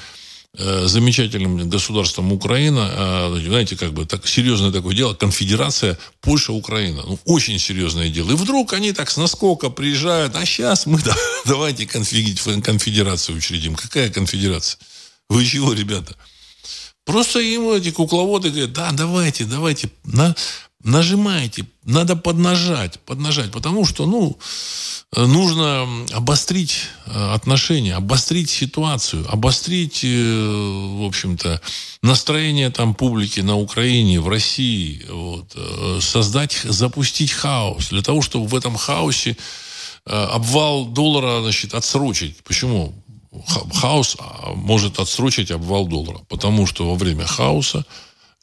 замечательным 0.86 1.68
государством 1.68 2.32
Украина, 2.32 2.90
э, 3.36 3.40
знаете, 3.46 3.76
как 3.76 3.92
бы 3.92 4.06
так 4.06 4.26
серьезное 4.26 4.70
такое 4.70 4.94
дело, 4.94 5.14
конфедерация 5.14 5.98
Польша-Украина. 6.20 7.02
Ну, 7.06 7.18
очень 7.24 7.58
серьезное 7.58 8.08
дело. 8.08 8.30
И 8.30 8.34
вдруг 8.34 8.72
они 8.72 8.92
так 8.92 9.10
с 9.10 9.16
наскока 9.16 9.68
приезжают, 9.70 10.36
а 10.36 10.46
сейчас 10.46 10.86
мы 10.86 11.02
да, 11.02 11.16
давайте 11.44 11.86
конфедерацию 11.86 13.36
учредим. 13.36 13.74
Какая 13.74 14.10
конфедерация? 14.10 14.78
Вы 15.28 15.44
чего, 15.44 15.72
ребята? 15.72 16.16
Просто 17.04 17.40
им 17.40 17.70
эти 17.70 17.90
кукловоды 17.90 18.50
говорят, 18.50 18.72
да, 18.72 18.90
давайте, 18.92 19.44
давайте, 19.44 19.90
на, 20.04 20.34
нажимайте, 20.84 21.66
надо 21.84 22.14
поднажать, 22.14 23.00
поднажать, 23.00 23.50
потому 23.50 23.84
что, 23.84 24.06
ну, 24.06 24.38
нужно 25.16 25.88
обострить 26.12 26.88
э, 27.06 27.32
отношения, 27.34 27.94
обострить 27.94 28.50
ситуацию, 28.50 29.26
обострить, 29.28 30.00
э, 30.04 30.98
в 30.98 31.06
общем-то, 31.06 31.60
настроение 32.02 32.70
там 32.70 32.94
публики 32.94 33.40
на 33.40 33.56
Украине, 33.56 34.20
в 34.20 34.28
России, 34.28 35.04
вот, 35.10 35.52
э, 35.54 35.98
создать, 36.00 36.60
запустить 36.64 37.32
хаос, 37.32 37.88
для 37.88 38.02
того, 38.02 38.22
чтобы 38.22 38.46
в 38.46 38.54
этом 38.54 38.76
хаосе 38.76 39.36
обвал 40.06 40.84
доллара, 40.84 41.40
значит, 41.40 41.72
отсрочить. 41.72 42.36
Почему? 42.44 42.94
Хаос 43.74 44.16
а, 44.18 44.52
может 44.54 44.98
отсрочить 44.98 45.50
обвал 45.50 45.86
доллара, 45.86 46.20
потому 46.28 46.66
что 46.66 46.86
во 46.90 46.94
время 46.94 47.24
хаоса 47.24 47.86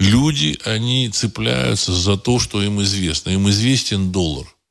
люди, 0.01 0.57
они 0.65 1.09
цепляются 1.09 1.93
за 1.93 2.17
то, 2.17 2.39
что 2.39 2.61
им 2.61 2.81
известно. 2.81 3.29
Им 3.29 3.49
известен 3.49 4.11
доллар– 4.11 4.47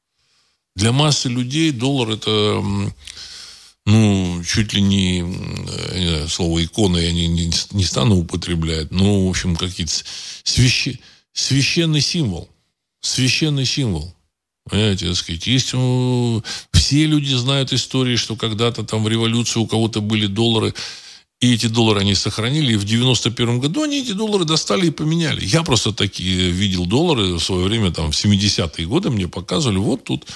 для 0.76 0.92
массы 0.92 1.28
людей 1.28 1.72
доллар 1.72 2.10
это 2.10 2.62
ну, 3.86 4.42
чуть 4.44 4.72
ли 4.72 4.80
не, 4.80 5.20
не 5.20 6.08
знаю, 6.08 6.28
слово 6.28 6.64
икона 6.64 6.98
я 6.98 7.12
не, 7.12 7.26
не, 7.26 7.50
не 7.72 7.84
стану 7.84 8.16
употреблять, 8.18 8.90
но, 8.90 9.26
в 9.26 9.28
общем, 9.28 9.56
какие-то 9.56 9.92
свящ... 10.44 10.98
священный 11.32 12.00
символ. 12.00 12.48
Священный 13.00 13.66
символ. 13.66 14.14
Понимаете, 14.64 15.08
так 15.08 15.16
сказать, 15.16 15.46
есть, 15.46 15.72
ну, 15.72 16.44
все 16.72 17.06
люди 17.06 17.34
знают 17.34 17.72
истории, 17.72 18.16
что 18.16 18.36
когда-то 18.36 18.84
там 18.84 19.02
в 19.02 19.08
революции 19.08 19.58
у 19.58 19.66
кого-то 19.66 20.00
были 20.00 20.26
доллары, 20.26 20.74
и 21.40 21.55
эти 21.55 21.66
доллары 21.66 22.00
они 22.00 22.14
сохранили, 22.14 22.74
и 22.74 22.76
в 22.76 22.85
91 22.85 23.61
году 23.61 23.83
они 23.83 24.03
эти 24.03 24.12
доллары 24.12 24.44
достали 24.44 24.88
и 24.88 24.90
поменяли. 24.90 25.44
Я 25.44 25.62
просто 25.62 25.92
такие 25.92 26.50
видел 26.50 26.85
доллары 26.85 27.35
в 27.35 27.40
свое 27.40 27.64
время, 27.64 27.90
там, 27.90 28.12
в 28.12 28.14
70-е 28.14 28.87
годы 28.87 29.11
мне 29.11 29.26
показывали, 29.26 29.79
вот 29.79 30.05
тут 30.05 30.26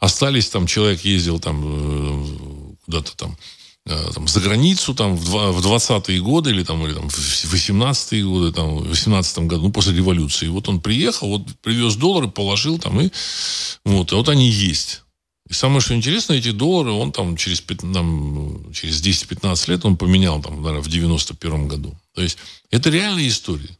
остались 0.00 0.48
там, 0.48 0.66
человек 0.66 1.04
ездил 1.04 1.38
там 1.40 1.62
э, 1.62 2.74
куда-то 2.86 3.14
там, 3.16 3.36
э, 3.84 4.10
там 4.14 4.26
за 4.26 4.40
границу 4.40 4.94
там 4.94 5.14
в 5.14 5.66
20-е 5.66 6.20
годы 6.20 6.50
или 6.50 6.64
там, 6.64 6.86
или 6.86 6.94
там 6.94 7.10
в 7.10 7.54
18-е 7.54 8.24
годы, 8.24 8.52
там 8.52 8.78
в 8.78 8.88
18 8.88 9.38
году, 9.40 9.64
ну, 9.64 9.72
после 9.72 9.94
революции. 9.94 10.48
Вот 10.48 10.70
он 10.70 10.80
приехал, 10.80 11.28
вот 11.28 11.42
привез 11.62 11.96
доллары, 11.96 12.28
положил 12.28 12.78
там 12.78 12.98
и 12.98 13.10
вот, 13.84 14.12
и 14.12 14.14
вот 14.14 14.30
они 14.30 14.48
есть. 14.48 15.03
И 15.48 15.52
самое, 15.52 15.80
что 15.80 15.94
интересно, 15.94 16.32
эти 16.32 16.52
доллары 16.52 16.92
он 16.92 17.12
там 17.12 17.36
через, 17.36 17.60
там, 17.60 18.72
через 18.72 19.02
10-15 19.02 19.70
лет 19.70 19.84
он 19.84 19.96
поменял 19.96 20.40
там, 20.40 20.56
наверное, 20.56 20.80
в 20.80 20.88
91 20.88 21.68
году. 21.68 21.94
То 22.14 22.22
есть 22.22 22.38
это 22.70 22.90
реальная 22.90 23.28
история. 23.28 23.76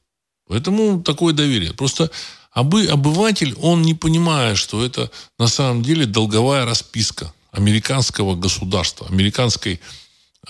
Поэтому 0.47 1.03
такое 1.03 1.33
доверие. 1.33 1.73
Просто 1.73 2.11
обы, 2.53 2.87
обыватель, 2.87 3.55
он 3.55 3.83
не 3.83 3.95
понимает, 3.95 4.59
что 4.59 4.85
это 4.85 5.11
на 5.39 5.49
самом 5.49 5.83
деле 5.83 6.05
долговая 6.05 6.67
расписка 6.67 7.33
американского 7.51 8.35
государства, 8.35 9.07
американской 9.09 9.81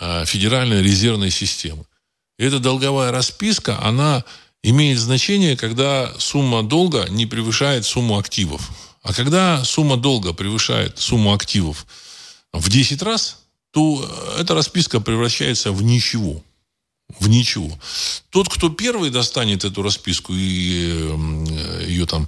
э, 0.01 0.25
федеральной 0.25 0.83
резервной 0.83 1.31
системы. 1.31 1.85
И 2.39 2.45
эта 2.45 2.59
долговая 2.59 3.13
расписка, 3.13 3.79
она 3.81 4.25
имеет 4.63 4.99
значение, 4.99 5.57
когда 5.57 6.13
сумма 6.19 6.63
долга 6.63 7.07
не 7.09 7.27
превышает 7.27 7.85
сумму 7.85 8.19
активов. 8.19 8.71
А 9.05 9.13
когда 9.13 9.63
сумма 9.65 9.99
долга 9.99 10.33
превышает 10.33 10.99
сумму 10.99 11.35
активов 11.35 11.87
в 12.53 12.71
10 12.71 13.03
раз, 13.03 13.39
то 13.71 14.09
эта 14.39 14.55
расписка 14.55 14.99
превращается 14.99 15.73
в 15.73 15.83
ничего. 15.83 16.43
В 17.21 17.29
ничего. 17.29 17.79
Тот, 18.31 18.49
кто 18.49 18.71
первый 18.71 19.11
достанет 19.11 19.65
эту 19.65 19.83
расписку 19.83 20.33
и 20.33 20.89
э, 20.91 21.85
ее 21.87 22.07
там 22.07 22.27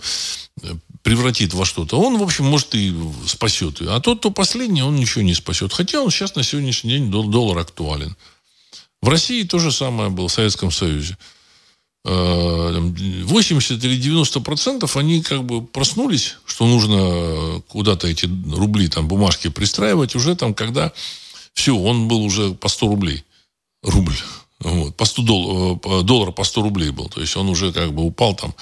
э, 0.63 0.75
превратит 1.03 1.55
во 1.55 1.65
что-то, 1.65 1.99
он, 1.99 2.19
в 2.19 2.23
общем, 2.23 2.45
может 2.45 2.75
и 2.75 2.95
спасет 3.27 3.81
ее. 3.81 3.95
А 3.95 4.01
тот, 4.01 4.19
кто 4.19 4.31
последний, 4.31 4.83
он 4.83 4.97
ничего 4.97 5.23
не 5.23 5.35
спасет. 5.35 5.73
Хотя 5.73 6.03
он 6.03 6.11
сейчас 6.11 6.35
на 6.35 6.43
сегодняшний 6.43 6.91
день 6.91 7.11
доллар 7.11 7.57
актуален. 7.59 8.15
В 9.01 9.09
России 9.09 9.45
то 9.45 9.59
же 9.59 9.73
самое 9.73 10.11
было, 10.11 10.29
в 10.29 10.33
Советском 10.33 10.71
Союзе. 10.71 11.17
80 12.07 13.83
э, 13.83 13.87
или 13.87 13.97
90 13.97 14.41
процентов 14.41 14.97
они 14.97 15.23
как 15.23 15.45
бы 15.45 15.61
проснулись, 15.63 16.37
что 16.47 16.67
нужно 16.67 17.63
куда-то 17.69 18.07
эти 18.07 18.27
рубли, 18.27 18.89
там, 18.89 19.09
бумажки 19.09 19.49
пристраивать 19.49 20.15
уже 20.15 20.37
там, 20.37 20.55
когда 20.55 20.93
все, 21.53 21.77
он 21.77 22.07
был 22.07 22.23
уже 22.23 22.53
по 22.55 22.69
100 22.69 22.87
рублей. 22.87 23.25
Рубль. 23.83 24.17
Вот, 24.61 24.97
по 24.97 25.05
100 25.05 25.23
дол, 25.23 25.81
э, 25.85 26.03
доллара 26.03 26.31
по 26.31 26.45
100 26.45 26.63
рублей 26.63 26.91
был. 26.91 27.09
То 27.09 27.21
есть 27.21 27.37
он 27.37 27.49
уже 27.49 27.73
как 27.73 27.93
бы 27.93 28.05
упал 28.05 28.37
там 28.37 28.55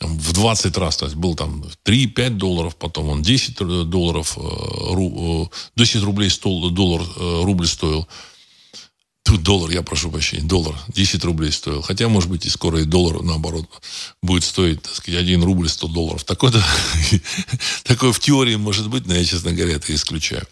в 0.00 0.32
20 0.32 0.78
раз. 0.78 0.96
То 0.96 1.04
есть 1.04 1.16
был 1.16 1.34
там 1.34 1.62
3-5 1.84 2.30
долларов, 2.30 2.76
потом 2.76 3.10
он 3.10 3.22
10 3.22 3.90
долларов, 3.90 4.38
10 5.76 5.96
э, 5.96 6.04
рублей 6.04 6.30
100 6.30 6.70
доллар, 6.70 7.02
рубль 7.44 7.66
стоил. 7.66 8.08
Тут 9.30 9.44
доллар, 9.44 9.70
я 9.70 9.82
прошу 9.82 10.10
прощения, 10.10 10.42
доллар 10.42 10.74
10 10.88 11.24
рублей 11.24 11.52
стоил. 11.52 11.82
Хотя, 11.82 12.08
может 12.08 12.28
быть, 12.28 12.46
и 12.46 12.50
скоро 12.50 12.80
и 12.80 12.84
доллар, 12.84 13.22
наоборот, 13.22 13.64
будет 14.20 14.42
стоить, 14.42 14.82
так 14.82 14.92
сказать, 14.92 15.20
1 15.20 15.44
рубль 15.44 15.68
100 15.68 15.86
долларов. 15.86 16.24
Такое, 16.24 16.52
такое 17.84 18.10
в 18.10 18.18
теории 18.18 18.56
может 18.56 18.88
быть, 18.90 19.06
но 19.06 19.14
я, 19.14 19.24
честно 19.24 19.52
говоря, 19.52 19.76
это 19.76 19.94
исключаю. 19.94 20.44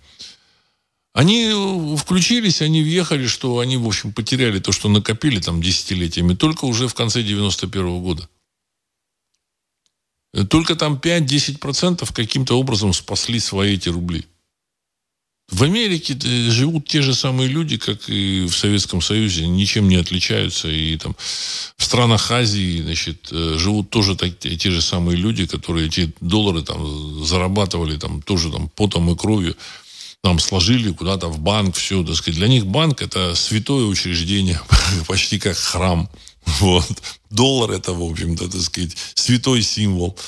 Они 1.12 1.96
включились, 1.96 2.62
они 2.62 2.82
въехали, 2.82 3.26
что 3.26 3.58
они, 3.58 3.76
в 3.76 3.84
общем, 3.84 4.12
потеряли 4.12 4.60
то, 4.60 4.70
что 4.70 4.88
накопили 4.88 5.40
там 5.40 5.60
десятилетиями, 5.60 6.34
только 6.34 6.64
уже 6.64 6.86
в 6.86 6.94
конце 6.94 7.24
91 7.24 7.84
-го 7.84 8.00
года. 8.00 8.28
Только 10.48 10.76
там 10.76 10.98
5-10% 10.98 12.12
каким-то 12.14 12.56
образом 12.56 12.92
спасли 12.92 13.40
свои 13.40 13.74
эти 13.74 13.88
рубли. 13.88 14.24
В 15.50 15.62
Америке 15.62 16.14
э, 16.22 16.50
живут 16.50 16.86
те 16.86 17.00
же 17.00 17.14
самые 17.14 17.48
люди, 17.48 17.78
как 17.78 18.08
и 18.08 18.46
в 18.46 18.54
Советском 18.54 19.00
Союзе, 19.00 19.46
ничем 19.46 19.88
не 19.88 19.96
отличаются. 19.96 20.68
И 20.68 20.96
там 20.98 21.16
в 21.76 21.84
странах 21.84 22.30
Азии, 22.30 22.82
значит, 22.82 23.28
э, 23.32 23.56
живут 23.58 23.88
тоже 23.88 24.14
так, 24.14 24.38
те 24.38 24.70
же 24.70 24.82
самые 24.82 25.16
люди, 25.16 25.46
которые 25.46 25.86
эти 25.86 26.12
доллары 26.20 26.62
там 26.62 27.24
зарабатывали 27.24 27.96
там 27.96 28.20
тоже 28.20 28.50
там 28.50 28.68
потом 28.68 29.10
и 29.10 29.16
кровью 29.16 29.56
там 30.22 30.38
сложили 30.38 30.92
куда-то 30.92 31.28
в 31.28 31.38
банк, 31.38 31.76
все, 31.76 32.02
так 32.02 32.16
сказать. 32.16 32.38
Для 32.38 32.48
них 32.48 32.66
банк 32.66 33.00
это 33.00 33.34
святое 33.34 33.86
учреждение, 33.86 34.60
почти 35.06 35.38
как 35.38 35.56
храм. 35.56 36.10
Вот. 36.44 36.86
Доллар 37.30 37.70
это, 37.72 37.92
в 37.92 38.02
общем-то, 38.02 38.50
так 38.50 38.60
сказать, 38.60 38.96
святой 39.14 39.62
символ. 39.62 40.18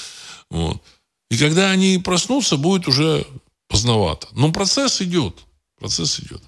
Вот. 0.50 0.82
И 1.30 1.36
когда 1.36 1.70
они 1.70 1.98
проснутся, 1.98 2.56
будет 2.56 2.88
уже 2.88 3.26
поздновато. 3.70 4.26
Но 4.32 4.52
процесс 4.52 5.00
идет. 5.00 5.34
Процесс 5.78 6.20
идет. 6.20 6.42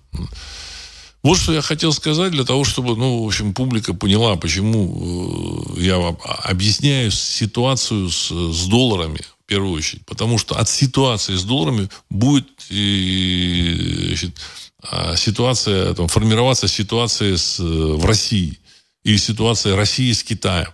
Вот 1.23 1.39
что 1.39 1.53
я 1.53 1.63
хотел 1.63 1.93
сказать 1.93 2.33
для 2.33 2.45
того, 2.45 2.65
чтобы, 2.65 2.97
ну, 2.97 3.23
в 3.23 3.27
общем, 3.27 3.55
публика 3.55 3.95
поняла, 3.95 4.35
почему 4.35 5.77
э, 5.77 5.81
я 5.83 5.97
объясняю 6.43 7.13
ситуацию 7.13 8.11
с, 8.11 8.29
с 8.29 8.67
долларами 8.67 9.21
в 9.45 9.47
первую 9.47 9.73
очередь. 9.73 10.05
Потому 10.05 10.37
что 10.37 10.57
от 10.57 10.69
ситуации 10.69 11.37
с 11.37 11.45
долларами 11.45 11.89
будет 12.11 12.49
значит, 12.69 14.37
а, 14.83 15.15
ситуация, 15.15 15.95
там, 15.95 16.09
формироваться 16.09 16.67
ситуация 16.67 17.37
с, 17.37 17.61
э, 17.61 17.63
в 17.63 18.05
России. 18.05 18.59
Или 19.05 19.17
ситуация 19.17 19.77
России 19.77 20.11
с 20.11 20.25
Китаем 20.25 20.69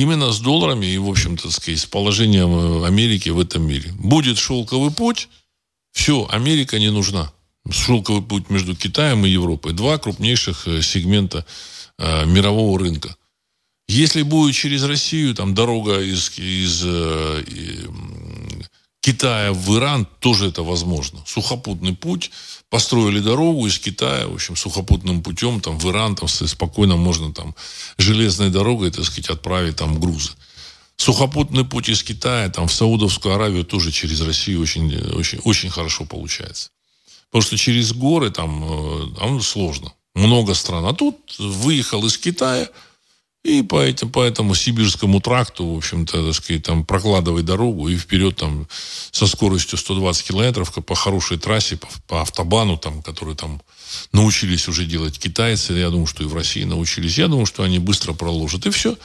именно 0.00 0.32
с 0.32 0.40
долларами 0.40 0.86
и, 0.86 0.98
в 0.98 1.08
общем-то, 1.08 1.50
с 1.50 1.86
положением 1.86 2.82
э, 2.82 2.86
Америки 2.86 3.28
в 3.30 3.38
этом 3.38 3.66
мире. 3.66 3.92
Будет 3.98 4.38
шелковый 4.38 4.90
путь, 4.90 5.28
все, 5.92 6.26
Америка 6.30 6.78
не 6.78 6.90
нужна. 6.90 7.32
Шелковый 7.70 8.22
путь 8.22 8.50
между 8.50 8.76
Китаем 8.76 9.24
и 9.24 9.30
Европой. 9.30 9.72
Два 9.72 9.98
крупнейших 9.98 10.66
э, 10.66 10.82
сегмента 10.82 11.46
э, 11.98 12.26
мирового 12.26 12.78
рынка. 12.78 13.16
Если 13.86 14.22
будет 14.22 14.54
через 14.54 14.82
Россию 14.82 15.34
там 15.34 15.54
дорога 15.54 16.00
из, 16.00 16.38
из 16.38 16.82
э, 16.84 17.44
Китая 19.00 19.52
в 19.52 19.76
Иран, 19.76 20.06
тоже 20.18 20.48
это 20.48 20.62
возможно. 20.62 21.22
Сухопутный 21.26 21.94
путь 21.94 22.30
построили 22.74 23.20
дорогу 23.20 23.68
из 23.68 23.78
Китая, 23.78 24.26
в 24.26 24.34
общем, 24.34 24.56
сухопутным 24.56 25.22
путем 25.22 25.60
там 25.60 25.78
в 25.78 25.88
Иран 25.88 26.16
там 26.16 26.26
спокойно 26.26 26.96
можно 26.96 27.32
там 27.32 27.54
железной 27.98 28.50
дорогой, 28.50 28.90
так 28.90 29.04
сказать, 29.04 29.30
отправить 29.30 29.76
там 29.76 30.00
грузы. 30.00 30.30
Сухопутный 30.96 31.64
путь 31.64 31.88
из 31.88 32.02
Китая 32.02 32.48
там 32.48 32.66
в 32.66 32.72
Саудовскую 32.72 33.36
Аравию 33.36 33.64
тоже 33.64 33.92
через 33.92 34.20
Россию 34.22 34.60
очень, 34.60 34.92
очень, 35.12 35.38
очень 35.44 35.70
хорошо 35.70 36.04
получается. 36.04 36.70
Потому 37.30 37.42
что 37.42 37.56
через 37.56 37.92
горы 37.92 38.30
там, 38.30 38.64
э, 38.64 39.20
там 39.20 39.40
сложно. 39.40 39.92
Много 40.16 40.54
стран. 40.54 40.84
А 40.86 40.94
тут 40.94 41.16
выехал 41.38 42.04
из 42.04 42.18
Китая, 42.18 42.68
и 43.44 43.62
по, 43.62 43.80
этим, 43.82 44.10
по 44.10 44.22
этому 44.22 44.54
сибирскому 44.54 45.20
тракту, 45.20 45.66
в 45.66 45.76
общем-то, 45.76 46.26
так 46.26 46.34
сказать, 46.34 46.62
там 46.62 46.84
прокладывай 46.84 47.42
дорогу 47.42 47.88
и 47.88 47.96
вперед 47.96 48.36
там 48.36 48.66
со 49.10 49.26
скоростью 49.26 49.76
120 49.76 50.26
километров 50.26 50.72
по 50.72 50.94
хорошей 50.94 51.38
трассе, 51.38 51.76
по, 51.76 51.88
по 52.08 52.22
автобану, 52.22 52.78
там, 52.78 53.02
который 53.02 53.36
там 53.36 53.60
научились 54.12 54.66
уже 54.66 54.86
делать 54.86 55.18
китайцы. 55.18 55.74
Я 55.74 55.90
думаю, 55.90 56.06
что 56.06 56.22
и 56.22 56.26
в 56.26 56.34
России 56.34 56.64
научились. 56.64 57.18
Я 57.18 57.28
думаю, 57.28 57.44
что 57.44 57.62
они 57.62 57.78
быстро 57.78 58.14
проложат. 58.14 58.64
И 58.64 58.70
все. 58.70 58.96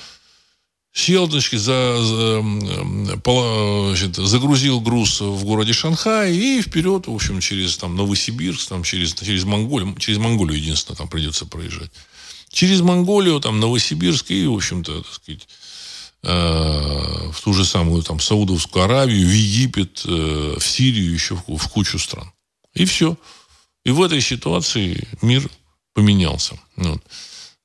Сел, 0.93 1.30
значит, 1.30 1.60
за, 1.60 2.02
за, 2.02 2.41
значит, 2.41 4.15
загрузил 4.15 4.80
груз 4.80 5.19
в 5.19 5.43
городе 5.43 5.73
Шанхай 5.73 6.34
и 6.34 6.62
вперед, 6.62 7.08
в 7.08 7.13
общем, 7.13 7.41
через 7.41 7.78
там, 7.78 7.95
Новосибирск, 7.95 8.69
там, 8.69 8.84
через, 8.84 9.13
через 9.13 9.43
Монголию, 9.43 9.95
через 9.99 10.17
Монголию 10.17 10.58
единственное 10.58 10.97
там 10.97 11.08
придется 11.08 11.45
проезжать 11.45 11.91
через 12.50 12.82
Монголию, 12.82 13.40
там, 13.40 13.60
Новосибирск 13.60 14.32
и, 14.32 14.46
в 14.46 14.54
общем-то, 14.54 15.02
так 15.04 15.14
сказать, 15.14 15.48
э, 16.24 17.32
в 17.32 17.42
ту 17.44 17.54
же 17.54 17.64
самую 17.66 18.04
там 18.04 18.20
Саудовскую 18.20 18.86
Аравию, 18.86 19.28
в 19.28 19.32
Египет, 19.32 20.04
э, 20.06 20.56
в 20.60 20.68
Сирию, 20.68 21.14
еще 21.14 21.36
в, 21.36 21.58
в 21.58 21.68
кучу 21.70 22.00
стран. 22.00 22.32
И 22.74 22.86
все. 22.86 23.18
И 23.86 23.92
в 23.92 24.02
этой 24.02 24.22
ситуации 24.22 25.08
мир 25.22 25.50
поменялся. 25.94 26.60
Вот. 26.76 27.02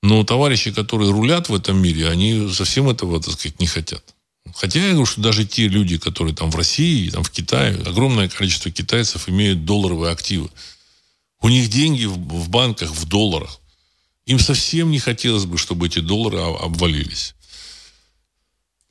Но 0.03 0.23
товарищи, 0.25 0.71
которые 0.71 1.11
рулят 1.11 1.49
в 1.49 1.55
этом 1.55 1.81
мире, 1.81 2.09
они 2.09 2.53
совсем 2.53 2.89
этого, 2.89 3.21
так 3.21 3.35
сказать, 3.35 3.61
не 3.61 3.67
хотят. 3.67 4.15
Хотя 4.55 4.81
я 4.81 4.91
говорю, 4.91 5.07
что 5.07 5.21
даже 5.21 5.47
те 5.47 5.67
люди, 5.69 5.97
которые 5.97 6.35
там 6.35 6.51
в 6.51 6.57
России, 6.57 7.09
там 7.09 7.23
в 7.23 7.31
Китае, 7.31 7.75
огромное 7.87 8.29
количество 8.29 8.71
китайцев 8.71 9.29
имеют 9.29 9.65
долларовые 9.65 10.13
активы. 10.13 10.51
У 11.41 11.49
них 11.49 11.69
деньги 11.69 12.05
в, 12.05 12.17
в 12.17 12.49
банках 12.51 12.91
в 12.91 13.07
долларах. 13.07 13.61
Им 14.27 14.39
совсем 14.39 14.91
не 14.91 14.99
хотелось 14.99 15.45
бы, 15.45 15.59
чтобы 15.59 15.87
эти 15.87 15.99
доллары 15.99 16.39
обвалились. 16.39 17.35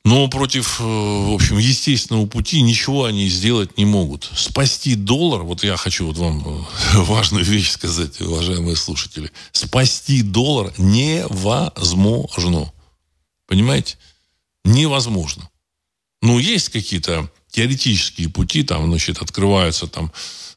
Но 0.04 0.28
против, 0.28 0.80
э, 0.80 0.84
в 0.84 1.34
общем, 1.34 1.56
естественного 1.56 2.26
пути 2.26 2.60
ничего 2.60 3.06
они 3.06 3.26
сделать 3.28 3.78
не 3.78 3.86
могут. 3.86 4.30
Спасти 4.36 4.96
доллар, 4.96 5.42
вот 5.42 5.64
я 5.64 5.78
хочу 5.78 6.06
вот 6.06 6.18
вам 6.18 6.46
э, 6.46 6.62
важную 6.98 7.44
вещь 7.44 7.70
сказать, 7.70 8.20
уважаемые 8.20 8.76
слушатели. 8.76 9.32
Спасти 9.52 10.22
доллар 10.22 10.74
невозможно. 10.76 12.70
Понимаете? 13.46 13.96
Невозможно. 14.64 15.48
Ну, 16.20 16.38
есть 16.38 16.68
какие-то 16.68 17.30
теоретические 17.50 18.28
пути, 18.28 18.62
там, 18.62 18.88
значит, 18.88 19.22
открываются 19.22 19.86
там 19.86 20.12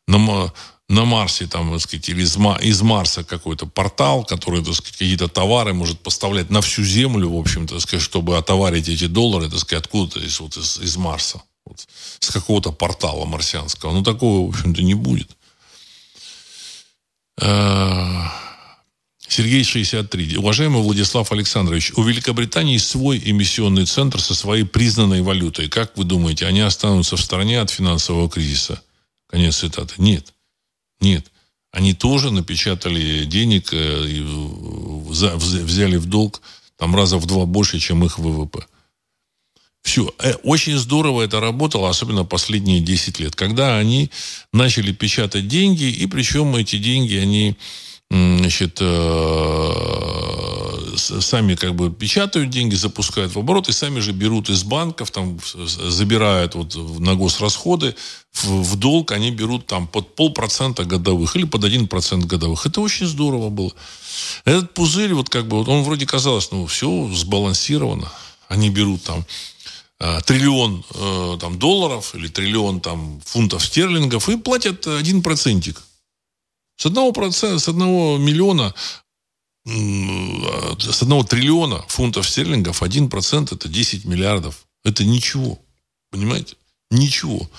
на, 0.07 0.51
на 0.89 1.03
Марсе, 1.03 1.47
там, 1.47 1.71
так 1.71 1.81
сказать, 1.81 2.07
или 2.09 2.23
из, 2.23 2.37
из 2.37 2.81
Марса 2.81 3.23
какой-то 3.23 3.65
портал, 3.65 4.23
который, 4.23 4.63
так 4.63 4.73
сказать, 4.73 4.93
какие-то 4.93 5.27
товары 5.27 5.73
может 5.73 5.99
поставлять 5.99 6.49
на 6.49 6.61
всю 6.61 6.83
Землю, 6.83 7.29
в 7.29 7.37
общем, 7.37 7.67
так 7.67 7.81
сказать, 7.81 8.03
чтобы 8.03 8.37
отоварить 8.37 8.87
эти 8.87 9.07
доллары, 9.07 9.49
так 9.49 9.59
сказать, 9.59 9.85
откуда-то 9.85 10.19
из, 10.19 10.39
вот, 10.39 10.55
из, 10.55 10.79
из 10.79 10.95
Марса. 10.95 11.41
Вот, 11.65 11.85
с 12.19 12.29
какого-то 12.31 12.71
портала 12.71 13.25
марсианского. 13.25 13.91
Ну, 13.91 14.01
такого, 14.01 14.47
в 14.47 14.49
общем-то, 14.51 14.81
не 14.81 14.93
будет. 14.93 15.29
Э, 17.41 18.23
Сергей 19.27 19.65
63. 19.65 20.37
Уважаемый 20.37 20.81
Владислав 20.81 21.29
Александрович, 21.33 21.91
у 21.97 22.03
Великобритании 22.03 22.77
свой 22.77 23.21
эмиссионный 23.23 23.85
центр 23.85 24.21
со 24.21 24.33
своей 24.33 24.63
признанной 24.63 25.21
валютой. 25.21 25.67
Как 25.67 25.97
вы 25.97 26.05
думаете, 26.05 26.45
они 26.45 26.61
останутся 26.61 27.17
в 27.17 27.21
стороне 27.21 27.59
от 27.59 27.69
финансового 27.69 28.29
кризиса? 28.29 28.81
Конец 29.29 29.57
цитаты. 29.57 29.95
Нет. 29.97 30.33
Нет. 31.01 31.31
Они 31.71 31.93
тоже 31.93 32.31
напечатали 32.31 33.25
денег, 33.25 33.69
э, 33.71 34.23
взяли 35.05 35.97
в 35.97 36.05
долг 36.05 36.41
там 36.77 36.95
раза 36.95 37.17
в 37.17 37.25
два 37.25 37.45
больше, 37.45 37.79
чем 37.79 38.03
их 38.05 38.19
ВВП. 38.19 38.65
Все. 39.83 40.13
Э, 40.19 40.33
очень 40.43 40.77
здорово 40.77 41.23
это 41.23 41.39
работало, 41.39 41.89
особенно 41.89 42.25
последние 42.25 42.79
10 42.81 43.19
лет, 43.19 43.35
когда 43.35 43.77
они 43.77 44.11
начали 44.51 44.91
печатать 44.91 45.47
деньги, 45.47 45.83
и 45.83 46.05
причем 46.07 46.55
эти 46.55 46.77
деньги, 46.77 47.15
они 47.15 47.55
значит, 48.09 48.77
э, 48.79 50.47
сами 50.95 51.55
как 51.55 51.75
бы 51.75 51.91
печатают 51.91 52.49
деньги, 52.49 52.75
запускают 52.75 53.35
в 53.35 53.39
оборот, 53.39 53.69
и 53.69 53.73
сами 53.73 53.99
же 53.99 54.11
берут 54.13 54.49
из 54.49 54.63
банков, 54.63 55.11
там, 55.11 55.39
забирают 55.55 56.55
вот 56.55 56.75
на 56.99 57.15
госрасходы, 57.15 57.95
в, 58.31 58.45
в 58.63 58.75
долг 58.75 59.11
они 59.11 59.31
берут 59.31 59.67
там 59.67 59.87
под 59.87 60.15
полпроцента 60.15 60.85
годовых 60.85 61.35
или 61.35 61.45
под 61.45 61.63
один 61.63 61.87
процент 61.87 62.25
годовых. 62.25 62.65
Это 62.65 62.81
очень 62.81 63.07
здорово 63.07 63.49
было. 63.49 63.73
Этот 64.45 64.73
пузырь, 64.73 65.13
вот 65.13 65.29
как 65.29 65.47
бы, 65.47 65.57
вот 65.57 65.67
он 65.67 65.83
вроде 65.83 66.05
казалось, 66.05 66.51
ну, 66.51 66.65
все 66.67 67.09
сбалансировано. 67.13 68.11
Они 68.47 68.69
берут 68.69 69.03
там 69.03 69.25
э, 69.99 70.21
триллион 70.25 70.85
э, 70.93 71.37
там, 71.41 71.59
долларов 71.59 72.15
или 72.15 72.27
триллион 72.27 72.79
там, 72.79 73.21
фунтов 73.25 73.65
стерлингов 73.65 74.29
и 74.29 74.37
платят 74.37 74.87
один 74.87 75.21
процентик. 75.21 75.81
С 76.77 76.85
одного, 76.85 77.11
процента, 77.11 77.59
с 77.59 77.67
одного 77.67 78.17
миллиона, 78.17 78.73
с 79.65 81.01
одного 81.01 81.23
триллиона 81.23 81.83
фунтов 81.87 82.29
стерлингов 82.29 82.83
один 82.83 83.09
процент 83.09 83.51
это 83.51 83.67
10 83.67 84.05
миллиардов. 84.05 84.65
Это 84.85 85.03
ничего. 85.03 85.59
Понимаете? 86.11 86.55
Ничего. 86.89 87.49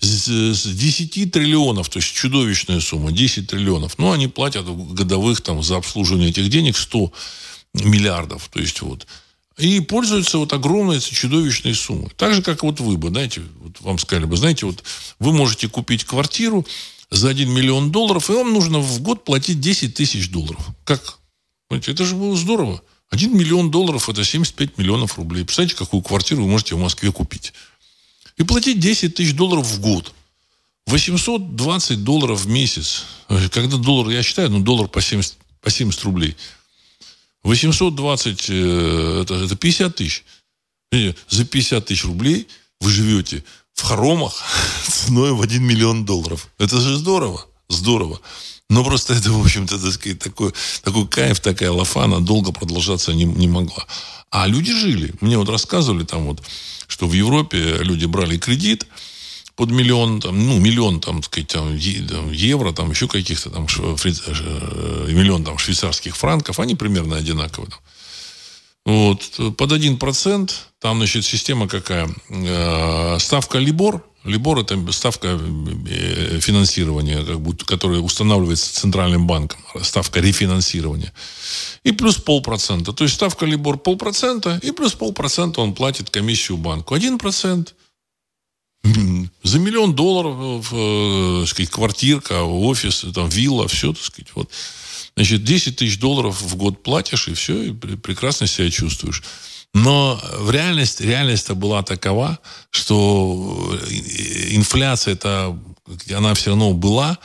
С 0.00 0.66
10 0.66 1.30
триллионов, 1.30 1.88
то 1.90 1.98
есть 1.98 2.12
чудовищная 2.12 2.80
сумма, 2.80 3.12
10 3.12 3.48
триллионов. 3.48 3.98
Ну, 3.98 4.10
они 4.10 4.28
платят 4.28 4.66
годовых 4.66 5.42
там 5.42 5.62
за 5.62 5.76
обслуживание 5.76 6.30
этих 6.30 6.48
денег 6.48 6.76
100 6.76 7.12
миллиардов. 7.74 8.48
То 8.52 8.60
есть 8.60 8.80
вот. 8.80 9.06
И 9.58 9.78
пользуются 9.80 10.38
вот 10.38 10.52
огромной 10.52 11.00
чудовищной 11.00 11.74
суммой. 11.74 12.10
Так 12.16 12.34
же, 12.34 12.42
как 12.42 12.64
вот 12.64 12.80
вы 12.80 12.96
бы, 12.96 13.10
знаете, 13.10 13.42
вот 13.60 13.80
вам 13.80 13.98
сказали 13.98 14.24
бы, 14.24 14.36
знаете, 14.36 14.66
вот 14.66 14.82
вы 15.20 15.32
можете 15.32 15.68
купить 15.68 16.04
квартиру, 16.04 16.66
за 17.10 17.30
1 17.30 17.50
миллион 17.50 17.90
долларов, 17.90 18.30
и 18.30 18.32
вам 18.32 18.52
нужно 18.52 18.78
в 18.78 19.00
год 19.00 19.24
платить 19.24 19.60
10 19.60 19.94
тысяч 19.94 20.30
долларов. 20.30 20.66
Как? 20.84 21.18
Понимаете, 21.68 21.92
это 21.92 22.04
же 22.04 22.14
было 22.14 22.36
здорово. 22.36 22.82
1 23.10 23.36
миллион 23.36 23.70
долларов– 23.70 24.08
это 24.10 24.24
75 24.24 24.78
миллионов 24.78 25.18
рублей. 25.18 25.44
Представляете, 25.44 25.76
какую 25.76 26.02
квартиру 26.02 26.42
вы 26.42 26.48
можете 26.48 26.74
в 26.74 26.80
Москве 26.80 27.12
купить? 27.12 27.52
И 28.36 28.42
платить 28.42 28.80
10 28.80 29.14
тысяч 29.14 29.34
долларов 29.34 29.66
в 29.66 29.80
год. 29.80 30.12
820 30.86 32.04
долларов 32.04 32.40
в 32.40 32.48
месяц. 32.48 33.04
Когда 33.52 33.76
доллар, 33.76 34.10
я 34.10 34.22
считаю, 34.22 34.50
ну, 34.50 34.60
доллар 34.60 34.88
по 34.88 35.00
70, 35.00 35.34
по 35.60 35.70
70 35.70 36.02
рублей. 36.02 36.36
820 37.42 38.46
э, 38.48 39.20
это, 39.22 39.34
это 39.34 39.56
50 39.56 39.96
тысяч. 39.96 40.24
За 41.28 41.44
50 41.44 41.86
тысяч 41.86 42.04
рублей 42.04 42.48
вы 42.80 42.90
живете 42.90 43.44
в 43.74 43.82
хоромах 43.82 44.32
ценой 44.88 45.32
в 45.32 45.42
1 45.42 45.62
миллион 45.62 46.04
долларов. 46.04 46.48
Это 46.58 46.80
же 46.80 46.96
здорово. 46.96 47.46
Здорово. 47.68 48.20
Но 48.70 48.84
просто 48.84 49.14
это, 49.14 49.30
в 49.30 49.40
общем-то, 49.40 49.78
так 49.78 50.18
такой, 50.18 50.52
такой 50.82 51.06
кайф, 51.06 51.40
такая 51.40 51.70
лафа, 51.70 52.04
она 52.04 52.20
долго 52.20 52.52
продолжаться 52.52 53.12
не, 53.12 53.24
не 53.24 53.48
могла. 53.48 53.86
А 54.30 54.46
люди 54.46 54.72
жили. 54.72 55.12
Мне 55.20 55.38
вот 55.38 55.48
рассказывали 55.48 56.04
там 56.04 56.24
вот, 56.26 56.42
что 56.86 57.06
в 57.06 57.12
Европе 57.12 57.78
люди 57.82 58.06
брали 58.06 58.38
кредит 58.38 58.86
под 59.54 59.70
миллион, 59.70 60.20
там, 60.20 60.46
ну, 60.46 60.58
миллион, 60.58 61.00
там, 61.00 61.22
сказать, 61.22 61.48
там, 61.48 61.76
евро, 61.76 62.72
там, 62.72 62.90
еще 62.90 63.06
каких-то 63.06 63.50
там, 63.50 63.68
шве, 63.68 63.94
э, 63.94 65.06
миллион 65.10 65.44
там 65.44 65.58
швейцарских 65.58 66.16
франков, 66.16 66.58
они 66.58 66.74
примерно 66.74 67.16
одинаковые. 67.16 67.70
Вот, 68.84 69.40
под 69.56 69.72
1%, 69.72 70.50
там, 70.78 70.98
значит, 70.98 71.24
система 71.24 71.66
какая? 71.68 72.08
Э, 72.28 73.16
ставка 73.18 73.58
Либор. 73.58 74.04
Либор– 74.24 74.58
это 74.60 74.92
ставка 74.92 75.38
э, 75.38 76.38
финансирования, 76.40 77.24
как 77.24 77.40
будто, 77.40 77.64
которая 77.64 78.00
устанавливается 78.00 78.74
Центральным 78.74 79.26
банком. 79.26 79.60
Ставка 79.82 80.20
рефинансирования. 80.20 81.14
И 81.82 81.92
плюс 81.92 82.16
полпроцента. 82.16 82.92
То 82.92 83.04
есть 83.04 83.14
ставка 83.14 83.46
Либор 83.46 83.78
полпроцента, 83.78 84.60
и 84.62 84.70
плюс 84.70 84.92
полпроцента 84.92 85.62
он 85.62 85.72
платит 85.72 86.10
комиссию 86.10 86.58
банку. 86.58 86.94
Один 86.94 87.18
процент. 87.18 87.74
За 89.42 89.58
миллион 89.58 89.94
долларов, 89.94 90.68
э, 90.72 91.40
так 91.40 91.48
сказать, 91.48 91.70
квартирка, 91.70 92.42
офис, 92.42 93.06
там, 93.14 93.30
вилла, 93.30 93.66
все, 93.68 93.94
так 93.94 94.02
сказать, 94.02 94.28
вот. 94.34 94.50
Значит, 95.16 95.44
10 95.44 95.76
тысяч 95.76 95.98
долларов 95.98 96.40
в 96.40 96.56
год 96.56 96.82
платишь, 96.82 97.28
и 97.28 97.34
все, 97.34 97.62
и 97.62 97.72
прекрасно 97.72 98.46
себя 98.46 98.70
чувствуешь. 98.70 99.22
Но 99.72 100.20
в 100.38 100.50
реальности, 100.50 101.02
реальность-то 101.02 101.54
была 101.54 101.82
такова, 101.82 102.38
что 102.70 103.78
инфляция 104.50 105.14
это 105.14 105.58
она 106.14 106.34
все 106.34 106.50
равно 106.50 106.72
была, 106.72 107.18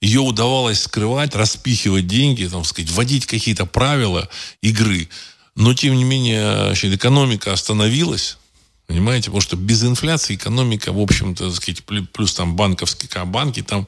ее 0.00 0.20
удавалось 0.20 0.82
скрывать, 0.82 1.34
распихивать 1.34 2.06
деньги, 2.06 2.46
там, 2.46 2.64
сказать, 2.64 2.90
вводить 2.90 3.26
какие-то 3.26 3.66
правила 3.66 4.28
игры. 4.62 5.08
Но, 5.56 5.74
тем 5.74 5.96
не 5.96 6.04
менее, 6.04 6.66
значит, 6.66 6.94
экономика 6.94 7.52
остановилась, 7.52 8.38
Понимаете? 8.86 9.26
Потому 9.26 9.42
что 9.42 9.56
без 9.56 9.84
инфляции 9.84 10.34
экономика, 10.34 10.94
в 10.94 10.98
общем-то, 10.98 11.52
сказать, 11.52 11.84
плюс 11.84 12.32
там 12.32 12.56
банковские 12.56 13.22
банки 13.26 13.62
там, 13.62 13.86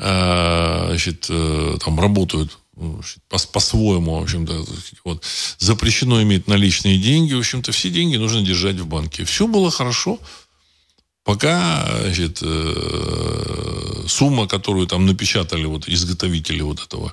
э, 0.00 0.86
значит, 0.88 1.26
э, 1.28 1.78
там 1.84 2.00
работают 2.00 2.58
по-своему, 3.28 4.18
в 4.18 4.22
общем-то, 4.22 4.64
вот, 5.04 5.24
запрещено 5.58 6.22
иметь 6.22 6.48
наличные 6.48 6.98
деньги, 6.98 7.34
в 7.34 7.38
общем-то, 7.38 7.72
все 7.72 7.90
деньги 7.90 8.16
нужно 8.16 8.42
держать 8.42 8.76
в 8.76 8.86
банке. 8.86 9.24
Все 9.24 9.46
было 9.46 9.70
хорошо, 9.70 10.18
пока, 11.24 11.86
значит, 12.00 12.40
э, 12.42 14.04
сумма, 14.08 14.46
которую 14.48 14.86
там 14.86 15.06
напечатали 15.06 15.64
вот 15.66 15.88
изготовители 15.88 16.62
вот 16.62 16.80
этого 16.80 17.12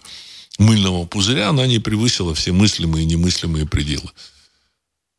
мыльного 0.57 1.05
пузыря, 1.05 1.49
она 1.49 1.65
не 1.67 1.79
превысила 1.79 2.35
все 2.35 2.51
мыслимые 2.51 3.03
и 3.03 3.07
немыслимые 3.07 3.65
пределы. 3.65 4.09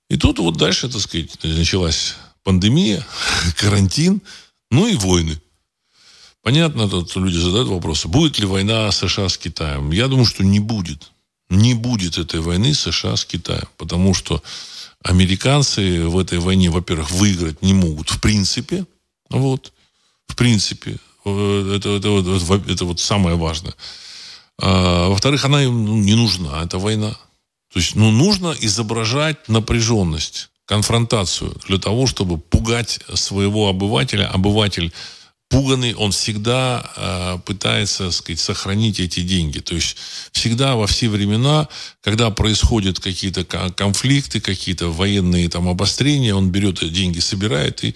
И 0.09 0.17
тут 0.17 0.39
вот 0.39 0.57
дальше, 0.57 0.89
так 0.89 1.01
сказать, 1.01 1.31
началась 1.43 2.17
пандемия, 2.43 3.07
карантин, 3.57 4.21
ну 4.71 4.87
и 4.87 4.95
войны. 4.95 5.41
Понятно, 6.43 6.89
тут 6.89 7.15
люди 7.17 7.37
задают 7.37 7.69
вопросы, 7.69 8.09
будет 8.09 8.39
ли 8.39 8.47
война 8.47 8.91
США 8.91 9.29
с 9.29 9.39
Китаем. 9.39 9.93
Я 9.93 10.09
думаю, 10.09 10.27
что 10.27 10.43
не 10.43 10.59
будет. 10.59 11.13
Не 11.49 11.75
будет 11.75 12.19
этой 12.19 12.41
войны 12.41 12.75
США 12.75 13.17
с 13.17 13.25
Китаем. 13.25 13.69
Потому 13.77 14.13
что 14.13 14.43
американцы 15.05 16.05
в 16.09 16.19
этой 16.19 16.41
войне, 16.41 16.69
во-первых, 16.69 17.11
выиграть 17.13 17.63
не 17.63 17.75
могут 17.75 18.11
в 18.11 18.21
принципе. 18.21 18.87
Вот. 19.31 19.73
В 20.27 20.35
принципе. 20.35 20.99
Это, 21.25 21.97
это, 21.97 22.09
это, 22.09 22.73
это 22.73 22.85
вот 22.85 22.99
самое 22.99 23.37
важное. 23.37 23.75
А, 24.61 25.09
во-вторых, 25.09 25.45
она 25.45 25.63
им 25.63 25.85
ну, 25.85 25.97
не 25.97 26.15
нужна, 26.15 26.65
эта 26.65 26.79
война. 26.79 27.13
То 27.73 27.79
есть, 27.79 27.95
ну, 27.95 28.11
нужно 28.11 28.55
изображать 28.61 29.49
напряженность, 29.49 30.51
конфронтацию 30.67 31.55
для 31.69 31.79
того, 31.79 32.09
чтобы 32.09 32.39
пугать 32.39 33.01
своего 33.15 33.69
обывателя. 33.69 34.29
Обыватель 34.29 34.93
пуганный, 35.53 35.95
он 35.95 36.13
всегда 36.13 36.83
э, 36.97 37.39
пытается, 37.45 38.05
так 38.05 38.13
сказать, 38.15 38.41
сохранить 38.41 39.01
эти 39.01 39.21
деньги. 39.21 39.59
То 39.59 39.75
есть 39.75 39.97
всегда 40.33 40.77
во 40.77 40.87
все 40.87 41.11
времена, 41.11 41.69
когда 42.01 42.31
происходят 42.31 42.99
какие-то 42.99 43.45
конфликты, 43.45 44.41
какие-то 44.41 44.89
военные 44.89 45.49
там 45.51 45.69
обострения, 45.69 46.35
он 46.35 46.49
берет 46.51 46.91
деньги, 46.91 47.21
собирает 47.21 47.85
и 47.85 47.95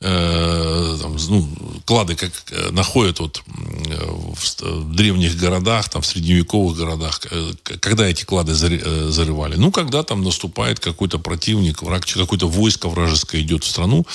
э, 0.00 0.98
там, 1.00 1.16
ну, 1.28 1.48
клады 1.86 2.16
как 2.16 2.32
э, 2.50 2.70
находят 2.70 3.20
вот 3.20 3.42
в, 3.46 4.62
в 4.62 4.94
древних 4.94 5.38
городах, 5.38 5.88
там 5.88 6.02
в 6.02 6.06
средневековых 6.06 6.76
городах, 6.76 7.20
э, 7.30 7.52
когда 7.62 8.06
эти 8.06 8.24
клады 8.24 8.52
э, 8.52 9.08
зарывали. 9.10 9.56
Ну, 9.56 9.72
когда 9.72 10.02
там 10.02 10.22
наступает 10.22 10.80
какой-то 10.80 11.18
противник, 11.18 11.82
враг, 11.82 12.04
какое-то 12.04 12.46
войско 12.46 12.90
вражеское 12.90 13.40
идет 13.40 13.64
в 13.64 13.68
страну, 13.68 14.06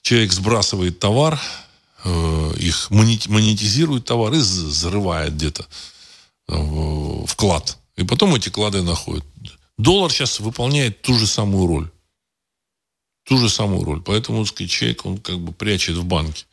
человек 0.00 0.32
сбрасывает 0.32 0.98
товар, 0.98 1.38
Э, 1.38 1.65
их 2.58 2.90
монетизирует 2.90 4.04
товар 4.04 4.34
и 4.34 4.40
зарывает 4.40 5.34
где-то 5.34 5.66
э, 6.48 7.24
вклад. 7.26 7.78
И 7.96 8.04
потом 8.04 8.34
эти 8.34 8.48
клады 8.48 8.82
находят. 8.82 9.24
Доллар 9.78 10.10
сейчас 10.10 10.40
выполняет 10.40 11.02
ту 11.02 11.14
же 11.14 11.26
самую 11.26 11.66
роль. 11.66 11.90
Ту 13.24 13.38
же 13.38 13.48
самую 13.48 13.84
роль. 13.84 14.02
Поэтому, 14.02 14.44
так 14.44 14.54
сказать, 14.54 14.70
человек, 14.70 15.06
он 15.06 15.18
как 15.18 15.38
бы 15.38 15.52
прячет 15.52 15.96
в 15.96 16.04
банке. 16.04 16.44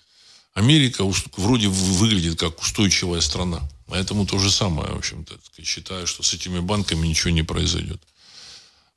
Америка 0.54 1.04
вроде 1.38 1.68
выглядит 1.68 2.40
как 2.40 2.62
устойчивая 2.62 3.22
страна. 3.22 3.62
Поэтому 3.88 4.26
то 4.26 4.40
же 4.40 4.52
самое, 4.52 4.94
в 4.94 4.98
общем-то, 4.98 5.36
считаю, 5.64 6.08
что 6.08 6.24
с 6.24 6.34
этими 6.34 6.60
банками 6.60 7.08
ничего 7.08 7.32
не 7.32 7.44
произойдет. 7.44 8.02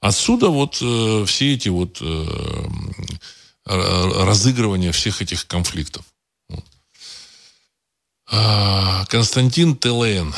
Отсюда 0.01 0.49
вот 0.49 0.79
э, 0.81 1.25
все 1.27 1.55
эти 1.55 1.69
вот 1.69 1.99
э, 2.01 2.69
разыгрывания 3.65 4.93
всех 4.93 5.23
этих 5.23 5.47
конфликтов. 5.47 6.05
А, 8.29 9.05
Константин 9.07 9.77
ТЛН. 9.77 10.35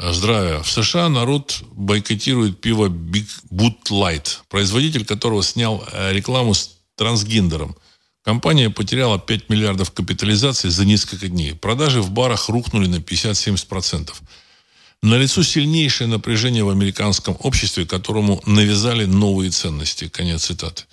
Здравия. 0.00 0.62
В 0.62 0.70
США 0.70 1.08
народ 1.08 1.62
бойкотирует 1.72 2.60
пиво 2.60 2.86
Big 2.86 3.28
Boot 3.50 3.90
Light, 3.90 4.38
производитель 4.48 5.04
которого 5.04 5.42
снял 5.42 5.84
э, 5.92 6.12
рекламу 6.12 6.54
с 6.54 6.78
трансгендером. 6.94 7.76
Компания 8.24 8.70
потеряла 8.70 9.18
5 9.18 9.48
миллиардов 9.48 9.90
капитализации 9.90 10.68
за 10.68 10.84
несколько 10.84 11.28
дней. 11.28 11.54
Продажи 11.54 12.00
в 12.00 12.10
барах 12.10 12.48
рухнули 12.48 12.86
на 12.86 12.96
50-70%. 12.96 14.12
Налицо 15.02 15.42
сильнейшее 15.42 16.08
напряжение 16.08 16.64
в 16.64 16.70
американском 16.70 17.36
обществе, 17.40 17.86
которому 17.86 18.42
навязали 18.46 19.04
новые 19.04 19.50
ценности. 19.50 20.08
Конец 20.08 20.46
цитаты. 20.46 20.84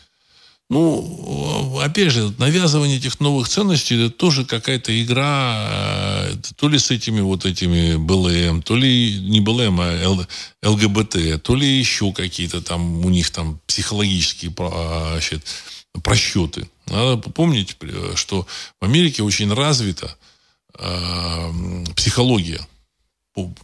Ну, 0.68 1.80
опять 1.80 2.12
же, 2.12 2.34
навязывание 2.40 2.98
этих 2.98 3.20
новых 3.20 3.48
ценностей 3.48 4.06
это 4.06 4.10
тоже 4.10 4.46
какая-то 4.46 5.00
игра, 5.04 5.68
э, 5.70 6.36
то 6.56 6.68
ли 6.68 6.80
с 6.80 6.90
этими 6.90 7.22
вот 7.22 7.46
этими 7.46 7.96
БЛМ, 7.98 8.64
то 8.64 8.76
ли 8.76 9.20
не 9.20 9.42
БЛМ, 9.42 9.80
а 9.80 10.26
ЛГБТ, 10.64 11.44
то 11.44 11.56
ли 11.56 11.68
еще 11.68 12.12
какие-то 12.12 12.62
там 12.62 13.06
у 13.06 13.10
них 13.10 13.30
там 13.30 13.60
психологические 13.68 14.52
значит, 14.58 15.46
просчеты. 16.04 16.68
Надо 16.88 17.18
помнить, 17.18 17.78
что 18.16 18.48
в 18.82 18.86
Америке 18.86 19.22
очень 19.22 19.54
развита 19.54 20.16
э, 20.80 21.84
психология 21.96 22.60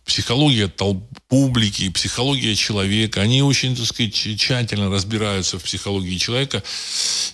психология 0.06 0.68
толп, 0.68 1.04
публики, 1.28 1.90
психология 1.90 2.56
человека. 2.56 3.22
Они 3.22 3.42
очень, 3.42 3.76
так 3.76 3.86
сказать, 3.86 4.14
тщательно 4.14 4.90
разбираются 4.90 5.58
в 5.58 5.64
психологии 5.64 6.18
человека. 6.18 6.64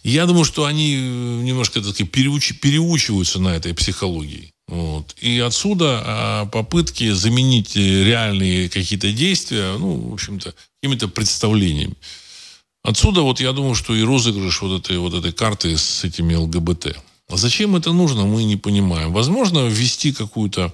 Я 0.03 0.25
думаю, 0.25 0.45
что 0.45 0.65
они 0.65 0.95
э, 0.95 0.99
немножко, 1.43 1.81
так 1.81 1.93
сказать, 1.93 2.11
переуч, 2.11 2.53
переучиваются 2.59 3.39
на 3.39 3.55
этой 3.55 3.73
психологии. 3.73 4.53
Вот. 4.67 5.15
И 5.21 5.39
отсюда 5.39 6.03
а, 6.05 6.45
попытки 6.45 7.11
заменить 7.11 7.75
реальные 7.75 8.69
какие-то 8.69 9.11
действия, 9.11 9.77
ну, 9.77 10.09
в 10.09 10.13
общем-то, 10.13 10.53
какими-то 10.81 11.07
представлениями. 11.07 11.95
Отсюда 12.83 13.21
вот 13.21 13.39
я 13.39 13.53
думаю, 13.53 13.75
что 13.75 13.95
и 13.95 14.03
розыгрыш 14.03 14.61
вот 14.61 14.81
этой, 14.81 14.97
вот 14.97 15.13
этой 15.13 15.31
карты 15.31 15.77
с 15.77 16.03
этими 16.03 16.35
ЛГБТ. 16.35 16.97
А 17.29 17.37
зачем 17.37 17.75
это 17.75 17.91
нужно, 17.91 18.25
мы 18.25 18.43
не 18.43 18.55
понимаем. 18.55 19.11
Возможно, 19.11 19.67
ввести 19.67 20.13
какую-то 20.13 20.73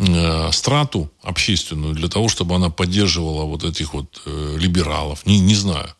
Э, 0.00 0.52
страту 0.52 1.10
общественную 1.22 1.92
для 1.92 2.08
того, 2.08 2.28
чтобы 2.28 2.54
она 2.54 2.70
поддерживала 2.70 3.44
вот 3.44 3.64
этих 3.64 3.94
вот 3.94 4.22
э, 4.26 4.56
либералов. 4.56 5.26
Не, 5.26 5.40
не 5.40 5.56
знаю. 5.56 5.92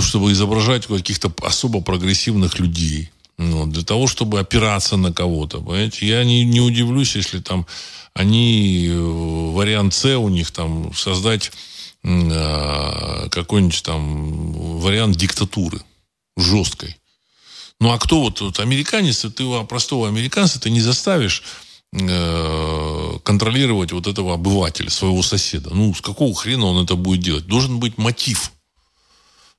Чтобы 0.00 0.32
изображать 0.32 0.86
каких-то 0.86 1.30
особо 1.42 1.82
прогрессивных 1.82 2.58
людей. 2.58 3.10
Ну, 3.36 3.66
для 3.66 3.82
того, 3.82 4.06
чтобы 4.06 4.40
опираться 4.40 4.96
на 4.96 5.12
кого-то. 5.12 5.60
Понимаете? 5.60 6.06
Я 6.06 6.24
не, 6.24 6.44
не 6.44 6.60
удивлюсь, 6.60 7.14
если 7.14 7.40
там 7.40 7.66
они, 8.14 8.88
э, 8.88 8.98
вариант 8.98 9.92
С 9.92 10.16
у 10.16 10.30
них 10.30 10.50
там 10.50 10.94
создать 10.94 11.52
э, 12.04 13.28
какой-нибудь 13.30 13.82
там 13.82 14.78
вариант 14.80 15.18
диктатуры 15.18 15.82
жесткой. 16.38 16.96
Ну 17.80 17.92
а 17.92 17.98
кто 17.98 18.20
вот, 18.22 18.40
вот 18.40 18.60
американец, 18.60 19.26
ты 19.26 19.64
простого 19.64 20.08
американца 20.08 20.58
ты 20.58 20.70
не 20.70 20.80
заставишь 20.80 21.42
контролировать 21.92 23.92
вот 23.92 24.06
этого 24.06 24.34
обывателя, 24.34 24.88
своего 24.88 25.22
соседа. 25.22 25.70
Ну, 25.74 25.94
с 25.94 26.00
какого 26.00 26.34
хрена 26.34 26.66
он 26.66 26.84
это 26.84 26.96
будет 26.96 27.20
делать? 27.20 27.46
Должен 27.46 27.80
быть 27.80 27.98
мотив. 27.98 28.52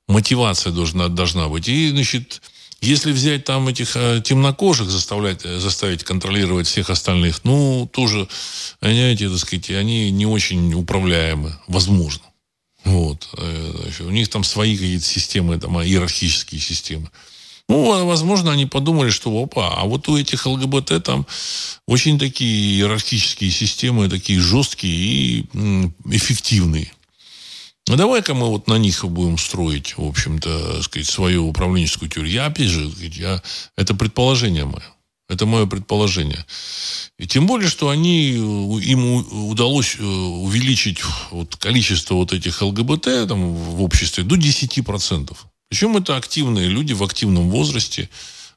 Мотивация 0.08 0.72
должна, 0.72 1.08
должна 1.08 1.48
быть. 1.48 1.68
И, 1.68 1.90
значит, 1.90 2.42
если 2.80 3.12
взять 3.12 3.44
там 3.44 3.68
этих 3.68 3.96
э, 3.96 4.20
темнокожих, 4.22 4.90
заставлять, 4.90 5.44
э, 5.44 5.58
заставить 5.58 6.04
контролировать 6.04 6.66
всех 6.66 6.90
остальных, 6.90 7.44
ну, 7.44 7.88
тоже, 7.90 8.28
понимаете, 8.80 9.30
так 9.30 9.38
сказать, 9.38 9.70
они 9.70 10.10
не 10.10 10.26
очень 10.26 10.74
управляемы, 10.74 11.58
возможно. 11.68 12.24
Вот. 12.84 13.26
У 14.00 14.10
них 14.10 14.28
там 14.28 14.44
свои 14.44 14.76
какие-то 14.76 15.06
системы, 15.06 15.58
там, 15.58 15.80
иерархические 15.80 16.60
системы. 16.60 17.10
Ну, 17.68 17.92
а, 17.92 18.04
возможно, 18.04 18.52
они 18.52 18.66
подумали, 18.66 19.10
что 19.10 19.30
опа, 19.42 19.74
а 19.74 19.84
вот 19.84 20.08
у 20.08 20.18
этих 20.18 20.46
ЛГБТ 20.46 21.02
там 21.02 21.26
очень 21.86 22.18
такие 22.18 22.76
иерархические 22.76 23.50
системы, 23.50 24.10
такие 24.10 24.38
жесткие 24.38 24.94
и 24.94 25.46
эффективные. 26.10 26.92
А 27.90 27.96
давай-ка 27.96 28.34
мы 28.34 28.48
вот 28.48 28.66
на 28.66 28.78
них 28.78 29.04
будем 29.04 29.36
строить, 29.36 29.96
в 29.98 30.04
общем-то, 30.04 30.82
сказать, 30.82 31.06
свою 31.06 31.48
управленческую 31.48 32.10
теорию. 32.10 32.32
Я, 32.32 32.46
опять 32.46 32.68
же, 32.68 32.90
я, 32.98 33.42
это 33.76 33.94
предположение 33.94 34.64
мое. 34.64 34.84
Это 35.28 35.46
мое 35.46 35.66
предположение. 35.66 36.44
И 37.18 37.26
тем 37.26 37.46
более, 37.46 37.68
что 37.68 37.88
они, 37.88 38.32
им 38.32 39.48
удалось 39.48 39.96
э, 39.98 40.04
увеличить 40.04 41.00
вот 41.30 41.56
количество 41.56 42.14
вот 42.14 42.32
этих 42.34 42.60
ЛГБТ 42.60 43.28
там, 43.28 43.54
в 43.54 43.82
обществе 43.82 44.22
до 44.22 44.36
10%. 44.36 45.34
Причем 45.68 45.96
это 45.96 46.16
активные 46.16 46.68
люди 46.68 46.92
в 46.92 47.02
активном 47.02 47.50
возрасте. 47.50 48.08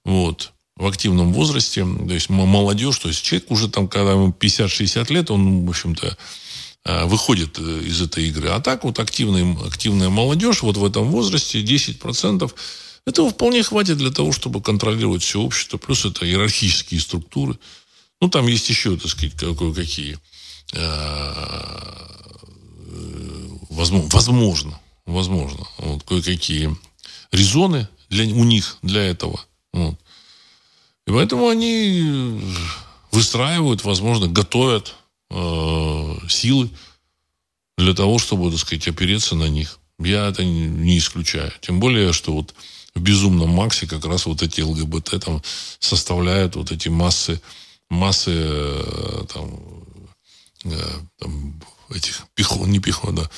Вот 0.03 0.53
в 0.77 0.85
активном 0.85 1.33
возрасте, 1.33 1.83
то 1.83 2.13
есть 2.13 2.29
молодежь, 2.29 2.99
то 2.99 3.07
есть 3.07 3.23
человек 3.23 3.49
уже 3.49 3.67
там, 3.67 3.87
когда 3.87 4.11
ему 4.11 4.29
50-60 4.29 5.11
лет, 5.11 5.31
он, 5.31 5.65
в 5.65 5.69
общем-то, 5.69 6.17
э, 6.85 7.05
выходит 7.05 7.57
э, 7.57 7.81
из 7.83 7.99
этой 8.01 8.27
игры. 8.27 8.49
А 8.49 8.59
так 8.59 8.83
вот 8.83 8.99
активная, 8.99 9.57
активная 9.65 10.09
молодежь 10.09 10.61
вот 10.61 10.77
в 10.77 10.85
этом 10.85 11.09
возрасте, 11.09 11.63
10%, 11.63 12.53
этого 13.07 13.29
вполне 13.31 13.63
хватит 13.63 13.97
для 13.97 14.11
того, 14.11 14.31
чтобы 14.31 14.61
контролировать 14.61 15.23
все 15.23 15.41
общество. 15.41 15.77
Плюс 15.77 16.05
это 16.05 16.25
иерархические 16.25 16.99
структуры. 16.99 17.57
Ну, 18.21 18.29
там 18.29 18.47
есть 18.47 18.69
еще, 18.69 18.97
так 18.97 19.09
сказать, 19.09 19.33
какие 19.35 20.17
э, 20.73 21.33
возможно, 23.69 24.79
возможно, 25.05 25.67
вот 25.77 26.03
кое-какие 26.03 26.75
резоны 27.31 27.87
для, 28.09 28.25
у 28.25 28.43
них 28.43 28.77
для 28.81 29.03
этого. 29.03 29.39
Вот. 29.73 29.95
И 31.05 31.11
поэтому 31.11 31.47
они 31.47 32.41
выстраивают, 33.11 33.83
возможно, 33.83 34.27
готовят 34.27 34.95
э, 35.29 36.15
силы 36.29 36.69
для 37.77 37.93
того, 37.93 38.19
чтобы, 38.19 38.51
так 38.51 38.59
сказать, 38.59 38.87
опереться 38.87 39.35
на 39.35 39.47
них. 39.47 39.79
Я 39.99 40.27
это 40.27 40.43
не 40.43 40.97
исключаю. 40.97 41.51
Тем 41.61 41.79
более, 41.79 42.13
что 42.13 42.33
вот 42.33 42.53
в 42.93 43.01
безумном 43.01 43.49
Максе 43.49 43.87
как 43.87 44.05
раз 44.05 44.25
вот 44.25 44.41
эти 44.41 44.61
ЛГБТ 44.61 45.23
там 45.23 45.41
составляют 45.79 46.55
вот 46.55 46.71
эти 46.71 46.89
массы, 46.89 47.41
массы 47.89 48.31
э, 48.33 49.25
там, 49.31 49.59
э, 50.65 50.93
там 51.19 51.61
этих 51.89 52.25
пихон, 52.35 52.69
не 52.69 52.79
пихон, 52.79 53.15
да, 53.15 53.29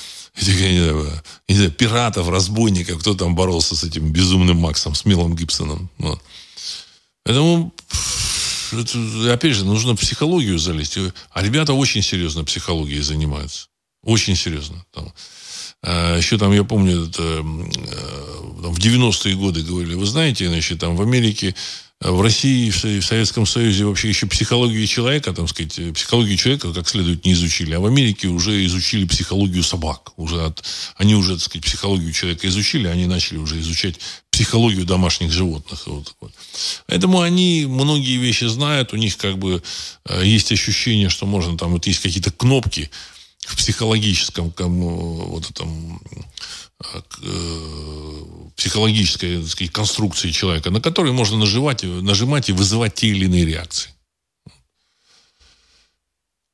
этих, 0.42 0.60
я 0.60 0.72
не 0.72 0.80
знаю, 0.80 1.24
не 1.48 1.56
знаю, 1.56 1.72
пиратов, 1.72 2.30
разбойников, 2.30 3.00
кто 3.00 3.14
там 3.14 3.36
боролся 3.36 3.76
с 3.76 3.84
этим 3.84 4.12
безумным 4.12 4.58
Максом, 4.58 4.96
с 4.96 5.06
Милом 5.06 5.36
Гибсоном. 5.36 5.90
Вот. 5.98 6.22
Поэтому, 7.24 7.74
это, 8.72 9.34
опять 9.34 9.56
же, 9.56 9.66
нужно 9.66 9.96
психологию 9.96 10.58
залезть. 10.58 10.98
А 11.32 11.44
ребята 11.44 11.74
очень 11.74 12.02
серьезно 12.02 12.44
психологией 12.44 13.02
занимаются. 13.02 13.68
Очень 14.04 14.36
серьезно. 14.36 14.86
Там, 14.94 15.14
а, 15.82 16.18
еще 16.18 16.38
там, 16.38 16.52
я 16.54 16.64
помню, 16.64 17.08
это, 17.08 17.24
э, 17.24 17.42
в 17.42 18.80
90-е 18.80 19.36
годы 19.36 19.62
говорили, 19.62 19.96
вы 19.96 20.06
знаете, 20.06 20.48
значит, 20.48 20.80
там 20.80 20.96
в 20.96 21.02
Америке 21.02 21.56
в 22.02 22.22
России, 22.22 22.70
в 22.70 23.04
Советском 23.04 23.45
Союзе 23.45 23.84
вообще 23.84 24.08
еще 24.08 24.26
психологию 24.26 24.88
человека, 24.88 25.34
там 25.34 25.50
сказать, 25.50 25.93
психологию 25.93 26.38
человека 26.38 26.74
как 26.74 26.88
следует 26.88 27.26
не 27.26 27.34
изучили, 27.34 27.74
а 27.74 27.82
в 27.82 27.86
Америке 27.86 28.30
уже 28.30 28.66
изучили 28.66 29.06
психологию 29.06 29.64
собак. 29.64 30.14
Уже 30.16 30.45
от, 30.45 30.64
они 30.95 31.16
уже, 31.16 31.34
так 31.34 31.43
сказать, 31.43 31.66
психологию 31.66 32.14
человека 32.14 32.47
изучили, 32.47 32.88
они 32.88 33.06
начали 33.06 33.38
уже 33.38 33.60
изучать 33.60 34.00
психологию 34.32 34.86
домашних 34.86 35.34
животных. 35.34 35.88
Вот. 35.88 36.16
Поэтому 36.88 37.20
они 37.20 37.66
многие 37.68 38.16
вещи 38.16 38.45
знают, 38.45 38.93
у 38.93 38.95
них 38.95 39.18
как 39.18 39.38
бы 39.38 39.62
э, 40.06 40.22
есть 40.24 40.54
ощущение, 40.54 41.10
что 41.10 41.26
можно 41.26 41.58
там, 41.58 41.74
вот 41.74 41.86
есть 41.86 42.00
какие-то 42.00 42.32
кнопки 42.32 42.89
в 43.39 43.58
психологическом 43.58 44.54
вот 44.58 45.50
этом 45.50 46.00
Э, 46.12 46.69
психологической 48.56 49.42
так 49.42 49.50
сказать, 49.50 49.74
конструкции 49.74 50.32
человека, 50.32 50.70
на 50.70 50.80
которой 50.82 51.12
можно 51.12 51.38
нажимать, 51.38 51.84
нажимать 51.84 52.50
и 52.50 52.54
вызывать 52.54 52.96
те 52.96 53.08
или 53.08 53.26
иные 53.26 53.46
реакции. 53.46 53.92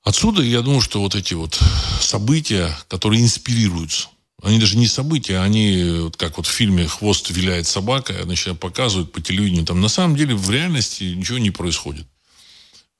Отсюда 0.03 0.41
я 0.43 0.61
думаю, 0.61 0.81
что 0.81 0.99
вот 0.99 1.15
эти 1.15 1.33
вот 1.33 1.59
события, 1.99 2.77
которые 2.87 3.23
инспирируются, 3.23 4.09
они 4.43 4.59
даже 4.59 4.77
не 4.77 4.87
события, 4.87 5.39
они, 5.39 6.01
вот 6.01 6.17
как 6.17 6.37
вот 6.37 6.45
в 6.45 6.51
фильме 6.51 6.87
«Хвост 6.87 7.31
виляет 7.31 7.65
собака», 7.65 8.23
значит, 8.23 8.59
показывают 8.59 9.11
по 9.11 9.21
телевидению, 9.21 9.65
там 9.65 9.81
на 9.81 9.87
самом 9.87 10.15
деле 10.15 10.35
в 10.35 10.49
реальности 10.51 11.05
ничего 11.05 11.39
не 11.39 11.49
происходит. 11.49 12.05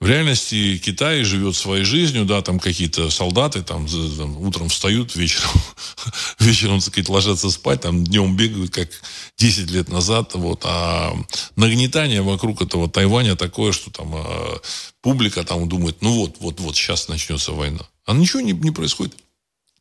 В 0.01 0.07
реальности 0.07 0.77
Китай 0.77 1.23
живет 1.23 1.55
своей 1.55 1.85
жизнью, 1.85 2.25
да, 2.25 2.41
там 2.41 2.59
какие-то 2.59 3.09
солдаты 3.09 3.63
там, 3.63 3.87
там 3.87 4.37
утром 4.39 4.67
встают, 4.67 5.15
вечером, 5.15 5.51
вечером, 6.39 6.79
так 6.79 6.89
сказать, 6.89 7.09
ложатся 7.09 7.49
спать, 7.49 7.81
там 7.81 8.03
днем 8.03 8.35
бегают, 8.35 8.73
как 8.73 8.89
10 9.37 9.71
лет 9.71 9.87
назад, 9.87 10.33
вот, 10.33 10.63
а 10.65 11.15
нагнетание 11.55 12.21
вокруг 12.21 12.61
этого 12.61 12.89
Тайваня 12.89 13.37
такое, 13.37 13.71
что 13.71 13.89
там 13.89 14.13
а, 14.15 14.59
публика 15.01 15.45
там 15.45 15.69
думает, 15.69 16.01
ну 16.01 16.13
вот, 16.19 16.35
вот, 16.39 16.59
вот, 16.59 16.75
сейчас 16.75 17.07
начнется 17.07 17.53
война. 17.53 17.87
А 18.05 18.13
ничего 18.13 18.41
не, 18.41 18.51
не 18.51 18.71
происходит. 18.71 19.15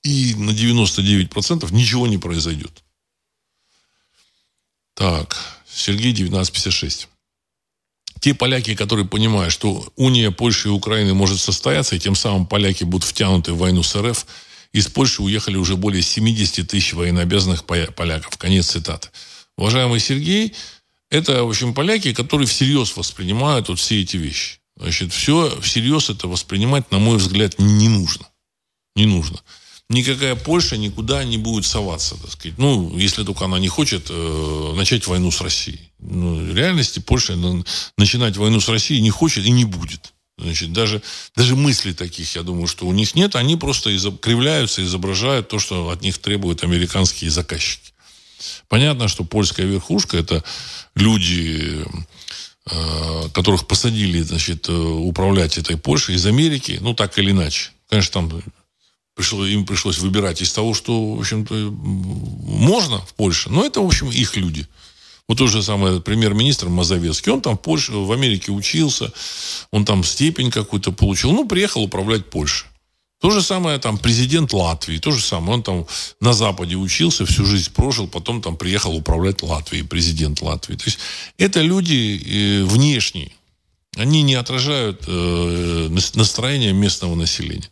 И 0.04 0.34
на 0.36 0.50
99% 0.50 1.74
ничего 1.74 2.06
не 2.06 2.18
произойдет. 2.18 2.84
Так, 4.94 5.36
Сергей 5.68 6.12
1956 6.12 7.08
те 8.20 8.34
поляки, 8.34 8.74
которые 8.74 9.06
понимают, 9.06 9.52
что 9.52 9.86
уния 9.96 10.30
Польши 10.30 10.68
и 10.68 10.70
Украины 10.70 11.14
может 11.14 11.40
состояться, 11.40 11.96
и 11.96 11.98
тем 11.98 12.14
самым 12.14 12.46
поляки 12.46 12.84
будут 12.84 13.06
втянуты 13.06 13.52
в 13.52 13.58
войну 13.58 13.82
с 13.82 13.94
РФ, 13.94 14.26
из 14.72 14.88
Польши 14.88 15.22
уехали 15.22 15.56
уже 15.56 15.76
более 15.76 16.02
70 16.02 16.68
тысяч 16.68 16.94
военнообязанных 16.94 17.64
поляков. 17.64 18.36
Конец 18.38 18.68
цитаты. 18.70 19.08
Уважаемый 19.56 20.00
Сергей, 20.00 20.54
это, 21.10 21.44
в 21.44 21.50
общем, 21.50 21.74
поляки, 21.74 22.12
которые 22.12 22.48
всерьез 22.48 22.96
воспринимают 22.96 23.68
вот 23.68 23.78
все 23.78 24.00
эти 24.00 24.16
вещи. 24.16 24.58
Значит, 24.76 25.12
все 25.12 25.60
всерьез 25.60 26.10
это 26.10 26.26
воспринимать, 26.26 26.90
на 26.90 26.98
мой 26.98 27.18
взгляд, 27.18 27.58
не 27.58 27.88
нужно. 27.88 28.26
Не 28.96 29.06
нужно 29.06 29.40
никакая 29.88 30.34
Польша 30.34 30.76
никуда 30.76 31.24
не 31.24 31.38
будет 31.38 31.66
соваться, 31.66 32.16
так 32.20 32.30
сказать. 32.30 32.58
Ну, 32.58 32.96
если 32.96 33.24
только 33.24 33.44
она 33.44 33.58
не 33.58 33.68
хочет 33.68 34.06
э, 34.10 34.72
начать 34.76 35.06
войну 35.06 35.30
с 35.30 35.40
Россией. 35.40 35.90
Ну, 35.98 36.36
в 36.36 36.56
реальности 36.56 36.98
Польша 36.98 37.36
начинать 37.96 38.36
войну 38.36 38.60
с 38.60 38.68
Россией 38.68 39.02
не 39.02 39.10
хочет 39.10 39.44
и 39.44 39.50
не 39.50 39.64
будет. 39.64 40.12
Значит, 40.36 40.72
даже, 40.72 41.00
даже 41.36 41.54
мыслей 41.54 41.94
таких, 41.94 42.34
я 42.34 42.42
думаю, 42.42 42.66
что 42.66 42.86
у 42.86 42.92
них 42.92 43.14
нет. 43.14 43.36
Они 43.36 43.56
просто 43.56 43.94
изоб, 43.94 44.20
кривляются, 44.20 44.82
изображают 44.82 45.48
то, 45.48 45.58
что 45.58 45.90
от 45.90 46.02
них 46.02 46.18
требуют 46.18 46.64
американские 46.64 47.30
заказчики. 47.30 47.92
Понятно, 48.68 49.06
что 49.06 49.24
польская 49.24 49.64
верхушка– 49.64 50.16
это 50.18 50.42
люди, 50.96 51.84
э, 52.68 53.28
которых 53.32 53.68
посадили 53.68 54.22
значит, 54.22 54.68
э, 54.68 54.72
управлять 54.72 55.56
этой 55.56 55.76
Польшей 55.76 56.16
из 56.16 56.26
Америки, 56.26 56.78
ну, 56.80 56.94
так 56.94 57.16
или 57.18 57.30
иначе. 57.30 57.70
Конечно, 57.88 58.12
там 58.12 58.42
пришло, 59.14 59.46
им 59.46 59.64
пришлось 59.64 59.98
выбирать 59.98 60.42
из 60.42 60.52
того, 60.52 60.74
что, 60.74 61.14
в 61.14 61.20
общем-то, 61.20 61.54
можно 61.54 62.98
в 62.98 63.14
Польше. 63.14 63.50
Но 63.50 63.64
это, 63.64 63.80
в 63.80 63.86
общем, 63.86 64.10
их 64.10 64.36
люди. 64.36 64.66
Вот 65.26 65.38
тот 65.38 65.48
же 65.48 65.62
самый 65.62 66.00
премьер-министр 66.00 66.68
Мазовецкий, 66.68 67.32
он 67.32 67.40
там 67.40 67.56
в 67.56 67.62
Польше, 67.62 67.92
в 67.92 68.12
Америке 68.12 68.52
учился, 68.52 69.10
он 69.70 69.84
там 69.84 70.04
степень 70.04 70.50
какую-то 70.50 70.92
получил, 70.92 71.32
ну, 71.32 71.48
приехал 71.48 71.82
управлять 71.82 72.28
Польшей. 72.28 72.68
То 73.20 73.30
же 73.30 73.40
самое 73.40 73.78
там 73.78 73.96
президент 73.96 74.52
Латвии, 74.52 74.98
то 74.98 75.10
же 75.10 75.22
самое. 75.22 75.54
Он 75.54 75.62
там 75.62 75.86
на 76.20 76.34
Западе 76.34 76.76
учился, 76.76 77.24
всю 77.24 77.46
жизнь 77.46 77.72
прожил, 77.72 78.06
потом 78.06 78.42
там 78.42 78.58
приехал 78.58 78.94
управлять 78.94 79.42
Латвией, 79.42 79.82
президент 79.82 80.42
Латвии. 80.42 80.76
То 80.76 80.84
есть 80.84 80.98
это 81.38 81.62
люди 81.62 82.20
э, 82.22 82.64
внешние. 82.64 83.32
Они 83.96 84.22
не 84.22 84.34
отражают 84.34 85.04
э, 85.06 85.88
настроение 86.14 86.74
местного 86.74 87.14
населения. 87.14 87.70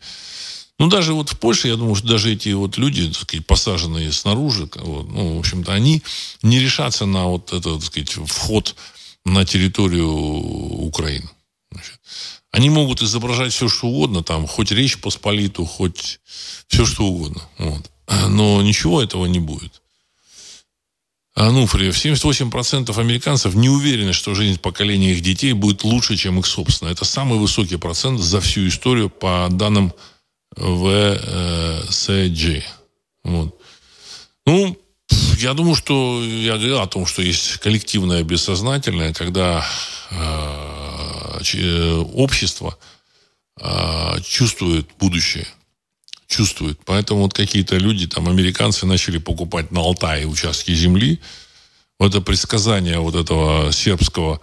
Ну, 0.83 0.89
даже 0.89 1.15
вот 1.15 1.31
в 1.31 1.39
Польше, 1.39 1.69
я 1.69 1.77
думаю, 1.77 1.95
что 1.95 2.09
даже 2.09 2.33
эти 2.33 2.49
вот 2.49 2.77
люди, 2.77 3.07
так 3.07 3.23
сказать, 3.23 3.47
посаженные 3.47 4.11
снаружи, 4.11 4.69
вот, 4.75 5.09
ну, 5.09 5.37
в 5.37 5.39
общем-то, 5.39 5.73
они 5.73 6.03
не 6.43 6.59
решатся 6.59 7.07
на 7.07 7.27
вот 7.27 7.53
этот, 7.53 7.79
так 7.79 7.85
сказать, 7.85 8.11
вход 8.29 8.75
на 9.25 9.45
территорию 9.45 10.11
Украины. 10.11 11.31
Значит, 11.71 12.01
они 12.51 12.69
могут 12.69 13.01
изображать 13.01 13.53
все, 13.53 13.69
что 13.69 13.87
угодно, 13.87 14.25
там, 14.25 14.49
хоть 14.49 14.73
речь 14.73 14.99
посполиту, 14.99 15.65
хоть 15.67 16.19
все, 16.67 16.85
что 16.85 17.05
угодно. 17.05 17.43
Вот. 17.59 17.89
Но 18.29 18.61
ничего 18.61 19.01
этого 19.01 19.27
не 19.27 19.39
будет. 19.39 19.83
Ануфриев, 21.37 21.95
78% 21.95 22.99
американцев 22.99 23.55
не 23.55 23.69
уверены, 23.69 24.13
что 24.13 24.35
жизнь 24.35 24.59
поколения 24.59 25.13
их 25.13 25.21
детей 25.21 25.53
будет 25.53 25.85
лучше, 25.85 26.17
чем 26.17 26.41
их 26.41 26.47
собственная. 26.47 26.93
Это 26.93 27.05
самый 27.05 27.39
высокий 27.39 27.77
процент 27.77 28.19
за 28.19 28.41
всю 28.41 28.67
историю 28.67 29.11
по 29.11 29.47
данным 29.49 29.93
ВСГ. 30.57 32.43
Вот. 33.25 33.59
Ну, 34.47 34.77
я 35.39 35.55
думаю, 35.55 35.75
что 35.75 36.23
я 36.25 36.57
говорил 36.57 36.81
о 36.81 36.87
том, 36.87 37.07
что 37.07 37.23
есть 37.23 37.59
коллективное 37.59 38.23
бессознательное, 38.23 39.13
когда 39.13 39.67
э, 40.11 42.05
общество 42.15 42.79
э, 43.61 44.21
чувствует 44.25 44.89
будущее. 44.99 45.47
Чувствует. 46.27 46.79
Поэтому 46.85 47.23
вот 47.23 47.35
какие-то 47.35 47.77
люди, 47.77 48.07
там, 48.07 48.29
американцы 48.29 48.87
начали 48.87 49.19
покупать 49.19 49.71
на 49.71 49.81
Алтае 49.81 50.27
участки 50.27 50.73
земли. 50.75 51.21
Вот 51.99 52.11
это 52.11 52.21
предсказание 52.21 52.99
вот 52.99 53.15
этого 53.15 53.73
сербского 53.73 54.41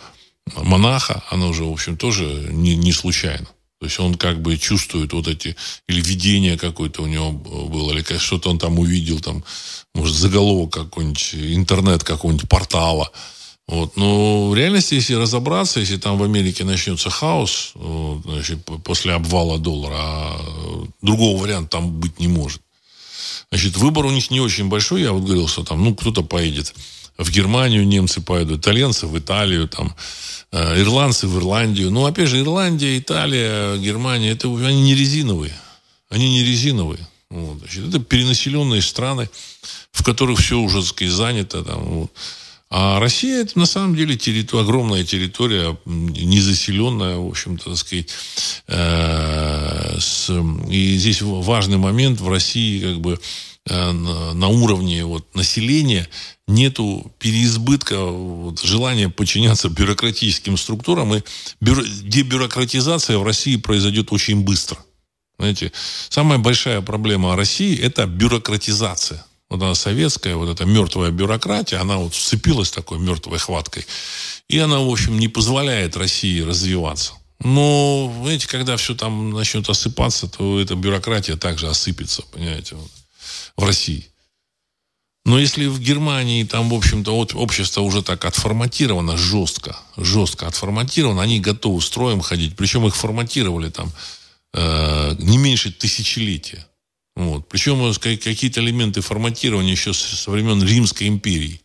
монаха, 0.56 1.24
оно 1.30 1.54
же, 1.54 1.64
в 1.64 1.72
общем, 1.72 1.98
тоже 1.98 2.24
не, 2.24 2.76
не 2.76 2.94
случайно. 2.94 3.48
То 3.80 3.86
есть 3.86 4.00
он 4.00 4.16
как 4.16 4.42
бы 4.42 4.58
чувствует 4.58 5.14
вот 5.14 5.28
эти, 5.28 5.56
или 5.88 6.02
видение 6.02 6.58
какое-то 6.58 7.02
у 7.02 7.08
него 7.08 7.32
было, 7.32 7.94
или 7.94 8.18
что-то 8.18 8.50
он 8.50 8.60
там 8.60 8.78
увидел, 8.78 9.20
там, 9.22 9.44
может, 9.96 10.16
заголовок 10.16 10.74
какой-нибудь, 10.74 11.34
интернет 11.34 12.04
какого-нибудь 12.04 12.50
портала. 12.50 13.10
Вот. 13.68 13.96
Но 13.96 14.50
в 14.50 14.56
реальности, 14.56 14.96
если 14.96 15.14
разобраться, 15.14 15.80
если 15.80 15.98
там 15.98 16.18
в 16.18 16.24
Америке 16.24 16.64
начнется 16.66 17.10
хаос 17.10 17.72
вот, 17.76 18.24
значит, 18.24 18.66
после 18.84 19.14
обвала 19.14 19.60
доллара, 19.60 19.96
а 19.96 20.88
другого 21.02 21.42
варианта 21.42 21.78
там 21.78 22.00
быть 22.00 22.20
не 22.20 22.28
может. 22.28 22.62
Значит, 23.52 23.78
выбор 23.78 24.06
у 24.06 24.12
них 24.12 24.30
не 24.32 24.42
очень 24.42 24.70
большой. 24.70 25.04
Я 25.04 25.14
вот 25.14 25.24
говорил, 25.24 25.48
что 25.48 25.64
там, 25.64 25.84
ну, 25.84 25.96
кто-то 25.96 26.24
поедет 26.24 26.74
в 27.18 27.30
Германию, 27.32 27.88
немцы 27.88 28.22
поедут, 28.22 28.62
итальянцы 28.62 29.08
в 29.08 29.18
Италию, 29.18 29.68
там, 29.68 29.96
ирландцы 30.52 31.28
в 31.28 31.38
Ирландию. 31.38 31.92
Ну, 31.92 32.06
опять 32.06 32.30
же, 32.30 32.40
Ирландия, 32.40 32.98
Италия, 32.98 33.78
Германия, 33.78 34.32
это 34.32 34.48
они 34.48 34.82
не 34.82 34.96
резиновые. 34.96 35.54
Они 36.10 36.30
не 36.30 36.44
резиновые. 36.44 37.08
Вот, 37.30 37.60
значит, 37.60 37.90
это 37.90 38.00
перенаселенные 38.00 38.82
страны, 38.82 39.30
в 39.92 40.04
которых 40.04 40.40
все 40.40 40.60
уже, 40.60 40.80
так 40.80 40.90
сказать, 40.90 41.14
занято. 41.14 41.64
Там, 41.64 41.84
вот. 41.84 42.12
А 42.72 43.00
Россия 43.00 43.42
это 43.42 43.58
на 43.58 43.66
самом 43.66 43.96
деле 43.96 44.16
территория, 44.16 44.64
огромная 44.64 45.04
территория, 45.04 45.78
незаселенная, 45.86 47.18
в 47.18 47.28
общем-то, 47.28 47.72
так 47.72 47.78
сказать. 47.78 48.10
Э, 48.68 49.98
с, 50.00 50.30
и 50.70 50.96
здесь 50.98 51.22
важный 51.22 51.78
момент 51.78 52.22
в 52.22 52.30
России, 52.30 52.80
как 52.80 53.00
бы 53.00 53.14
э, 53.14 53.59
на, 53.70 54.34
на 54.34 54.48
уровне 54.48 55.06
вот, 55.06 55.36
населения 55.36 56.08
нету 56.48 57.12
переизбытка 57.20 58.00
вот, 58.04 58.62
желания 58.62 59.10
подчиняться 59.10 59.70
бюрократическим 59.70 60.58
структурам, 60.58 61.16
и 61.16 61.22
бюро, 61.62 61.84
дебюрократизация 61.84 63.18
в 63.18 63.24
России 63.24 63.56
произойдет 63.58 64.12
очень 64.12 64.42
быстро. 64.42 64.78
Знаете, 65.38 65.72
самая 66.10 66.38
большая 66.38 66.82
проблема 66.82 67.36
России– 67.36 67.78
это 67.82 68.06
бюрократизация. 68.06 69.26
Вот 69.50 69.62
она 69.62 69.74
советская, 69.74 70.36
вот 70.36 70.50
эта 70.50 70.66
мертвая 70.66 71.12
бюрократия, 71.12 71.78
она 71.78 71.98
вот 71.98 72.14
вцепилась 72.14 72.72
такой 72.72 73.00
мертвой 73.00 73.40
хваткой. 73.40 73.86
И 74.48 74.60
она, 74.60 74.80
в 74.80 74.90
общем, 74.90 75.18
не 75.18 75.28
позволяет 75.28 75.98
России 75.98 76.42
развиваться. 76.42 77.14
Но, 77.42 78.14
знаете, 78.22 78.48
когда 78.48 78.76
все 78.76 78.96
там 78.96 79.32
начнет 79.32 79.68
осыпаться, 79.70 80.28
то 80.28 80.60
эта 80.60 80.76
бюрократия 80.76 81.38
также 81.38 81.68
осыпется, 81.68 82.22
понимаете, 82.34 82.76
вот, 82.76 82.92
в 83.58 83.64
России. 83.64 84.10
Но 85.26 85.38
если 85.38 85.68
в 85.68 85.80
Германии 85.80 86.44
там, 86.44 86.70
в 86.70 86.74
общем-то, 86.74 87.16
общество 87.16 87.82
уже 87.82 88.02
так 88.02 88.26
отформатировано 88.26 89.18
жестко, 89.18 89.78
жестко 89.98 90.48
отформатировано, 90.48 91.22
они 91.22 91.40
готовы 91.40 91.82
строем 91.82 92.22
ходить, 92.22 92.56
причем 92.56 92.88
их 92.88 92.96
форматировали 92.96 93.70
там 93.70 93.92
э, 94.54 95.16
не 95.20 95.38
меньше 95.38 95.72
тысячелетия. 95.72 96.66
Вот. 97.16 97.48
Причем 97.50 97.94
какие-то 97.94 98.62
элементы 98.62 99.02
форматирования 99.02 99.72
еще 99.72 99.94
со 99.94 100.32
времен 100.32 100.64
Римской 100.64 101.08
империи. 101.08 101.62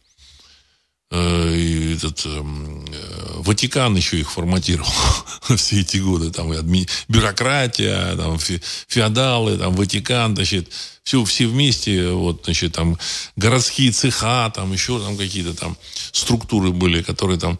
Э, 1.11 1.95
этот, 1.95 2.25
эм, 2.27 2.85
э, 2.87 3.41
Ватикан 3.41 3.95
еще 3.95 4.19
их 4.19 4.31
форматировал 4.33 4.91
все 5.57 5.81
эти 5.81 5.99
годы. 5.99 6.31
Там 6.31 6.53
и 6.53 6.57
адми... 6.57 6.87
бюрократия, 7.09 8.17
там, 8.17 8.39
фе... 8.39 8.61
феодалы, 8.89 9.59
там, 9.59 9.75
Ватикан, 9.75 10.35
значит, 10.35 10.71
все, 11.05 11.25
все 11.25 11.47
вместе, 11.47 12.09
вот, 12.09 12.43
значит, 12.45 12.73
там, 12.73 12.99
городские 13.37 13.93
цеха, 13.93 14.51
там, 14.55 14.73
еще 14.73 14.99
там 14.99 15.17
какие-то 15.17 15.55
там 15.55 15.77
структуры 16.13 16.71
были, 16.71 17.03
которые 17.03 17.39
там 17.39 17.59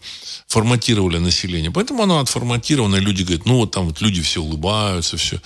форматировали 0.49 1.19
население. 1.19 1.71
Поэтому 1.71 2.03
оно 2.03 2.21
отформатировано, 2.21 2.97
люди 2.97 3.23
говорят, 3.23 3.47
ну, 3.47 3.57
вот 3.59 3.73
там 3.73 3.87
вот 3.87 4.01
люди 4.01 4.23
все 4.23 4.41
улыбаются, 4.41 5.17
все. 5.17 5.41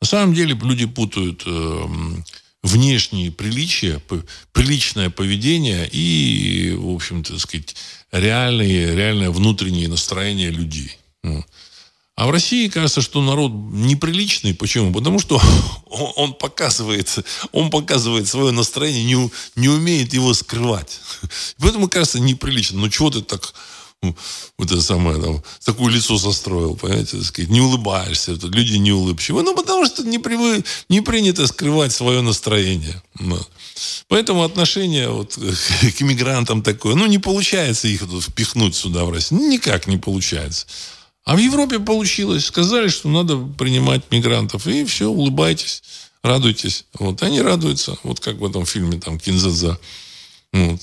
На 0.00 0.06
самом 0.06 0.34
деле 0.34 0.58
люди 0.60 0.86
путают 0.86 1.44
э, 1.46 1.86
внешние 2.64 3.30
приличия, 3.30 4.02
приличное 4.52 5.10
поведение 5.10 5.86
и, 5.92 6.74
в 6.76 6.94
общем-то, 6.94 7.38
сказать, 7.38 7.76
реальные, 8.10 8.96
реальное 8.96 9.30
внутреннее 9.30 9.86
настроение 9.86 10.50
людей. 10.50 10.96
А 12.16 12.26
в 12.26 12.30
России 12.30 12.68
кажется, 12.68 13.02
что 13.02 13.20
народ 13.20 13.52
неприличный. 13.52 14.54
Почему? 14.54 14.92
Потому 14.94 15.18
что 15.18 15.42
он 16.16 16.32
показывает, 16.32 17.18
он 17.52 17.70
показывает 17.70 18.28
свое 18.28 18.50
настроение, 18.50 19.04
не, 19.04 19.30
не 19.56 19.68
умеет 19.68 20.14
его 20.14 20.32
скрывать. 20.32 21.00
Поэтому 21.58 21.88
кажется 21.88 22.18
неприлично. 22.18 22.78
Ну, 22.78 22.88
чего 22.88 23.10
ты 23.10 23.20
так 23.20 23.52
ну, 23.52 23.83
вот 24.58 24.70
это 24.70 24.80
самое, 24.82 25.20
там, 25.20 25.42
такое 25.64 25.92
лицо 25.92 26.18
состроил, 26.18 26.76
понимаете, 26.76 27.16
так 27.18 27.26
сказать, 27.26 27.50
не 27.50 27.60
улыбаешься, 27.60 28.32
это 28.32 28.46
люди 28.48 28.76
не 28.76 28.92
улыбчивы. 28.92 29.42
Ну, 29.42 29.54
потому 29.56 29.86
что 29.86 30.04
не, 30.04 30.18
привы, 30.18 30.64
не 30.88 31.00
принято 31.00 31.46
скрывать 31.46 31.92
свое 31.92 32.20
настроение. 32.20 33.02
Вот. 33.14 33.48
Поэтому 34.08 34.44
отношение 34.44 35.08
вот 35.08 35.34
к 35.98 36.02
иммигрантам 36.02 36.62
такое, 36.62 36.94
ну, 36.94 37.06
не 37.06 37.18
получается 37.18 37.88
их 37.88 38.00
тут 38.00 38.22
впихнуть 38.22 38.74
сюда 38.74 39.04
в 39.04 39.10
Россию. 39.10 39.40
Никак 39.40 39.86
не 39.86 39.96
получается. 39.96 40.66
А 41.24 41.36
в 41.36 41.38
Европе 41.38 41.78
получилось. 41.78 42.46
Сказали, 42.46 42.88
что 42.88 43.08
надо 43.08 43.36
принимать 43.38 44.02
мигрантов. 44.10 44.66
И 44.66 44.84
все, 44.84 45.08
улыбайтесь, 45.08 45.82
радуйтесь. 46.22 46.84
Вот. 46.98 47.22
Они 47.22 47.40
радуются. 47.40 47.96
Вот 48.02 48.20
как 48.20 48.36
в 48.36 48.44
этом 48.44 48.66
фильме 48.66 49.00
там 49.00 49.18
Кинзадза. 49.18 49.78
Вот. 50.52 50.80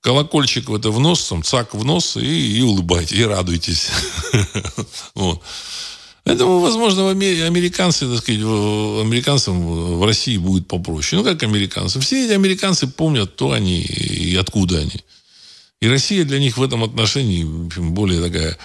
Колокольчик 0.00 0.68
в 0.68 0.74
это 0.74 0.90
в 0.90 0.98
нос, 0.98 1.28
там, 1.28 1.42
цак 1.42 1.74
в 1.74 1.84
нос, 1.84 2.16
и, 2.16 2.58
и 2.58 2.62
улыбайтесь, 2.62 3.18
и 3.18 3.24
радуйтесь. 3.24 3.88
вот. 5.14 5.42
Поэтому, 6.24 6.60
возможно, 6.60 7.10
американцы, 7.10 8.06
так 8.08 8.18
сказать, 8.18 8.40
американцам 8.40 9.98
в 9.98 10.04
России 10.04 10.36
будет 10.36 10.68
попроще. 10.68 11.20
Ну, 11.20 11.28
как 11.28 11.42
американцы. 11.42 12.00
Все 12.00 12.24
эти 12.24 12.32
американцы 12.32 12.86
помнят, 12.86 13.32
кто 13.32 13.52
они 13.52 13.80
и 13.80 14.36
откуда 14.36 14.78
они. 14.78 15.04
И 15.80 15.88
Россия 15.88 16.24
для 16.24 16.38
них 16.38 16.56
в 16.56 16.62
этом 16.62 16.84
отношении 16.84 17.44
более 17.44 18.22
такая 18.22 18.58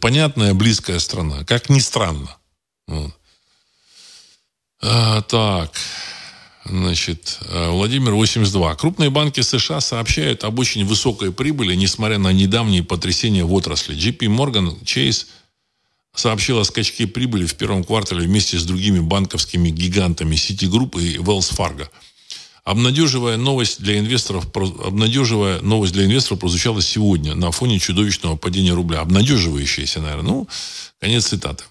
понятная, 0.00 0.54
близкая 0.54 0.98
страна. 0.98 1.44
Как 1.44 1.70
ни 1.70 1.80
странно. 1.80 2.36
Вот. 2.86 3.12
А, 4.82 5.22
так. 5.22 5.72
Значит, 6.64 7.38
э, 7.48 7.70
Владимир 7.70 8.12
82. 8.12 8.74
Крупные 8.76 9.10
банки 9.10 9.40
США 9.40 9.80
сообщают 9.80 10.44
об 10.44 10.58
очень 10.58 10.84
высокой 10.84 11.32
прибыли, 11.32 11.74
несмотря 11.74 12.18
на 12.18 12.32
недавние 12.32 12.84
потрясения 12.84 13.44
в 13.44 13.52
отрасли. 13.52 13.96
JP 13.96 14.18
Morgan 14.28 14.82
Chase 14.84 15.26
сообщил 16.14 16.58
о 16.58 16.64
скачке 16.64 17.06
прибыли 17.06 17.46
в 17.46 17.54
первом 17.54 17.84
квартале 17.84 18.26
вместе 18.26 18.58
с 18.58 18.64
другими 18.64 19.00
банковскими 19.00 19.70
гигантами 19.70 20.34
Citigroup 20.34 21.00
и 21.00 21.16
Wells 21.16 21.56
Fargo– 21.56 21.88
Обнадеживая 22.64 23.36
новость 23.36 23.82
для 23.82 23.98
инвесторов, 23.98 24.46
обнадеживая 24.54 25.60
новость 25.62 25.92
для 25.94 26.04
инвесторов 26.04 26.38
прозвучала 26.38 26.80
сегодня 26.80 27.34
на 27.34 27.50
фоне 27.50 27.80
чудовищного 27.80 28.36
падения 28.36 28.72
рубля. 28.72 29.00
Обнадеживающаяся, 29.00 30.00
наверное. 30.00 30.30
Ну, 30.30 30.48
конец 31.00 31.26
цитаты. 31.26 31.64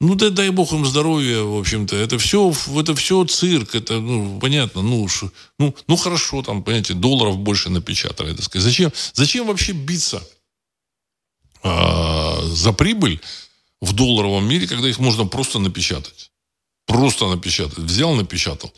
Ну, 0.00 0.14
да, 0.16 0.30
дай 0.30 0.50
бог 0.50 0.72
им 0.72 0.84
здоровья, 0.84 1.42
в 1.42 1.56
общем-то. 1.58 1.96
Это 1.96 2.18
все, 2.18 2.52
это 2.76 2.94
все 2.94 3.24
цирк, 3.24 3.74
это, 3.74 4.00
ну, 4.00 4.38
понятно, 4.40 4.82
ну, 4.82 5.06
ш, 5.08 5.30
ну, 5.58 5.74
ну, 5.86 5.96
хорошо, 5.96 6.42
там, 6.42 6.62
понимаете, 6.62 6.94
долларов 6.94 7.38
больше 7.38 7.70
напечатали, 7.70 8.34
так 8.34 8.44
сказать. 8.44 8.64
Зачем, 8.64 8.92
зачем 9.12 9.46
вообще 9.46 9.72
биться 9.72 10.22
а, 11.62 12.40
за 12.44 12.72
прибыль 12.72 13.20
в 13.80 13.92
долларовом 13.92 14.46
мире, 14.48 14.66
когда 14.66 14.88
их 14.88 14.98
можно 14.98 15.26
просто 15.26 15.58
напечатать? 15.58 16.30
Просто 16.86 17.28
напечатать. 17.28 17.78
Взял, 17.78 18.14
напечатал. 18.14 18.72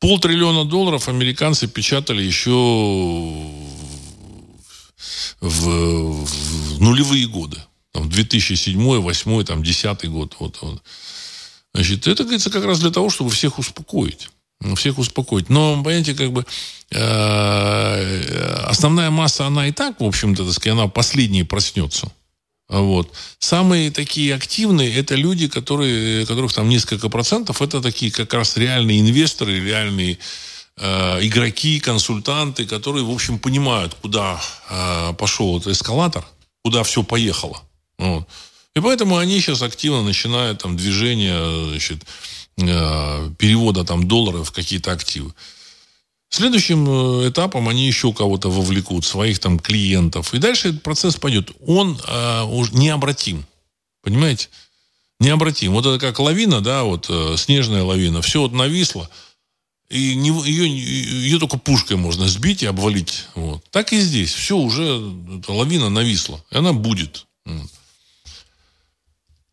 Полтриллиона 0.00 0.64
долларов 0.64 1.08
американцы 1.08 1.68
печатали 1.68 2.22
еще 2.22 2.50
в, 5.40 6.24
в 6.24 6.80
нулевые 6.80 7.26
годы. 7.26 7.62
Там 7.98 8.08
2007, 8.08 8.74
2008, 8.78 9.44
там 9.44 9.62
2010 9.62 10.10
год. 10.10 10.36
Вот, 10.38 10.58
вот. 10.60 10.82
Значит, 11.74 12.06
это, 12.06 12.22
говорится, 12.22 12.50
как 12.50 12.64
раз 12.64 12.78
для 12.78 12.90
того, 12.90 13.10
чтобы 13.10 13.30
всех 13.30 13.58
успокоить. 13.58 14.28
Ну, 14.60 14.76
всех 14.76 14.98
успокоить. 14.98 15.50
Но, 15.50 15.82
понимаете, 15.82 16.14
как 16.14 16.32
бы 16.32 16.46
э, 16.90 18.64
основная 18.66 19.10
масса, 19.10 19.46
она 19.46 19.66
и 19.66 19.72
так, 19.72 20.00
в 20.00 20.04
общем-то, 20.04 20.44
так 20.44 20.54
сказать, 20.54 20.78
она 20.78 20.86
последней 20.88 21.42
проснется. 21.42 22.10
Вот. 22.68 23.12
Самые 23.40 23.90
такие 23.90 24.34
активные 24.34 24.94
это 24.94 25.16
люди, 25.16 25.48
которые, 25.48 26.24
которых 26.26 26.52
там 26.52 26.68
несколько 26.68 27.08
процентов, 27.08 27.62
это 27.62 27.80
такие 27.80 28.12
как 28.12 28.32
раз 28.32 28.56
реальные 28.56 29.00
инвесторы, 29.00 29.58
реальные 29.58 30.18
э, 30.76 31.26
игроки, 31.26 31.80
консультанты, 31.80 32.64
которые, 32.64 33.04
в 33.04 33.10
общем, 33.10 33.40
понимают, 33.40 33.94
куда 33.94 34.40
э, 34.70 35.14
пошел 35.14 35.58
этот 35.58 35.72
эскалатор, 35.72 36.24
куда 36.62 36.84
все 36.84 37.02
поехало. 37.02 37.62
Вот. 37.98 38.28
И 38.74 38.80
поэтому 38.80 39.16
они 39.16 39.40
сейчас 39.40 39.62
активно 39.62 40.02
начинают 40.02 40.62
там 40.62 40.76
движение, 40.76 41.68
значит, 41.70 42.04
э, 42.58 43.30
перевода 43.38 43.84
там 43.84 44.06
долларов 44.06 44.48
в 44.48 44.52
какие-то 44.52 44.92
активы. 44.92 45.34
Следующим 46.30 46.86
э, 46.88 47.28
этапом 47.30 47.68
они 47.68 47.86
еще 47.86 48.12
кого-то 48.12 48.50
вовлекут, 48.50 49.04
своих 49.04 49.38
там 49.38 49.58
клиентов. 49.58 50.34
И 50.34 50.38
дальше 50.38 50.68
этот 50.68 50.82
процесс 50.82 51.16
пойдет. 51.16 51.50
Он 51.66 51.98
э, 52.06 52.42
уже 52.42 52.74
необратим. 52.74 53.46
Понимаете? 54.02 54.48
Необратим. 55.20 55.72
Вот 55.72 55.86
это 55.86 55.98
как 55.98 56.18
лавина, 56.20 56.60
да, 56.60 56.84
вот 56.84 57.06
э, 57.08 57.36
снежная 57.36 57.82
лавина. 57.82 58.22
Все 58.22 58.42
вот 58.42 58.52
нависло. 58.52 59.08
И 59.88 60.14
не, 60.14 60.28
ее, 60.46 60.68
ее 60.68 61.38
только 61.38 61.58
пушкой 61.58 61.96
можно 61.96 62.28
сбить 62.28 62.62
и 62.62 62.66
обвалить. 62.66 63.24
Вот. 63.34 63.64
Так 63.70 63.94
и 63.94 63.98
здесь. 63.98 64.32
Все 64.32 64.56
уже, 64.56 65.00
лавина 65.48 65.88
нависла. 65.88 66.44
И 66.50 66.56
она 66.56 66.74
будет. 66.74 67.26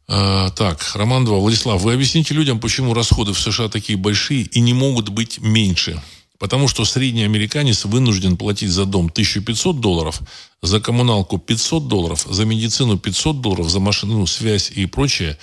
А, 0.07 0.51
так, 0.51 0.85
Роман 0.95 1.25
2. 1.25 1.37
Владислав, 1.37 1.81
вы 1.81 1.93
объясните 1.93 2.33
людям, 2.33 2.59
почему 2.59 2.93
расходы 2.93 3.33
в 3.33 3.39
США 3.39 3.69
такие 3.69 3.97
большие 3.97 4.43
и 4.43 4.59
не 4.59 4.73
могут 4.73 5.09
быть 5.09 5.39
меньше. 5.39 6.01
Потому 6.37 6.67
что 6.67 6.85
средний 6.85 7.23
американец 7.23 7.85
вынужден 7.85 8.37
платить 8.37 8.69
за 8.69 8.85
дом 8.85 9.05
1500 9.07 9.79
долларов, 9.79 10.21
за 10.61 10.79
коммуналку 10.79 11.37
500 11.37 11.87
долларов, 11.87 12.27
за 12.29 12.45
медицину 12.45 12.97
500 12.97 13.41
долларов, 13.41 13.69
за 13.69 13.79
машину, 13.79 14.27
связь 14.27 14.71
и 14.71 14.85
прочее. 14.85 15.37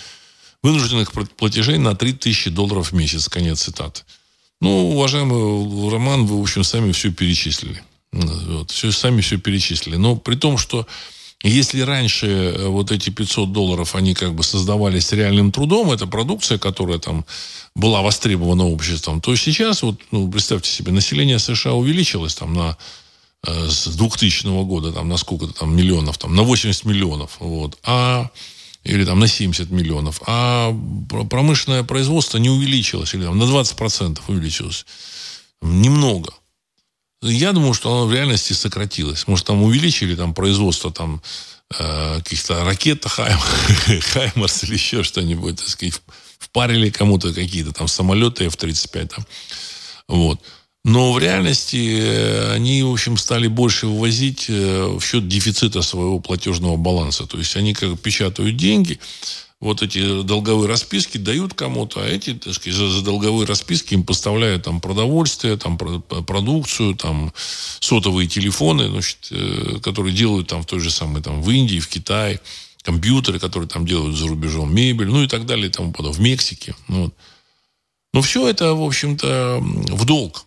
Вынужденных 0.63 1.13
платежей 1.37 1.79
на 1.79 1.97
3000 1.97 2.51
долларов 2.51 2.93
в 2.93 2.95
месяц. 2.95 3.29
Конец 3.29 3.63
цитаты. 3.63 4.03
Ну, 4.61 4.93
уважаемый 4.93 5.91
Роман, 5.91 6.27
вы, 6.27 6.39
в 6.39 6.43
общем, 6.43 6.63
сами 6.63 6.93
все 6.93 7.11
перечислили. 7.11 7.83
Вот, 8.13 8.71
все, 8.71 8.93
сами 8.93 9.23
все 9.23 9.39
перечислили. 9.39 9.97
Но 9.97 10.15
при 10.15 10.37
том, 10.37 10.57
что 10.59 10.87
если 11.43 11.81
раньше 11.81 12.27
э, 12.27 12.67
вот 12.69 12.93
эти 12.93 13.11
500 13.11 13.53
долларов, 13.53 13.95
они 13.95 14.15
как 14.15 14.35
бы 14.35 14.45
создавались 14.45 15.13
реальным 15.13 15.51
трудом, 15.51 15.91
это 15.91 16.07
продукция, 16.07 16.59
которая 16.59 16.99
там 16.99 17.25
была 17.75 18.03
востребована 18.03 18.67
обществом, 18.67 19.21
то 19.21 19.35
сейчас, 19.35 19.83
вот, 19.83 20.01
ну, 20.11 20.31
представьте 20.31 20.71
себе, 20.71 20.93
население 20.93 21.39
США 21.39 21.73
увеличилось 21.73 22.35
там 22.35 22.55
на 22.55 22.77
э, 23.47 23.69
с 23.69 23.89
2000 23.89 24.65
года 24.65 24.93
там 24.93 25.09
на 25.09 25.17
сколько-то 25.17 25.53
там 25.53 25.75
миллионов, 25.75 26.19
там 26.19 26.35
на 26.37 26.43
80 26.43 26.85
миллионов, 26.85 27.37
вот, 27.41 27.79
а 27.83 28.31
или 28.85 29.05
там 29.05 29.21
на 29.21 29.27
70 29.27 29.71
миллионов, 29.71 30.23
а 30.27 30.77
промышленное 31.31 31.85
производство 31.85 32.39
не 32.39 32.51
увеличилось, 32.51 33.15
или 33.15 33.23
там 33.25 33.39
на 33.39 33.45
20% 33.45 34.21
увеличилось. 34.29 34.87
Немного. 35.61 36.35
Я 37.23 37.53
думаю, 37.53 37.73
что 37.73 37.93
оно 37.93 38.07
в 38.07 38.13
реальности 38.13 38.53
сократилось. 38.53 39.29
Может, 39.29 39.47
там 39.47 39.63
увеличили 39.63 40.17
там 40.17 40.35
производство 40.35 40.93
там 40.93 41.23
э, 41.79 42.19
каких-то 42.19 42.65
ракет 42.65 43.05
Хайм, 43.07 43.39
Хаймарс 44.13 44.65
или 44.65 44.75
еще 44.75 45.05
что-нибудь, 45.05 45.57
так 45.57 45.69
сказать, 45.69 46.01
впарили 46.39 46.91
кому-то 46.91 47.33
какие-то 47.33 47.73
там 47.73 47.87
самолеты 47.87 48.47
F-35 48.47 49.07
там. 49.07 49.27
Вот. 50.09 50.41
Но 50.85 51.13
в 51.13 51.19
реальности 51.21 51.97
э, 52.01 52.55
они, 52.55 52.83
в 52.83 52.91
общем, 52.91 53.17
стали 53.17 53.47
больше 53.47 53.87
вывозить 53.87 54.47
э, 54.49 54.97
в 54.99 55.01
счет 55.01 55.29
дефицита 55.29 55.81
своего 55.81 56.19
платежного 56.19 56.77
баланса. 56.77 57.27
То 57.27 57.39
есть 57.39 57.57
они 57.57 57.73
как 57.73 58.01
печатают 58.01 58.57
деньги, 58.57 58.99
вот 59.63 59.81
эти 59.81 60.23
долговые 60.25 60.69
расписки 60.69 61.19
дают 61.19 61.55
кому-то, 61.55 62.01
а 62.01 62.05
эти, 62.05 62.35
так 62.35 62.53
сказать, 62.53 62.77
за, 62.77 62.89
за 62.89 63.05
долговые 63.05 63.47
расписки 63.47 63.95
им 63.95 64.03
поставляют 64.03 64.65
там 64.65 64.81
продовольствие, 64.81 65.57
там 65.57 65.79
продукцию, 65.79 66.97
там 66.97 67.33
сотовые 67.79 68.29
телефоны, 68.29 68.89
значит, 68.89 69.29
э, 69.31 69.79
которые 69.81 70.13
делают 70.13 70.49
там 70.49 70.63
в 70.63 70.67
той 70.67 70.81
же 70.81 70.91
самой, 70.91 71.23
там 71.23 71.41
в 71.41 71.49
Индии, 71.49 71.79
в 71.79 71.87
Китае, 71.87 72.41
компьютеры, 72.83 73.39
которые 73.39 73.69
там 73.69 73.87
делают 73.87 74.17
за 74.17 74.27
рубежом, 74.27 74.75
мебель, 74.75 75.07
ну 75.07 75.23
и 75.23 75.29
так 75.29 75.47
далее 75.47 75.69
и 75.69 75.71
тому 75.71 75.93
в 75.97 76.21
Мексике. 76.21 76.75
Ну, 76.89 77.05
вот. 77.05 77.15
Но 78.13 78.21
все 78.21 78.49
это, 78.49 78.75
в 78.75 78.83
общем-то, 78.83 79.61
в 79.63 80.05
долг. 80.05 80.45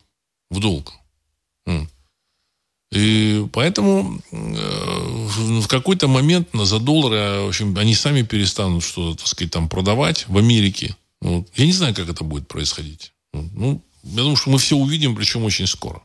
В 0.50 0.60
долг. 0.60 0.92
И 2.92 3.46
поэтому 3.52 4.22
э, 4.32 5.28
в 5.60 5.68
какой-то 5.68 6.08
момент 6.08 6.50
за 6.54 6.80
доллары, 6.80 7.42
в 7.42 7.50
общем, 7.50 7.78
они 7.78 7.96
сами 7.96 8.22
перестанут 8.22 8.84
что-то, 8.84 9.20
так 9.20 9.28
сказать, 9.28 9.52
там 9.52 9.68
продавать 9.70 10.26
в 10.28 10.38
Америке. 10.38 10.96
Вот. 11.22 11.48
Я 11.56 11.66
не 11.66 11.74
знаю, 11.74 11.96
как 11.96 12.10
это 12.10 12.24
будет 12.24 12.48
происходить. 12.48 13.12
Ну, 13.34 13.82
я 14.04 14.18
думаю, 14.18 14.36
что 14.36 14.50
мы 14.52 14.60
все 14.60 14.76
увидим, 14.76 15.16
причем 15.16 15.44
очень 15.44 15.68
скоро. 15.68 16.04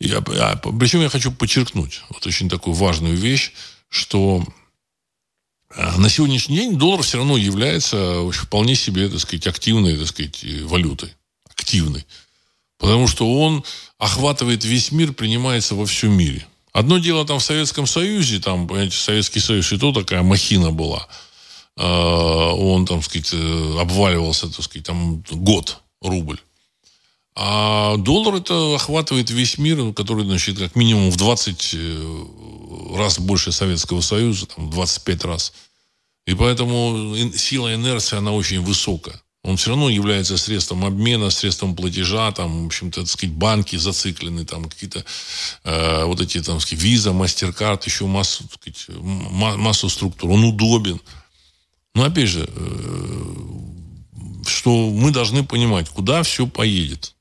Я, 0.00 0.20
причем 0.20 1.00
я 1.00 1.08
хочу 1.08 1.30
подчеркнуть 1.30 2.02
вот 2.10 2.26
очень 2.26 2.48
такую 2.48 2.74
важную 2.74 3.16
вещь, 3.16 3.52
что 3.88 4.44
А 5.74 5.96
на 5.98 6.08
сегодняшний 6.10 6.56
день 6.56 6.78
доллар 6.78 7.02
все 7.02 7.18
равно 7.18 7.36
является 7.36 8.30
вполне 8.30 8.74
себе, 8.74 9.08
так 9.08 9.20
сказать, 9.20 9.46
активной, 9.46 9.96
так 9.96 10.06
сказать, 10.06 10.44
валютой. 10.64 11.14
Активной. 11.48 12.04
Потому 12.82 13.06
что 13.06 13.32
он 13.40 13.62
охватывает 13.98 14.64
весь 14.64 14.90
мир, 14.90 15.12
принимается 15.12 15.76
во 15.76 15.86
всем 15.86 16.14
мире. 16.14 16.44
Одно 16.72 16.98
дело 16.98 17.24
там 17.24 17.38
в 17.38 17.44
Советском 17.44 17.86
Союзе, 17.86 18.40
там, 18.40 18.66
понимаете, 18.66 18.96
Советский 18.96 19.38
Союз 19.38 19.72
и 19.72 19.78
то 19.78 19.92
такая 19.92 20.22
махина 20.22 20.72
была. 20.72 21.06
А, 21.76 22.52
он, 22.52 22.84
там, 22.84 23.00
сказать, 23.00 23.30
э, 23.34 23.76
обваливался, 23.78 24.48
так 24.48 24.64
сказать, 24.64 24.84
там 24.84 25.22
год 25.30 25.78
рубль. 26.00 26.40
А 27.36 27.96
доллар 27.98 28.34
это 28.34 28.74
охватывает 28.74 29.30
весь 29.30 29.58
мир, 29.58 29.92
который, 29.92 30.24
значит, 30.24 30.58
как 30.58 30.74
минимум 30.74 31.10
в 31.12 31.16
20 31.16 31.70
э, 31.74 32.24
раз 32.96 33.20
больше 33.20 33.52
Советского 33.52 34.00
Союза, 34.00 34.46
там, 34.46 34.70
25 34.70 35.24
раз. 35.24 35.52
И 36.26 36.34
поэтому 36.34 37.14
сила 37.36 37.72
инерции, 37.76 38.16
она 38.16 38.32
очень 38.32 38.60
высокая. 38.60 39.21
Он 39.44 39.56
все 39.56 39.70
равно 39.70 39.90
является 39.90 40.36
средством 40.36 40.84
обмена, 40.84 41.30
средством 41.30 41.74
платежа, 41.74 42.30
там, 42.30 42.64
в 42.64 42.66
общем-то, 42.66 43.00
так 43.00 43.10
сказать, 43.10 43.34
банки 43.34 43.76
зациклены, 43.76 44.44
там, 44.44 44.66
какие-то 44.66 45.04
э, 45.64 46.04
вот 46.04 46.20
эти, 46.20 46.40
там, 46.40 46.60
сказать, 46.60 46.82
виза, 46.82 47.12
мастер-карт, 47.12 47.84
еще 47.84 48.06
массу, 48.06 48.44
так 48.48 48.76
сказать, 48.76 49.00
массу 49.00 49.88
структур. 49.88 50.30
Он 50.30 50.44
удобен. 50.44 51.00
Но, 51.94 52.04
опять 52.04 52.28
же, 52.28 52.48
э, 52.48 53.34
что 54.46 54.90
мы 54.90 55.10
должны 55.10 55.44
понимать, 55.44 55.88
куда 55.88 56.22
все 56.22 56.46
поедет 56.46 57.14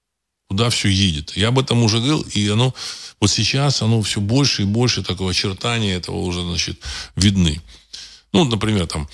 куда 0.52 0.70
все 0.70 0.90
едет. 0.90 1.38
Я 1.38 1.48
об 1.48 1.60
этом 1.60 1.82
уже 1.82 2.00
говорил, 2.00 2.24
и 2.24 2.50
оно 2.50 2.76
вот 3.22 3.32
сейчас 3.32 3.82
оно 3.82 4.02
все 4.02 4.20
больше 4.20 4.64
и 4.64 4.66
больше 4.66 5.02
такого 5.02 5.32
очертания 5.32 5.96
этого 5.96 6.18
уже, 6.18 6.42
значит, 6.42 6.78
видны. 7.16 7.62
Ну, 8.34 8.44
например, 8.44 8.86
там, 8.86 9.08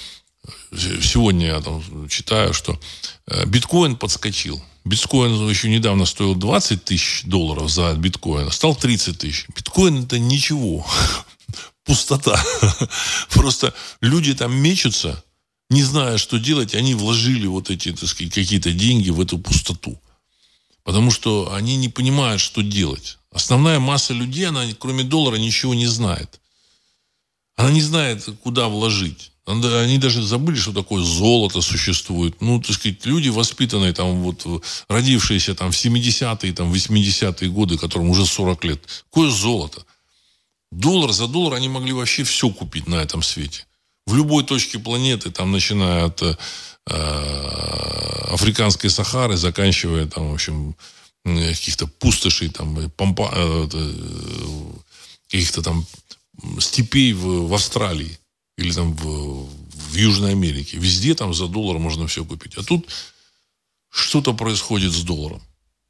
сегодня 0.72 1.48
я 1.48 1.62
там 1.62 2.08
читаю, 2.10 2.54
что 2.54 2.80
э, 3.28 3.46
биткоин 3.46 3.96
подскочил. 3.96 4.62
Биткоин 4.86 5.50
еще 5.50 5.70
недавно 5.70 6.06
стоил 6.06 6.36
20 6.36 6.86
тысяч 6.86 7.24
долларов 7.26 7.70
за 7.70 7.94
биткоин, 7.94 8.52
стал 8.52 8.76
30 8.76 9.18
тысяч. 9.18 9.46
Биткоин 9.56 10.04
это 10.04 10.20
ничего. 10.20 10.86
Пустота. 11.84 12.42
Просто 13.30 13.74
люди 14.02 14.34
там 14.34 14.56
мечутся, 14.56 15.24
не 15.70 15.84
зная, 15.84 16.18
что 16.18 16.38
делать, 16.38 16.76
они 16.76 16.96
вложили 16.96 17.48
вот 17.48 17.70
эти, 17.70 17.92
так 17.92 18.08
сказать, 18.08 18.34
какие-то 18.34 18.72
деньги 18.72 19.10
в 19.10 19.20
эту 19.20 19.38
пустоту. 19.38 20.00
Потому 20.84 21.12
что 21.12 21.54
они 21.54 21.76
не 21.76 21.90
понимают, 21.90 22.40
что 22.40 22.62
делать. 22.62 23.18
Основная 23.32 23.80
масса 23.80 24.14
людей, 24.14 24.48
она 24.48 24.66
кроме 24.80 25.04
доллара 25.04 25.36
ничего 25.36 25.74
не 25.74 25.86
знает. 25.86 26.40
Она 27.58 27.72
не 27.72 27.82
знает, 27.82 28.24
куда 28.44 28.70
вложить. 28.70 29.32
Они 29.48 29.98
даже 29.98 30.22
забыли, 30.22 30.58
что 30.58 30.74
такое 30.74 31.02
золото 31.04 31.62
существует. 31.62 32.42
Ну, 32.42 32.62
так 32.62 32.76
сказать, 32.76 33.06
люди 33.06 33.30
воспитанные, 33.30 33.94
там, 33.94 34.22
вот, 34.24 34.46
родившиеся 34.90 35.56
там, 35.56 35.72
в 35.72 35.76
70-е, 35.76 36.54
там, 36.54 36.74
80-е 36.74 37.50
годы, 37.50 37.78
которым 37.78 38.10
уже 38.10 38.26
40 38.26 38.64
лет. 38.66 38.82
Какое 39.10 39.30
золото? 39.30 39.86
Доллар 40.72 41.14
за 41.14 41.28
доллар 41.28 41.54
они 41.54 41.70
могли 41.70 41.94
вообще 41.94 42.24
все 42.24 42.50
купить 42.50 42.88
на 42.88 42.96
этом 42.96 43.24
свете. 43.24 43.66
В 44.06 44.16
любой 44.16 44.44
точке 44.44 44.80
планеты, 44.80 45.32
там, 45.32 45.52
начиная 45.52 46.06
от 46.06 46.22
Э, 46.90 48.34
африканской 48.34 48.90
Сахары, 48.90 49.36
заканчивая 49.36 50.06
там, 50.06 50.32
в 50.32 50.34
общем, 50.34 50.76
каких-то 51.26 51.86
пустошей, 51.86 52.50
там, 52.50 52.90
помпа, 52.92 53.30
э, 53.34 53.68
каких-то 55.30 55.62
там 55.62 55.86
степей 56.60 57.12
в, 57.12 57.48
в 57.48 57.54
Австралии 57.54 58.18
или 58.58 58.72
там 58.72 58.94
в, 58.94 59.46
в 59.46 59.96
Южной 59.96 60.32
Америке. 60.32 60.78
Везде 60.78 61.14
там 61.16 61.34
за 61.34 61.48
доллар 61.48 61.78
можно 61.78 62.08
все 62.08 62.26
купить. 62.26 62.58
А 62.58 62.64
тут 62.64 62.88
что-то 63.90 64.34
происходит 64.34 64.92
с 64.92 65.04
долларом. 65.04 65.42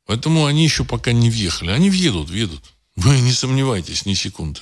Поэтому 0.06 0.46
они 0.46 0.64
еще 0.64 0.84
пока 0.84 1.12
не 1.12 1.30
въехали. 1.30 1.72
Они 1.72 1.90
въедут, 1.90 2.30
въедут. 2.30 2.64
Вы 2.96 3.20
не 3.20 3.32
сомневайтесь 3.32 4.06
ни 4.06 4.14
секунды. 4.14 4.62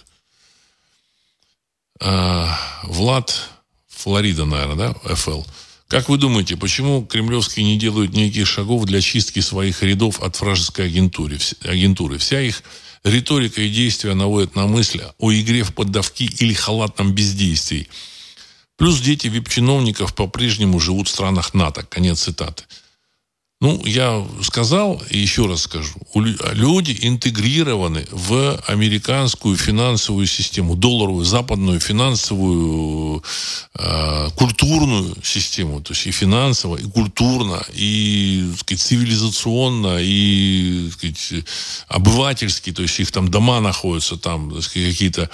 А, 1.99 2.59
Влад, 2.83 3.49
Флорида, 3.89 4.45
наверное, 4.45 4.93
да, 5.03 5.15
ФЛ. 5.15 5.43
Как 5.87 6.09
вы 6.09 6.17
думаете, 6.17 6.57
почему 6.57 7.05
кремлевские 7.05 7.65
не 7.65 7.77
делают 7.77 8.13
никаких 8.13 8.47
шагов 8.47 8.85
для 8.85 9.01
чистки 9.01 9.39
своих 9.39 9.83
рядов 9.83 10.19
от 10.21 10.39
вражеской 10.39 10.87
агентуры? 10.87 11.37
агентуры? 11.63 12.17
Вся 12.17 12.41
их 12.41 12.63
риторика 13.05 13.61
и 13.61 13.69
действия 13.69 14.15
наводят 14.15 14.55
на 14.55 14.67
мысль 14.67 15.01
о 15.19 15.31
игре 15.31 15.63
в 15.63 15.73
поддавки 15.73 16.23
или 16.23 16.53
халатном 16.53 17.13
бездействии. 17.13 17.87
Плюс 18.77 18.99
дети 18.99 19.27
вип-чиновников 19.27 20.13
по-прежнему 20.13 20.79
живут 20.79 21.07
в 21.07 21.11
странах 21.11 21.53
НАТО. 21.53 21.83
Конец 21.83 22.23
цитаты. 22.23 22.63
Ну, 23.61 23.81
я 23.85 24.27
сказал 24.41 25.01
и 25.09 25.17
еще 25.17 25.47
раз 25.47 25.61
скажу. 25.61 25.95
Люди 26.13 26.97
интегрированы 27.01 28.05
в 28.11 28.61
американскую 28.67 29.55
финансовую 29.55 30.27
систему, 30.27 30.75
долларовую, 30.75 31.23
западную 31.23 31.79
финансовую, 31.79 33.23
э, 33.79 34.29
культурную 34.35 35.15
систему. 35.23 35.81
То 35.81 35.93
есть 35.93 36.05
и 36.05 36.11
финансово, 36.11 36.75
и 36.75 36.83
культурно, 36.83 37.63
и 37.73 38.45
так 38.51 38.59
сказать, 38.59 38.81
цивилизационно, 38.81 39.99
и 40.01 40.89
так 40.89 40.99
сказать, 40.99 41.45
обывательски. 41.87 42.73
То 42.73 42.81
есть 42.81 42.99
их 42.99 43.11
там 43.13 43.29
дома 43.29 43.61
находятся, 43.61 44.17
там 44.17 44.51
какие-то 44.51 45.29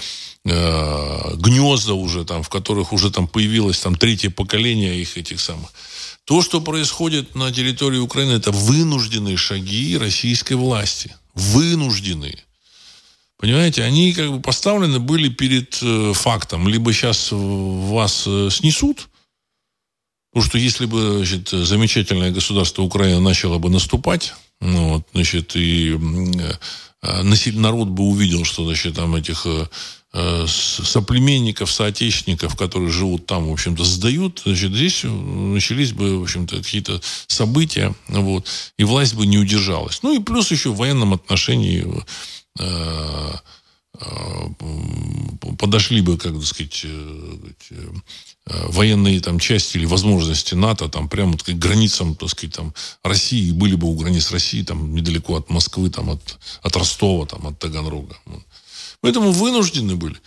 э, 0.46 1.36
гнезда 1.38 1.96
уже, 1.96 2.24
там, 2.24 2.44
в 2.44 2.50
которых 2.50 2.94
уже 2.94 3.10
там 3.10 3.28
появилось 3.28 3.80
там 3.80 3.96
третье 3.96 4.30
поколение 4.30 5.02
их 5.02 5.18
этих 5.18 5.40
самых 5.40 5.72
то, 6.26 6.42
что 6.42 6.62
происходит 6.62 7.36
на 7.36 7.52
территории 7.52 7.98
Украины, 7.98 8.32
это 8.32 8.52
вынужденные 8.52 9.38
шаги 9.38 9.98
российской 9.98 10.54
власти. 10.54 11.16
Вынужденные. 11.34 12.44
Понимаете, 13.38 13.84
они 13.84 14.14
как 14.14 14.32
бы 14.32 14.42
поставлены 14.42 15.00
были 15.00 15.30
перед 15.30 15.80
э, 15.82 16.14
фактом. 16.14 16.68
Либо 16.68 16.94
сейчас 16.94 17.30
вас 17.32 18.26
э, 18.28 18.50
снесут, 18.52 19.10
потому 20.32 20.48
что 20.48 20.58
если 20.60 20.86
бы 20.86 21.24
значит, 21.26 21.50
замечательное 21.50 22.32
государство 22.32 22.84
Украина 22.84 23.20
начало 23.20 23.58
бы 23.58 23.70
наступать, 23.70 24.34
ну, 24.60 24.90
вот, 24.90 25.08
значит, 25.14 25.56
и 25.56 25.98
э, 27.02 27.24
народ 27.54 27.88
бы 27.88 28.04
увидел, 28.04 28.46
что 28.46 28.64
значит, 28.64 28.96
там 28.96 29.16
этих 29.16 29.48
Э, 29.48 29.66
соплеменников, 30.14 31.72
соотечественников, 31.72 32.58
которые 32.58 32.92
живут 32.92 33.28
там, 33.28 33.48
в 33.48 33.54
общем-то, 33.54 33.86
сдают, 33.86 34.42
значит, 34.46 34.74
здесь 34.74 35.04
начались 35.04 35.94
бы, 35.94 36.20
в 36.20 36.24
общем-то, 36.24 36.58
какие-то 36.58 37.02
события, 37.28 37.96
вот, 38.10 38.46
и 38.78 38.84
власть 38.84 39.16
бы 39.16 39.26
не 39.26 39.38
удержалась. 39.38 40.04
Ну 40.04 40.14
и 40.14 40.22
плюс 40.22 40.52
еще 40.52 40.72
в 40.72 40.76
военном 40.76 41.14
отношении 41.14 41.88
э, 42.60 43.32
э, 44.00 44.48
подошли 45.58 46.02
бы, 46.02 46.18
как 46.18 46.36
бы 46.36 46.46
сказать, 46.46 46.86
военные 48.46 49.22
там 49.22 49.40
части 49.40 49.78
или 49.78 49.86
возможности 49.86 50.56
НАТО 50.56 50.90
там 50.90 51.08
прямо 51.08 51.38
к 51.38 51.48
границам, 51.50 52.16
так 52.16 52.30
сказать, 52.30 52.56
там 52.56 52.74
России, 53.04 53.52
были 53.52 53.76
бы 53.76 53.88
у 53.88 53.96
границ 53.96 54.32
России 54.32 54.64
там 54.64 54.94
недалеко 54.94 55.36
от 55.36 55.50
Москвы, 55.50 55.90
там 55.90 56.10
от, 56.10 56.40
от 56.62 56.76
Ростова, 56.76 57.26
там 57.26 57.48
от 57.48 57.60
Таганрога. 57.60 58.18
Поэтому 59.02 59.32
вынуждены 59.32 59.96
были. 59.96 60.18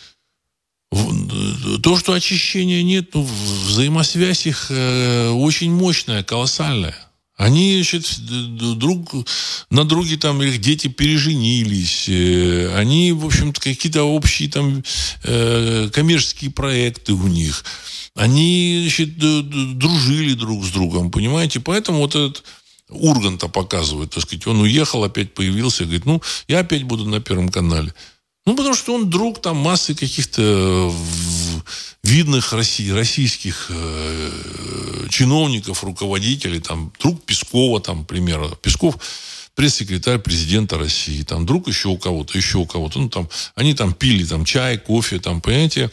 То, 1.82 1.96
что 1.96 2.12
очищения 2.12 2.82
нет, 2.82 3.14
ну, 3.14 3.22
взаимосвязь 3.66 4.46
их 4.46 4.66
э, 4.70 5.30
очень 5.30 5.72
мощная, 5.72 6.22
колоссальная. 6.22 6.94
Они, 7.36 7.82
значит, 7.82 8.16
друг 8.78 9.12
на 9.70 9.84
друге 9.84 10.16
там 10.16 10.40
их 10.42 10.60
дети 10.60 10.86
переженились. 10.86 12.08
Э, 12.08 12.76
они, 12.76 13.10
в 13.12 13.26
общем-то, 13.26 13.60
какие-то 13.60 14.04
общие 14.04 14.48
там 14.48 14.84
э, 15.24 15.88
коммерческие 15.92 16.52
проекты 16.52 17.12
у 17.12 17.26
них. 17.26 17.64
Они, 18.14 18.78
значит, 18.82 19.18
дружили 19.18 20.34
друг 20.34 20.64
с 20.64 20.70
другом, 20.70 21.10
понимаете? 21.10 21.58
Поэтому 21.58 21.98
вот 21.98 22.14
этот 22.14 22.44
Урганта 22.88 23.48
показывает, 23.48 24.10
так 24.10 24.22
сказать, 24.22 24.46
он 24.46 24.60
уехал, 24.60 25.02
опять 25.02 25.34
появился, 25.34 25.84
говорит, 25.84 26.06
ну, 26.06 26.22
я 26.46 26.60
опять 26.60 26.84
буду 26.84 27.04
на 27.04 27.20
Первом 27.20 27.48
канале. 27.48 27.92
Ну, 28.46 28.54
потому 28.56 28.74
что 28.74 28.94
он 28.94 29.08
друг 29.08 29.40
там 29.40 29.56
массы 29.56 29.94
каких-то 29.94 30.42
э, 30.42 30.90
видных 32.02 32.52
России, 32.52 32.90
российских 32.90 33.70
э, 33.70 35.06
чиновников, 35.08 35.82
руководителей, 35.82 36.60
там, 36.60 36.92
друг 37.00 37.22
Пескова, 37.22 37.80
там, 37.80 38.04
к. 38.04 38.54
Песков 38.56 38.96
пресс-секретарь 39.54 40.18
президента 40.18 40.76
России, 40.76 41.22
там, 41.22 41.46
друг 41.46 41.68
еще 41.68 41.88
у 41.88 41.96
кого-то, 41.96 42.36
еще 42.36 42.58
у 42.58 42.66
кого-то. 42.66 42.98
Ну, 42.98 43.08
там, 43.08 43.30
они 43.54 43.72
там 43.72 43.94
пили 43.94 44.24
там 44.24 44.44
чай, 44.44 44.76
кофе, 44.78 45.20
там, 45.20 45.40
понимаете, 45.40 45.90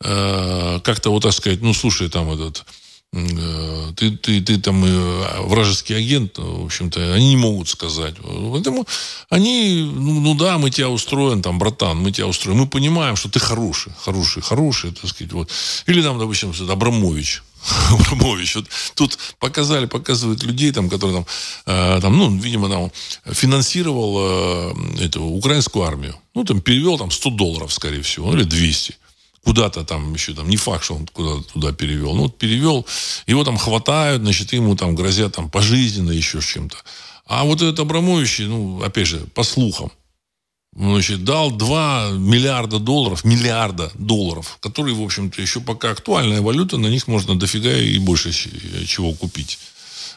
э, 0.00 0.80
как-то 0.82 1.10
вот 1.10 1.24
так 1.24 1.32
сказать, 1.32 1.60
ну, 1.60 1.74
слушай, 1.74 2.08
там 2.08 2.30
этот, 2.30 2.64
Э, 2.64 2.81
ты, 3.12 4.10
ты, 4.16 4.40
ты 4.40 4.58
там 4.58 4.84
э, 4.84 5.40
вражеский 5.42 5.96
агент, 5.96 6.38
в 6.38 6.64
общем-то, 6.64 7.14
они 7.14 7.30
не 7.30 7.36
могут 7.36 7.68
сказать. 7.68 8.14
Поэтому 8.52 8.86
они, 9.28 9.90
ну, 9.94 10.20
ну 10.20 10.34
да, 10.34 10.58
мы 10.58 10.70
тебя 10.70 10.88
устроим, 10.88 11.42
там, 11.42 11.58
братан, 11.58 11.98
мы 11.98 12.10
тебя 12.10 12.26
устроим. 12.26 12.58
Мы 12.58 12.66
понимаем, 12.66 13.16
что 13.16 13.28
ты 13.28 13.38
хороший, 13.38 13.92
хороший, 14.04 14.42
хороший, 14.42 14.92
так 14.92 15.10
сказать. 15.10 15.32
Вот. 15.32 15.50
Или 15.86 16.02
там, 16.02 16.18
допустим, 16.18 16.52
Абрамович. 16.70 17.42
Абрамович. 17.90 18.56
Вот 18.56 18.66
тут 18.94 19.18
показали, 19.38 19.86
показывают 19.86 20.42
людей, 20.42 20.72
там, 20.72 20.88
которые 20.88 21.16
там, 21.16 21.26
э, 21.66 22.00
там, 22.00 22.16
ну, 22.16 22.34
видимо, 22.38 22.68
там, 22.68 22.90
финансировал 23.30 24.16
э, 24.18 25.04
эту 25.04 25.22
украинскую 25.22 25.84
армию. 25.84 26.16
Ну, 26.34 26.44
там, 26.44 26.62
перевел 26.62 26.98
там 26.98 27.10
100 27.10 27.30
долларов, 27.30 27.72
скорее 27.72 28.00
всего, 28.00 28.28
ну, 28.30 28.38
или 28.38 28.44
200 28.44 28.96
куда-то 29.44 29.84
там 29.84 30.14
еще 30.14 30.34
там, 30.34 30.48
не 30.48 30.56
факт, 30.56 30.84
что 30.84 30.94
он 30.94 31.06
куда-то 31.06 31.42
туда 31.52 31.72
перевел. 31.72 32.14
Ну, 32.14 32.22
вот 32.22 32.38
перевел, 32.38 32.86
его 33.26 33.44
там 33.44 33.58
хватают, 33.58 34.22
значит, 34.22 34.52
ему 34.52 34.76
там 34.76 34.94
грозят 34.94 35.34
там 35.34 35.50
пожизненно 35.50 36.10
еще 36.10 36.40
с 36.40 36.44
чем-то. 36.44 36.76
А 37.26 37.44
вот 37.44 37.62
этот 37.62 37.80
Абрамович, 37.80 38.40
ну, 38.40 38.82
опять 38.82 39.06
же, 39.06 39.18
по 39.34 39.42
слухам, 39.42 39.90
значит, 40.74 41.24
дал 41.24 41.50
2 41.50 42.10
миллиарда 42.12 42.78
долларов, 42.78 43.24
миллиарда 43.24 43.90
долларов, 43.94 44.58
которые, 44.60 44.94
в 44.94 45.02
общем-то, 45.02 45.40
еще 45.40 45.60
пока 45.60 45.90
актуальная 45.90 46.40
валюта, 46.40 46.78
на 46.78 46.88
них 46.88 47.08
можно 47.08 47.38
дофига 47.38 47.76
и 47.76 47.98
больше 47.98 48.32
чего 48.86 49.12
купить. 49.12 49.58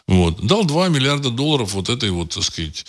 Вот. 0.08 0.46
Дал 0.46 0.66
2 0.66 0.90
миллиарда 0.90 1.30
долларов 1.30 1.74
вот 1.74 1.90
этой 1.90 2.12
вот, 2.12 2.34
так 2.34 2.44
сказать, 2.44 2.86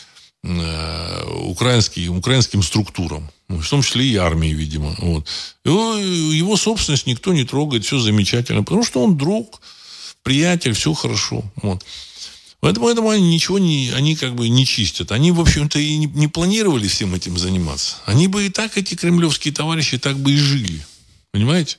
Э, 0.46 1.24
украинским, 1.48 2.18
украинским 2.18 2.62
структурам. 2.62 3.28
Ну, 3.48 3.60
в 3.60 3.68
том 3.68 3.82
числе 3.82 4.04
и 4.06 4.16
армии, 4.16 4.48
видимо. 4.48 4.94
Вот. 4.98 5.28
Его, 5.64 5.96
его 5.96 6.56
собственность 6.56 7.06
никто 7.06 7.32
не 7.32 7.44
трогает, 7.44 7.84
все 7.84 7.98
замечательно, 7.98 8.64
потому 8.64 8.84
что 8.84 9.02
он 9.02 9.16
друг, 9.16 9.60
приятель, 10.22 10.72
все 10.72 10.92
хорошо. 10.94 11.44
Вот. 11.62 11.84
Поэтому, 12.60 12.86
поэтому 12.86 13.10
они 13.10 13.34
ничего 13.34 13.58
не, 13.58 13.92
они 13.94 14.16
как 14.16 14.34
бы 14.34 14.48
не 14.48 14.66
чистят. 14.66 15.12
Они, 15.12 15.30
в 15.30 15.40
общем-то, 15.40 15.78
и 15.78 15.96
не, 15.96 16.06
не 16.06 16.26
планировали 16.26 16.88
всем 16.88 17.14
этим 17.14 17.38
заниматься. 17.38 17.96
Они 18.06 18.26
бы 18.26 18.46
и 18.46 18.48
так, 18.48 18.76
эти 18.76 18.94
кремлевские 18.94 19.54
товарищи, 19.54 19.98
так 19.98 20.18
бы 20.18 20.32
и 20.32 20.36
жили. 20.36 20.84
Понимаете? 21.30 21.76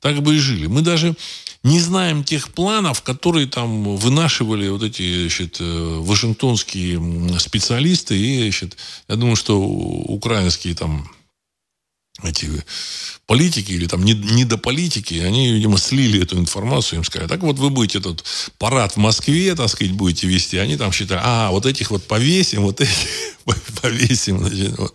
Так 0.00 0.22
бы 0.22 0.36
и 0.36 0.38
жили. 0.38 0.66
Мы 0.66 0.82
даже 0.82 1.16
не 1.62 1.80
знаем 1.80 2.24
тех 2.24 2.50
планов, 2.50 3.02
которые 3.02 3.46
там 3.46 3.96
вынашивали 3.96 4.68
вот 4.68 4.82
эти 4.82 5.22
значит, 5.22 5.58
э, 5.60 5.98
вашингтонские 6.00 7.38
специалисты. 7.38 8.18
И, 8.18 8.42
значит, 8.42 8.76
я 9.08 9.16
думаю, 9.16 9.36
что 9.36 9.60
украинские 9.60 10.74
там 10.74 11.08
эти 12.22 12.48
политики 13.26 13.72
или 13.72 13.86
там 13.86 14.04
недополитики, 14.04 15.14
они, 15.14 15.52
видимо, 15.52 15.78
слили 15.78 16.22
эту 16.22 16.38
информацию, 16.38 16.98
им 16.98 17.04
сказали, 17.04 17.28
так 17.28 17.40
вот 17.40 17.58
вы 17.58 17.70
будете 17.70 17.98
этот 17.98 18.24
парад 18.58 18.92
в 18.92 18.96
Москве, 18.98 19.54
так 19.54 19.68
сказать, 19.68 19.92
будете 19.92 20.26
вести, 20.26 20.58
они 20.58 20.76
там 20.76 20.92
считают, 20.92 21.22
а, 21.24 21.50
вот 21.50 21.64
этих 21.66 21.90
вот 21.90 22.04
повесим, 22.06 22.62
вот 22.62 22.80
этих 22.80 22.96
повесим. 23.82 24.38
Значит, 24.38 24.78
вот. 24.78 24.94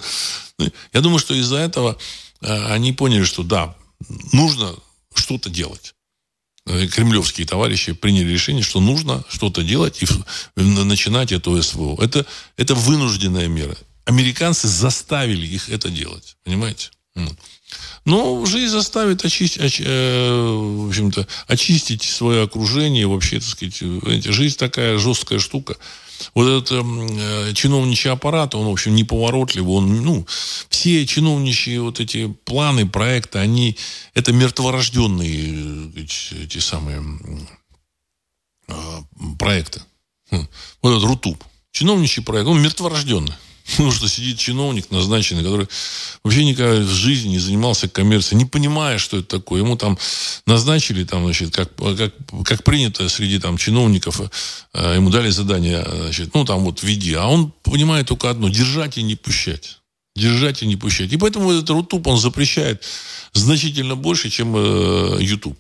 Ну, 0.60 0.70
я 0.94 1.02
думаю, 1.02 1.20
что 1.20 1.34
из-за 1.34 1.58
этого 1.58 1.98
э, 2.42 2.74
они 2.74 2.94
поняли, 2.94 3.24
что 3.24 3.44
да, 3.44 3.76
нужно 4.32 4.76
что-то 5.14 5.50
делать. 5.50 5.94
Э, 6.70 6.86
кремлевские 6.88 7.48
товарищи 7.48 7.94
приняли 7.94 8.30
решение, 8.32 8.62
что 8.62 8.82
нужно 8.82 9.24
что-то 9.30 9.64
делать 9.64 10.02
и 10.04 10.62
начинать 10.62 11.32
эту 11.32 11.62
СВО. 11.62 12.02
Это, 12.04 12.26
это 12.58 12.76
вынужденная 12.76 13.48
мера. 13.48 13.78
Американцы 14.04 14.68
заставили 14.68 15.48
их 15.48 15.70
это 15.70 15.90
делать. 15.90 16.36
Понимаете? 16.44 16.90
Но 18.06 18.46
жизнь 18.46 18.72
заставит 18.72 19.24
очистить, 19.24 19.62
оч, 19.62 19.82
э, 19.84 20.30
в 20.30 20.90
общем-то, 20.90 21.28
очистить 21.48 22.04
свое 22.04 22.44
окружение. 22.44 23.08
Вообще, 23.08 23.40
так 23.40 23.48
сказать, 23.50 24.26
жизнь 24.26 24.58
такая 24.58 24.98
жесткая 24.98 25.40
штука. 25.40 25.78
Вот 26.34 26.48
этот 26.48 26.72
э, 26.72 27.54
чиновничий 27.54 28.12
аппарат, 28.12 28.56
он, 28.56 28.68
в 28.68 28.72
общем, 28.72 28.96
неповоротливый. 28.96 29.76
Он, 29.76 30.04
ну, 30.04 30.26
все 30.70 31.06
чиновничьи 31.06 31.78
вот 31.78 32.00
эти 32.00 32.28
планы, 32.28 32.88
проекты, 32.88 33.40
они, 33.40 33.78
это 34.14 34.34
мертворожденные 34.34 35.92
эти, 35.96 36.44
эти 36.44 36.60
самые 36.60 37.04
э, 38.68 38.74
проекты. 39.38 39.82
Хм. 40.32 40.48
Вот 40.82 40.92
этот 40.92 41.04
Рутуб. 41.04 41.44
Чиновничий 41.72 42.24
проект, 42.24 42.48
он 42.48 42.62
мертворожденный. 42.62 43.34
Потому 43.72 43.92
что 43.92 44.08
сидит 44.08 44.38
чиновник 44.38 44.92
назначенный, 44.92 45.44
который 45.44 45.68
вообще 46.24 46.46
никогда 46.46 46.80
в 46.80 46.90
жизни 46.90 47.30
не 47.30 47.40
занимался 47.40 47.90
коммерцией, 47.90 48.40
не 48.40 48.46
понимая, 48.46 48.98
что 48.98 49.18
это 49.18 49.28
такое. 49.28 49.62
Ему 49.62 49.76
там 49.76 49.98
назначили, 50.46 51.04
там, 51.04 51.24
значит, 51.26 51.54
как, 51.54 51.76
как, 51.76 52.14
как 52.46 52.64
принято 52.64 53.10
среди 53.10 53.40
там, 53.40 53.58
чиновников, 53.58 54.22
э, 54.74 54.96
ему 54.96 55.10
дали 55.10 55.30
задание, 55.30 55.86
значит, 55.86 56.34
ну, 56.34 56.46
там 56.46 56.64
вот 56.64 56.82
веди. 56.84 57.14
А 57.14 57.28
он 57.28 57.52
понимает 57.64 58.08
только 58.08 58.30
одно– 58.30 58.50
держать 58.50 58.98
и 58.98 59.04
не 59.04 59.16
пущать. 59.16 59.80
Держать 60.16 60.64
и 60.64 60.66
не 60.66 60.78
пущать. 60.78 61.12
И 61.12 61.18
поэтому 61.18 61.52
этот 61.52 61.70
Рутуб, 61.70 62.08
он 62.08 62.18
запрещает 62.18 62.84
значительно 63.34 63.96
больше, 63.96 64.30
чем 64.30 64.56
э, 64.56 65.18
YouTube. 65.20 65.60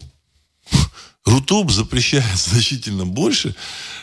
Рутуб 1.28 1.72
запрещает 1.72 2.26
значительно 2.38 3.06
больше 3.06 3.54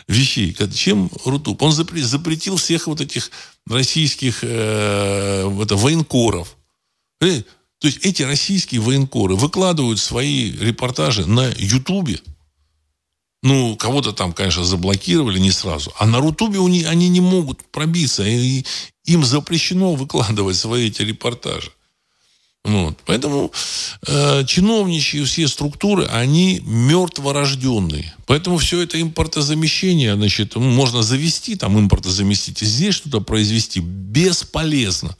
вещей, 0.07 0.55
чем 0.73 1.09
Рутуб. 1.25 1.61
Он 1.63 1.71
запретил 1.71 2.57
всех 2.57 2.87
вот 2.87 3.01
этих 3.01 3.31
российских 3.67 4.39
э, 4.43 5.61
это, 5.61 5.75
военкоров. 5.75 6.55
То 7.19 7.27
есть 7.87 8.05
эти 8.05 8.21
российские 8.21 8.81
военкоры 8.81 9.35
выкладывают 9.35 9.99
свои 9.99 10.51
репортажи 10.51 11.25
на 11.25 11.51
Ютубе. 11.57 12.19
Ну, 13.41 13.75
кого-то 13.75 14.11
там, 14.11 14.31
конечно, 14.31 14.63
заблокировали 14.63 15.39
не 15.39 15.51
сразу. 15.51 15.93
А 15.99 16.05
на 16.05 16.19
Рутубе 16.19 16.59
они 16.59 17.09
не 17.09 17.21
могут 17.21 17.63
пробиться. 17.71 18.23
И 18.23 18.65
им 19.05 19.23
запрещено 19.23 19.93
выкладывать 19.95 20.57
свои 20.57 20.87
эти 20.87 21.01
репортажи. 21.01 21.71
Вот. 22.65 22.97
Поэтому 23.05 23.51
э, 24.07 24.43
чиновничьи 24.47 25.23
все 25.23 25.47
структуры, 25.47 26.05
они 26.05 26.61
мертворожденные. 26.65 28.15
Поэтому 28.25 28.57
все 28.57 28.81
это 28.81 28.99
импортозамещение, 28.99 30.15
значит, 30.15 30.55
можно 30.55 31.03
завести, 31.03 31.55
там 31.55 31.77
импортозаместить, 31.79 32.59
здесь 32.61 32.95
что-то 32.95 33.21
произвести 33.21 33.81
бесполезно. 33.81 35.15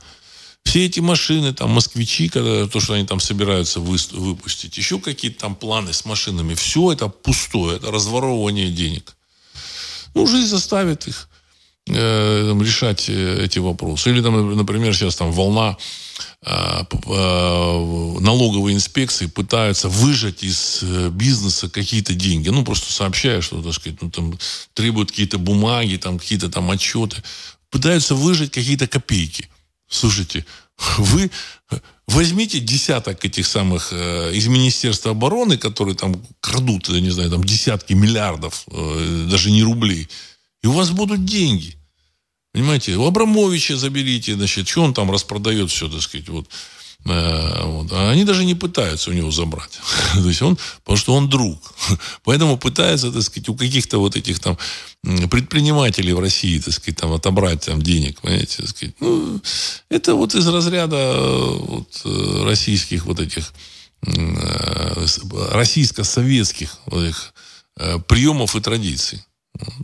Все 0.64 0.88
эти 0.88 1.02
машины, 1.02 1.54
там, 1.54 1.70
москвичи, 1.70 2.30
когда, 2.30 2.66
то, 2.66 2.80
что 2.80 2.93
они 2.93 3.06
там 3.06 3.20
собираются 3.20 3.80
вы, 3.80 4.00
выпустить, 4.14 4.76
еще 4.76 5.00
какие-то 5.00 5.41
там 5.41 5.56
планы 5.56 5.93
с 5.93 6.04
машинами, 6.04 6.56
все 6.56 6.93
это 6.93 7.10
пустое, 7.10 7.78
это 7.78 7.91
разворовывание 7.91 8.72
денег. 8.72 9.16
Ну, 10.16 10.26
жизнь 10.26 10.48
заставит 10.48 11.08
их 11.08 11.30
э, 11.89 12.60
решать 12.60 13.08
э, 13.08 13.43
эти 13.46 13.60
вопросы. 13.60 14.10
Или, 14.10 14.24
там, 14.24 14.58
например, 14.58 14.96
сейчас 14.96 15.16
там 15.16 15.32
волна 15.32 15.78
налоговые 18.26 18.76
инспекции 18.76 19.28
пытаются 19.28 19.89
выжать 19.89 20.43
из 20.43 20.80
э, 20.82 21.09
бизнеса 21.09 21.70
какие-то 21.70 22.13
деньги. 22.13 22.49
Ну, 22.49 22.63
просто 22.63 22.91
сообщая, 22.91 23.41
что, 23.41 23.61
так 23.61 23.74
сказать, 23.74 24.01
ну, 24.01 24.09
там 24.09 24.38
требуют 24.74 25.11
какие-то 25.11 25.38
бумаги, 25.38 25.97
там 25.97 26.20
какие-то 26.20 26.49
там 26.49 26.72
отчеты. 26.72 27.24
Пытаются 27.70 28.16
выжать 28.16 28.51
какие-то 28.51 28.88
копейки. 28.88 29.49
Слушайте, 29.88 30.45
вы 30.97 31.32
возьмите 32.07 32.59
десяток 32.59 33.24
этих 33.26 33.45
самых 33.45 33.89
э, 33.91 34.34
из 34.34 34.47
Министерства 34.47 35.11
обороны, 35.11 35.57
которые 35.57 35.95
там 35.95 36.22
крадут, 36.39 36.89
я 36.89 37.01
не 37.01 37.11
знаю, 37.11 37.30
там 37.30 37.43
десятки 37.43 37.93
миллиардов, 37.93 38.66
э, 38.72 39.28
даже 39.30 39.51
не 39.51 39.63
рублей, 39.63 40.07
и 40.63 40.68
у 40.68 40.72
вас 40.72 40.91
будут 40.91 41.26
деньги– 41.26 41.78
Понимаете, 42.56 42.95
у 42.95 43.06
Абрамовича 43.06 43.76
заберите, 43.76 44.34
значит, 44.36 44.70
что 44.70 44.84
он 44.84 44.93
там 44.93 45.12
распродает 45.12 45.70
все, 45.70 45.89
так 45.89 46.01
сказать, 46.01 46.30
вот. 46.30 46.47
Э, 47.03 47.66
вот. 47.66 47.91
А 47.91 48.12
они 48.12 48.24
даже 48.24 48.45
не 48.45 48.56
пытаются 48.56 49.10
у 49.10 49.14
него 49.14 49.30
забрать. 49.30 49.78
То 50.14 50.26
есть 50.26 50.41
он, 50.41 50.58
потому 50.86 50.95
что 50.95 51.16
он 51.16 51.28
друг. 51.30 51.60
Поэтому 52.24 52.58
пытаются, 52.58 53.12
так 53.12 53.24
сказать, 53.24 53.49
у 53.49 53.56
каких-то 53.56 53.97
вот 53.97 54.16
этих 54.16 54.39
там 54.39 54.58
предпринимателей 55.30 56.14
в 56.14 56.20
России, 56.20 56.58
так 56.60 56.74
сказать, 56.74 56.97
там 56.97 57.12
отобрать 57.12 57.66
там 57.66 57.82
денег, 57.82 58.22
понимаете, 58.22 58.60
так 58.60 58.70
сказать. 58.70 58.95
Ну, 59.01 59.41
это 59.89 60.16
вот 60.16 60.34
из 60.34 60.47
разряда 60.47 60.95
э, 60.95 61.58
вот, 61.60 62.01
э, 62.06 62.43
российских 62.45 63.06
вот 63.06 63.20
этих 63.20 63.51
российско-советских 65.51 66.78
вот 66.86 67.03
этих 67.03 67.34
приемов 68.08 68.56
и 68.56 68.62
традиций. 68.62 69.26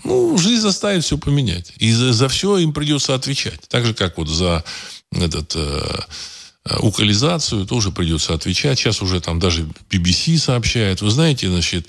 Ну, 0.03 0.37
жизнь 0.37 0.61
заставит 0.61 1.03
все 1.03 1.17
поменять. 1.17 1.73
И 1.77 1.91
за, 1.91 2.13
за 2.13 2.27
все 2.29 2.57
им 2.57 2.73
придется 2.73 3.15
отвечать. 3.15 3.59
Так 3.67 3.85
же, 3.85 3.93
как 3.93 4.17
вот 4.17 4.27
за 4.27 4.63
этот 5.11 5.55
э, 5.55 5.99
э 6.65 6.77
укализацию 6.79 7.65
тоже 7.65 7.91
придется 7.91 8.33
отвечать. 8.33 8.79
Сейчас 8.79 9.01
уже 9.01 9.21
там 9.21 9.39
даже 9.39 9.67
BBC 9.89 10.37
сообщает. 10.37 11.01
Вы 11.01 11.11
знаете, 11.11 11.49
значит, 11.49 11.87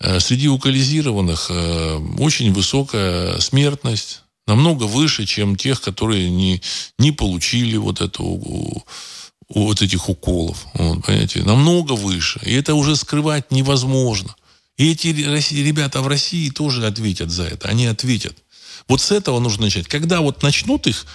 э, 0.00 0.20
среди 0.20 0.48
укализированных 0.48 1.46
э, 1.50 1.98
очень 2.18 2.52
высокая 2.52 3.38
смертность. 3.40 4.22
Намного 4.46 4.84
выше, 4.84 5.24
чем 5.24 5.56
тех, 5.56 5.80
которые 5.80 6.28
не, 6.28 6.60
не 6.98 7.12
получили 7.12 7.78
вот 7.78 8.02
эту 8.02 8.84
вот 9.48 9.82
этих 9.82 10.08
уколов. 10.08 10.66
Вот, 10.74 11.04
понимаете? 11.04 11.42
Намного 11.42 11.92
выше. 11.92 12.40
И 12.44 12.52
это 12.52 12.74
уже 12.74 12.96
скрывать 12.96 13.50
невозможно. 13.50 14.34
И 14.76 14.90
эти 14.90 15.08
ребята 15.08 16.02
в 16.02 16.08
России 16.08 16.50
тоже 16.50 16.86
ответят 16.86 17.30
за 17.30 17.44
это. 17.44 17.68
Они 17.68 17.86
ответят. 17.86 18.36
Вот 18.88 19.00
с 19.00 19.12
этого 19.12 19.38
нужно 19.38 19.64
начать. 19.64 19.86
Когда 19.86 20.20
вот 20.20 20.42
начнут 20.42 20.86
их 20.86 21.06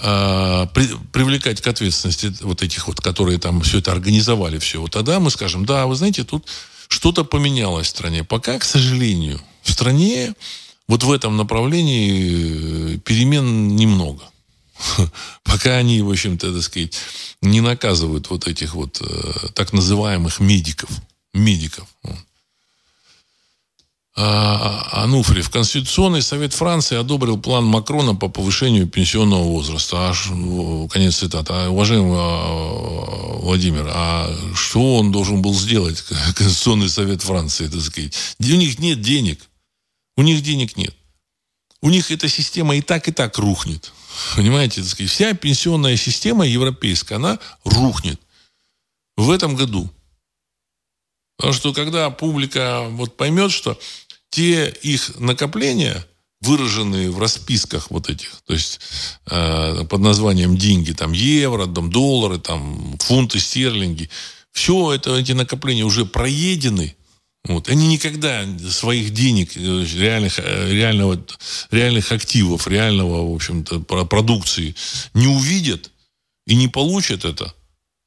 э, 0.00 0.66
при, 0.72 0.88
привлекать 1.12 1.60
к 1.60 1.66
ответственности 1.66 2.32
вот 2.40 2.62
этих 2.62 2.86
вот, 2.86 3.00
которые 3.00 3.38
там 3.38 3.62
все 3.62 3.78
это 3.78 3.92
организовали, 3.92 4.58
все, 4.58 4.80
вот 4.80 4.92
тогда 4.92 5.18
мы 5.18 5.30
скажем, 5.30 5.66
да, 5.66 5.86
вы 5.86 5.96
знаете, 5.96 6.24
тут 6.24 6.46
что-то 6.88 7.24
поменялось 7.24 7.88
в 7.88 7.90
стране. 7.90 8.24
Пока, 8.24 8.58
к 8.58 8.64
сожалению, 8.64 9.40
в 9.62 9.72
стране 9.72 10.34
вот 10.86 11.02
в 11.02 11.10
этом 11.10 11.36
направлении 11.36 12.94
э, 12.94 12.98
перемен 12.98 13.74
немного. 13.74 14.22
Пока 15.44 15.76
они, 15.76 16.02
в 16.02 16.10
общем-то, 16.10 16.52
так 16.52 16.62
сказать, 16.62 16.98
не 17.40 17.60
наказывают 17.60 18.30
вот 18.30 18.46
этих 18.46 18.74
вот 18.74 19.00
э, 19.00 19.48
так 19.54 19.72
называемых 19.72 20.40
медиков. 20.40 20.90
Медиков. 21.32 21.88
А, 22.04 22.16
Ануфриев. 24.16 25.50
Конституционный 25.50 26.22
совет 26.22 26.52
Франции 26.52 26.96
одобрил 26.96 27.36
план 27.36 27.64
Макрона 27.64 28.14
по 28.14 28.28
повышению 28.28 28.86
пенсионного 28.86 29.42
возраста. 29.42 30.08
Аж, 30.08 30.28
конец 30.90 31.16
цитаты. 31.16 31.52
А, 31.52 31.68
уважаемый 31.68 32.16
а, 32.16 33.38
Владимир, 33.40 33.90
а 33.92 34.32
что 34.54 34.98
он 34.98 35.10
должен 35.10 35.42
был 35.42 35.52
сделать, 35.52 36.00
Конституционный 36.36 36.88
совет 36.88 37.22
Франции, 37.22 37.66
так 37.66 37.80
сказать? 37.80 38.14
У 38.38 38.44
них 38.44 38.78
нет 38.78 39.00
денег. 39.00 39.40
У 40.16 40.22
них 40.22 40.42
денег 40.42 40.76
нет. 40.76 40.94
У 41.82 41.90
них 41.90 42.10
эта 42.12 42.28
система 42.28 42.76
и 42.76 42.82
так, 42.82 43.08
и 43.08 43.12
так 43.12 43.36
рухнет. 43.38 43.92
Понимаете, 44.36 44.80
так 44.80 44.90
сказать, 44.90 45.10
вся 45.10 45.34
пенсионная 45.34 45.96
система 45.96 46.46
европейская, 46.46 47.16
она 47.16 47.40
рухнет 47.64 48.20
в 49.16 49.30
этом 49.30 49.56
году. 49.56 49.90
Потому 51.36 51.52
что 51.52 51.72
когда 51.72 52.10
публика 52.10 52.86
вот 52.90 53.16
поймет, 53.16 53.50
что 53.50 53.78
те 54.34 54.68
их 54.82 55.20
накопления, 55.20 56.04
выраженные 56.40 57.08
в 57.08 57.20
расписках 57.20 57.92
вот 57.92 58.10
этих, 58.10 58.32
то 58.44 58.52
есть 58.52 58.80
э, 59.30 59.84
под 59.88 60.00
названием 60.00 60.56
деньги, 60.56 60.90
там 60.90 61.12
евро, 61.12 61.66
там 61.66 61.88
доллары, 61.88 62.38
там 62.38 62.98
фунты, 62.98 63.38
стерлинги, 63.38 64.10
все 64.50 64.92
это, 64.92 65.16
эти 65.16 65.30
накопления 65.30 65.84
уже 65.84 66.04
проедены, 66.04 66.96
вот. 67.44 67.68
Они 67.68 67.86
никогда 67.86 68.44
своих 68.70 69.12
денег, 69.12 69.56
э, 69.56 69.84
реальных, 69.94 70.40
э, 70.40 70.72
реального, 70.72 71.24
реальных 71.70 72.10
активов, 72.10 72.66
реального, 72.66 73.30
в 73.30 73.34
общем-то, 73.36 73.80
продукции 73.82 74.74
не 75.14 75.28
увидят 75.28 75.92
и 76.48 76.56
не 76.56 76.66
получат 76.66 77.24
это. 77.24 77.54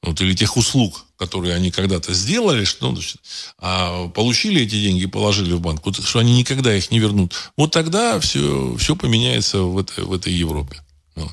Вот, 0.04 0.20
или 0.20 0.36
тех 0.36 0.58
услуг, 0.58 1.07
которые 1.18 1.56
они 1.56 1.72
когда-то 1.72 2.14
сделали, 2.14 2.64
что, 2.64 2.92
значит, 2.92 3.18
а 3.58 4.08
получили 4.10 4.62
эти 4.62 4.80
деньги, 4.80 5.08
положили 5.08 5.54
в 5.54 5.60
банк, 5.60 5.86
вот, 5.86 6.04
что 6.04 6.20
они 6.20 6.38
никогда 6.38 6.76
их 6.76 6.92
не 6.92 7.00
вернут. 7.00 7.34
Вот 7.58 7.72
тогда 7.72 8.20
все, 8.20 8.76
все 8.78 8.96
поменяется 8.96 9.62
в 9.62 9.78
этой, 9.78 10.04
в 10.04 10.14
этой 10.14 10.32
Европе. 10.32 10.82
Вот. 11.16 11.32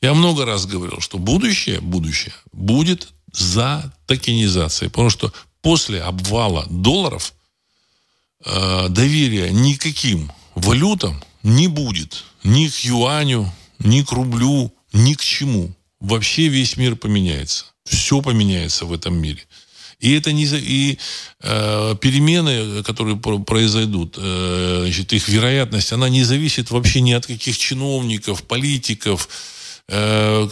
Я 0.00 0.14
много 0.14 0.44
раз 0.44 0.66
говорил, 0.66 1.00
что 1.00 1.18
будущее, 1.18 1.80
будущее 1.80 2.34
будет 2.52 3.08
за 3.32 3.92
токенизацией. 4.06 4.90
Потому 4.90 5.10
что 5.10 5.32
после 5.62 6.00
обвала 6.02 6.66
долларов 6.70 7.34
э, 8.44 8.88
доверия 8.90 9.50
никаким 9.50 10.30
валютам 10.54 11.22
не 11.42 11.66
будет. 11.66 12.24
Ни 12.44 12.68
к 12.68 12.76
юаню, 12.84 13.52
ни 13.78 14.02
к 14.02 14.12
рублю, 14.12 14.72
ни 14.92 15.14
к 15.14 15.20
чему. 15.20 15.72
Вообще 16.00 16.48
весь 16.48 16.76
мир 16.76 16.94
поменяется. 16.94 17.64
Все 17.88 18.20
поменяется 18.22 18.84
в 18.84 18.92
этом 18.92 19.20
мире. 19.20 19.42
И 19.98 20.12
это 20.14 20.32
не 20.32 20.44
и 20.44 20.98
э, 21.40 21.96
перемены, 22.00 22.84
которые 22.84 23.16
произойдут, 23.16 24.14
э, 24.16 24.82
значит, 24.84 25.12
их 25.12 25.28
вероятность, 25.28 25.92
она 25.92 26.08
не 26.08 26.22
зависит 26.22 26.70
вообще 26.70 27.00
ни 27.00 27.12
от 27.12 27.26
каких 27.26 27.58
чиновников, 27.58 28.44
политиков, 28.44 29.28
Э, 29.90 30.46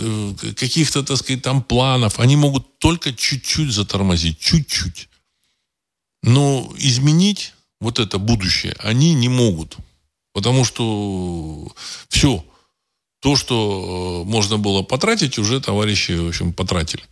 каких-то, 0.56 1.02
так 1.02 1.18
сказать, 1.18 1.42
там 1.42 1.62
планов. 1.62 2.18
Они 2.18 2.36
могут 2.36 2.78
только 2.78 3.12
чуть-чуть 3.12 3.70
затормозить, 3.70 4.38
чуть-чуть. 4.38 5.08
Но 6.22 6.72
изменить 6.78 7.52
вот 7.78 7.98
это 7.98 8.18
будущее 8.18 8.74
они 8.78 9.14
не 9.14 9.28
могут. 9.28 9.76
Потому 10.32 10.64
что 10.64 11.70
все, 12.08 12.44
то, 13.20 13.36
что 13.36 14.24
э, 14.24 14.28
можно 14.28 14.56
было 14.56 14.82
потратить, 14.82 15.38
уже 15.38 15.60
товарищи, 15.60 16.12
в 16.12 16.28
общем, 16.28 16.54
потратили. 16.54 17.04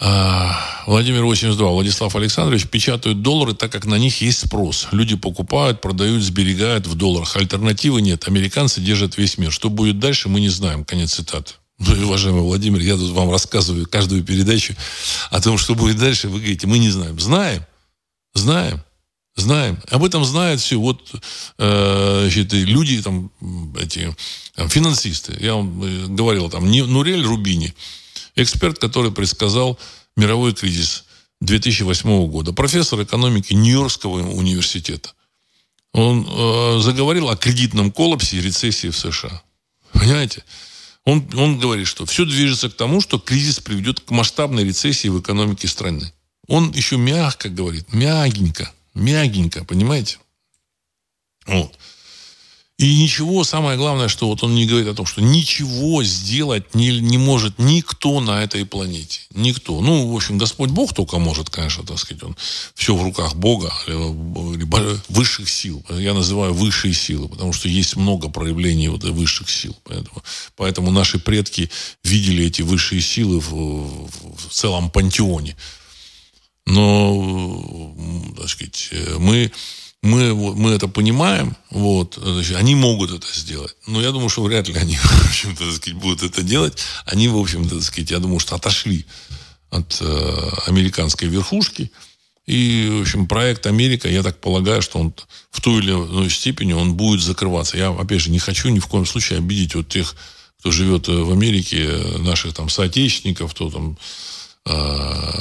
А, 0.00 0.84
Владимир 0.86 1.24
82, 1.24 1.70
Владислав 1.70 2.14
Александрович 2.14 2.68
печатают 2.68 3.20
доллары, 3.20 3.54
так 3.54 3.72
как 3.72 3.84
на 3.84 3.96
них 3.96 4.20
есть 4.20 4.46
спрос. 4.46 4.86
Люди 4.92 5.16
покупают, 5.16 5.80
продают, 5.80 6.22
сберегают 6.22 6.86
в 6.86 6.94
долларах. 6.94 7.36
Альтернативы 7.36 8.00
нет. 8.00 8.28
Американцы 8.28 8.80
держат 8.80 9.18
весь 9.18 9.38
мир. 9.38 9.50
Что 9.50 9.70
будет 9.70 9.98
дальше, 9.98 10.28
мы 10.28 10.40
не 10.40 10.50
знаем. 10.50 10.84
Конец 10.84 11.14
цитаты. 11.14 11.54
Ну, 11.78 12.06
уважаемый 12.06 12.42
Владимир, 12.42 12.80
я 12.80 12.96
тут 12.96 13.10
вам 13.10 13.30
рассказываю 13.30 13.88
каждую 13.88 14.22
передачу 14.22 14.74
о 15.30 15.40
том, 15.40 15.58
что 15.58 15.74
будет 15.74 15.98
дальше. 15.98 16.28
Вы 16.28 16.38
говорите, 16.38 16.68
мы 16.68 16.78
не 16.78 16.90
знаем. 16.90 17.18
Знаем. 17.18 17.64
Знаем. 18.34 18.82
Знаем. 19.34 19.78
Об 19.90 20.04
этом 20.04 20.24
знают 20.24 20.60
все. 20.60 20.76
Вот 20.76 21.00
э, 21.58 22.20
значит, 22.22 22.52
люди, 22.52 23.02
там, 23.02 23.32
эти 23.80 24.14
там, 24.54 24.68
финансисты. 24.68 25.36
Я 25.40 25.54
вам 25.54 25.82
э, 25.82 26.06
говорил, 26.06 26.48
там, 26.50 26.70
Нурель 26.70 27.24
Рубини– 27.24 27.74
Эксперт, 28.38 28.78
который 28.78 29.10
предсказал 29.10 29.78
мировой 30.16 30.54
кризис 30.54 31.04
2008 31.40 32.28
года. 32.28 32.52
Профессор 32.52 33.02
экономики 33.02 33.52
Нью-Йоркского 33.52 34.30
университета. 34.30 35.10
Он 35.92 36.24
э, 36.28 36.80
заговорил 36.80 37.28
о 37.30 37.36
кредитном 37.36 37.90
коллапсе 37.90 38.36
и 38.36 38.40
рецессии 38.40 38.88
в 38.88 38.96
США. 38.96 39.42
Понимаете? 39.92 40.44
Он, 41.04 41.28
он 41.34 41.58
говорит, 41.58 41.88
что 41.88 42.06
все 42.06 42.24
движется 42.24 42.68
к 42.70 42.76
тому, 42.76 43.00
что 43.00 43.18
кризис 43.18 43.58
приведет 43.58 44.00
к 44.00 44.10
масштабной 44.10 44.64
рецессии 44.64 45.08
в 45.08 45.20
экономике 45.20 45.66
страны. 45.66 46.12
Он 46.46 46.70
еще 46.70 46.96
мягко 46.96 47.48
говорит, 47.48 47.92
мягенько, 47.92 48.72
мягенько, 48.94 49.64
понимаете? 49.64 50.18
Вот. 51.46 51.76
И 52.78 53.02
ничего, 53.02 53.42
самое 53.42 53.76
главное, 53.76 54.06
что 54.06 54.28
вот 54.28 54.44
он 54.44 54.54
не 54.54 54.64
говорит 54.64 54.86
о 54.86 54.94
том, 54.94 55.04
что 55.04 55.20
ничего 55.20 56.04
сделать 56.04 56.76
не, 56.76 57.00
не 57.00 57.18
может 57.18 57.58
никто 57.58 58.20
на 58.20 58.44
этой 58.44 58.64
планете. 58.64 59.22
Никто. 59.34 59.80
Ну, 59.80 60.12
в 60.12 60.14
общем, 60.14 60.38
Господь 60.38 60.70
Бог 60.70 60.94
только 60.94 61.18
может, 61.18 61.50
конечно, 61.50 61.84
так 61.84 61.98
сказать, 61.98 62.22
он 62.22 62.36
все 62.76 62.94
в 62.94 63.02
руках 63.02 63.34
Бога, 63.34 63.74
либо 63.88 64.96
высших 65.08 65.48
сил. 65.48 65.84
Я 65.90 66.14
называю 66.14 66.54
высшие 66.54 66.94
силы, 66.94 67.28
потому 67.28 67.52
что 67.52 67.68
есть 67.68 67.96
много 67.96 68.28
проявлений 68.28 68.88
вот 68.88 69.02
высших 69.02 69.50
сил. 69.50 69.76
Поэтому, 69.82 70.22
поэтому 70.54 70.90
наши 70.92 71.18
предки 71.18 71.70
видели 72.04 72.46
эти 72.46 72.62
высшие 72.62 73.00
силы 73.00 73.40
в, 73.40 73.50
в, 73.50 74.48
в 74.48 74.52
целом 74.52 74.92
пантеоне. 74.92 75.56
Но, 76.64 77.94
так 78.36 78.48
сказать, 78.48 78.90
мы 79.18 79.50
мы, 80.02 80.34
мы 80.34 80.70
это 80.70 80.86
понимаем, 80.86 81.56
вот, 81.70 82.18
значит, 82.22 82.56
они 82.56 82.74
могут 82.74 83.10
это 83.10 83.26
сделать. 83.32 83.74
Но 83.86 84.00
я 84.00 84.12
думаю, 84.12 84.28
что 84.28 84.42
вряд 84.42 84.68
ли 84.68 84.74
они, 84.74 84.96
в 85.02 85.26
общем-то, 85.26 85.64
будут 85.94 86.22
это 86.22 86.42
делать. 86.42 86.78
Они, 87.04 87.28
в 87.28 87.36
общем-то, 87.36 87.76
так 87.76 87.84
сказать, 87.84 88.10
я 88.10 88.18
думаю, 88.18 88.38
что 88.38 88.54
отошли 88.54 89.06
от 89.70 89.98
э, 90.00 90.50
американской 90.66 91.28
верхушки. 91.28 91.90
И, 92.46 92.88
в 92.90 93.02
общем, 93.02 93.26
проект 93.26 93.66
Америка, 93.66 94.08
я 94.08 94.22
так 94.22 94.40
полагаю, 94.40 94.80
что 94.80 94.98
он 94.98 95.12
в 95.50 95.60
той 95.60 95.82
или 95.82 95.90
иной 95.90 96.30
степени 96.30 96.72
он 96.72 96.94
будет 96.94 97.20
закрываться. 97.20 97.76
Я, 97.76 97.90
опять 97.90 98.20
же, 98.20 98.30
не 98.30 98.38
хочу 98.38 98.68
ни 98.70 98.78
в 98.78 98.86
коем 98.86 99.04
случае 99.04 99.38
обидеть 99.38 99.74
вот 99.74 99.88
тех, 99.88 100.14
кто 100.60 100.70
живет 100.70 101.08
э, 101.08 101.12
в 101.12 101.32
Америке, 101.32 101.88
наших 102.18 102.54
там 102.54 102.68
соотечественников, 102.68 103.52
кто 103.52 103.68
там, 103.68 103.98
э, 104.64 105.32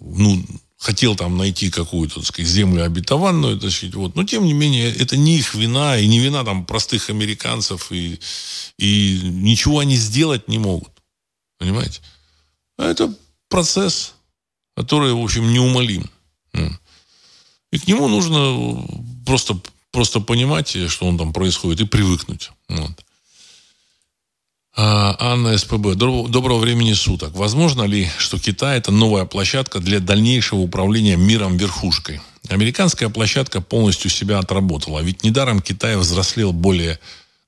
ну, 0.00 0.42
хотел 0.82 1.14
там 1.14 1.38
найти 1.38 1.70
какую-то, 1.70 2.16
так 2.16 2.26
сказать, 2.26 2.50
землю 2.50 2.84
обетованную, 2.84 3.58
так 3.58 3.70
сказать, 3.70 3.94
вот. 3.94 4.16
Но, 4.16 4.24
тем 4.24 4.44
не 4.44 4.52
менее, 4.52 4.92
это 4.92 5.16
не 5.16 5.38
их 5.38 5.54
вина, 5.54 5.96
и 5.96 6.08
не 6.08 6.18
вина 6.18 6.44
там 6.44 6.66
простых 6.66 7.08
американцев, 7.08 7.92
и, 7.92 8.18
и 8.78 9.20
ничего 9.22 9.78
они 9.78 9.94
сделать 9.94 10.48
не 10.48 10.58
могут. 10.58 10.90
Понимаете? 11.58 12.00
А 12.76 12.86
это 12.86 13.14
процесс, 13.48 14.14
который, 14.76 15.12
в 15.12 15.22
общем, 15.22 15.52
неумолим. 15.52 16.10
И 17.70 17.78
к 17.78 17.86
нему 17.86 18.08
нужно 18.08 18.84
просто, 19.24 19.58
просто 19.92 20.20
понимать, 20.20 20.76
что 20.90 21.06
он 21.06 21.16
там 21.16 21.32
происходит, 21.32 21.80
и 21.80 21.86
привыкнуть. 21.86 22.50
Вот. 22.68 23.04
А, 24.74 25.14
Анна 25.18 25.58
СПБ. 25.58 25.96
Доброго 25.96 26.58
времени 26.58 26.94
суток. 26.94 27.34
Возможно 27.34 27.82
ли, 27.82 28.08
что 28.16 28.38
Китай– 28.38 28.78
это 28.78 28.90
новая 28.90 29.26
площадка 29.26 29.80
для 29.80 30.00
дальнейшего 30.00 30.60
управления 30.60 31.16
миром 31.16 31.58
верхушкой? 31.58 32.22
Американская 32.48 33.10
площадка 33.10 33.60
полностью 33.60 34.10
себя 34.10 34.38
отработала. 34.38 35.00
Ведь 35.00 35.24
недаром 35.24 35.60
Китай 35.60 35.96
взрослел 35.96 36.54
более 36.54 36.98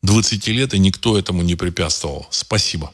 20 0.03 0.47
лет, 0.49 0.75
и 0.75 0.79
никто 0.79 1.19
этому 1.19 1.41
не 1.41 1.55
препятствовал. 1.55 2.27
Спасибо. 2.31 2.93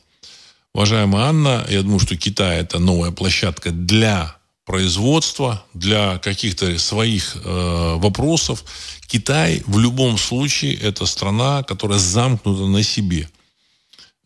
Уважаемая 0.74 1.24
Анна, 1.24 1.66
я 1.69 1.82
думаю, 1.82 1.98
что 1.98 2.16
Китай– 2.16 2.59
это 2.61 2.78
новая 2.78 3.11
площадка 3.11 3.73
для 3.73 4.36
производства, 4.65 5.65
для 5.74 6.19
каких-то 6.19 6.78
своих 6.78 7.35
э, 7.35 7.97
вопросов. 7.97 8.65
Китай 9.09 9.65
в 9.66 9.81
любом 9.81 10.19
случае 10.19 10.77
это 10.77 11.05
страна, 11.07 11.65
которая 11.65 11.98
замкнута 11.98 12.66
на 12.66 12.85
себе. 12.85 13.28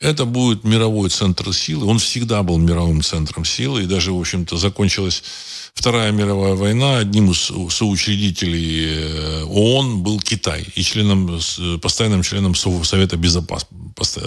Это 0.00 0.24
будет 0.24 0.64
мировой 0.64 1.08
центр 1.08 1.52
силы. 1.52 1.86
Он 1.86 1.98
всегда 1.98 2.42
был 2.42 2.58
мировым 2.58 3.02
центром 3.02 3.44
силы. 3.44 3.84
И 3.84 3.86
даже, 3.86 4.12
в 4.12 4.20
общем-то, 4.20 4.56
закончилась 4.56 5.22
Вторая 5.74 6.12
мировая 6.12 6.54
война. 6.54 6.98
Одним 6.98 7.30
из 7.30 7.50
соучредителей 7.72 8.86
э, 8.86 9.44
ООН 9.44 10.02
был 10.02 10.20
Китай. 10.20 10.66
И 10.74 10.82
членом, 10.82 11.40
постоянным 11.80 12.22
членом 12.22 12.54
Совета, 12.54 13.16
Безопас... 13.16 13.66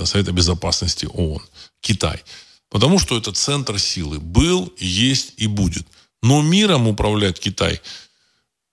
Совета 0.05 0.31
Безопасности 0.31 1.07
ООН. 1.11 1.41
Китай. 1.81 2.23
Потому 2.69 2.99
что 2.99 3.17
это 3.17 3.31
центр 3.31 3.79
силы. 3.79 4.19
Был, 4.19 4.73
есть 4.77 5.33
и 5.37 5.47
будет. 5.47 5.87
Но 6.21 6.41
миром 6.41 6.87
управлять 6.87 7.39
Китай, 7.39 7.81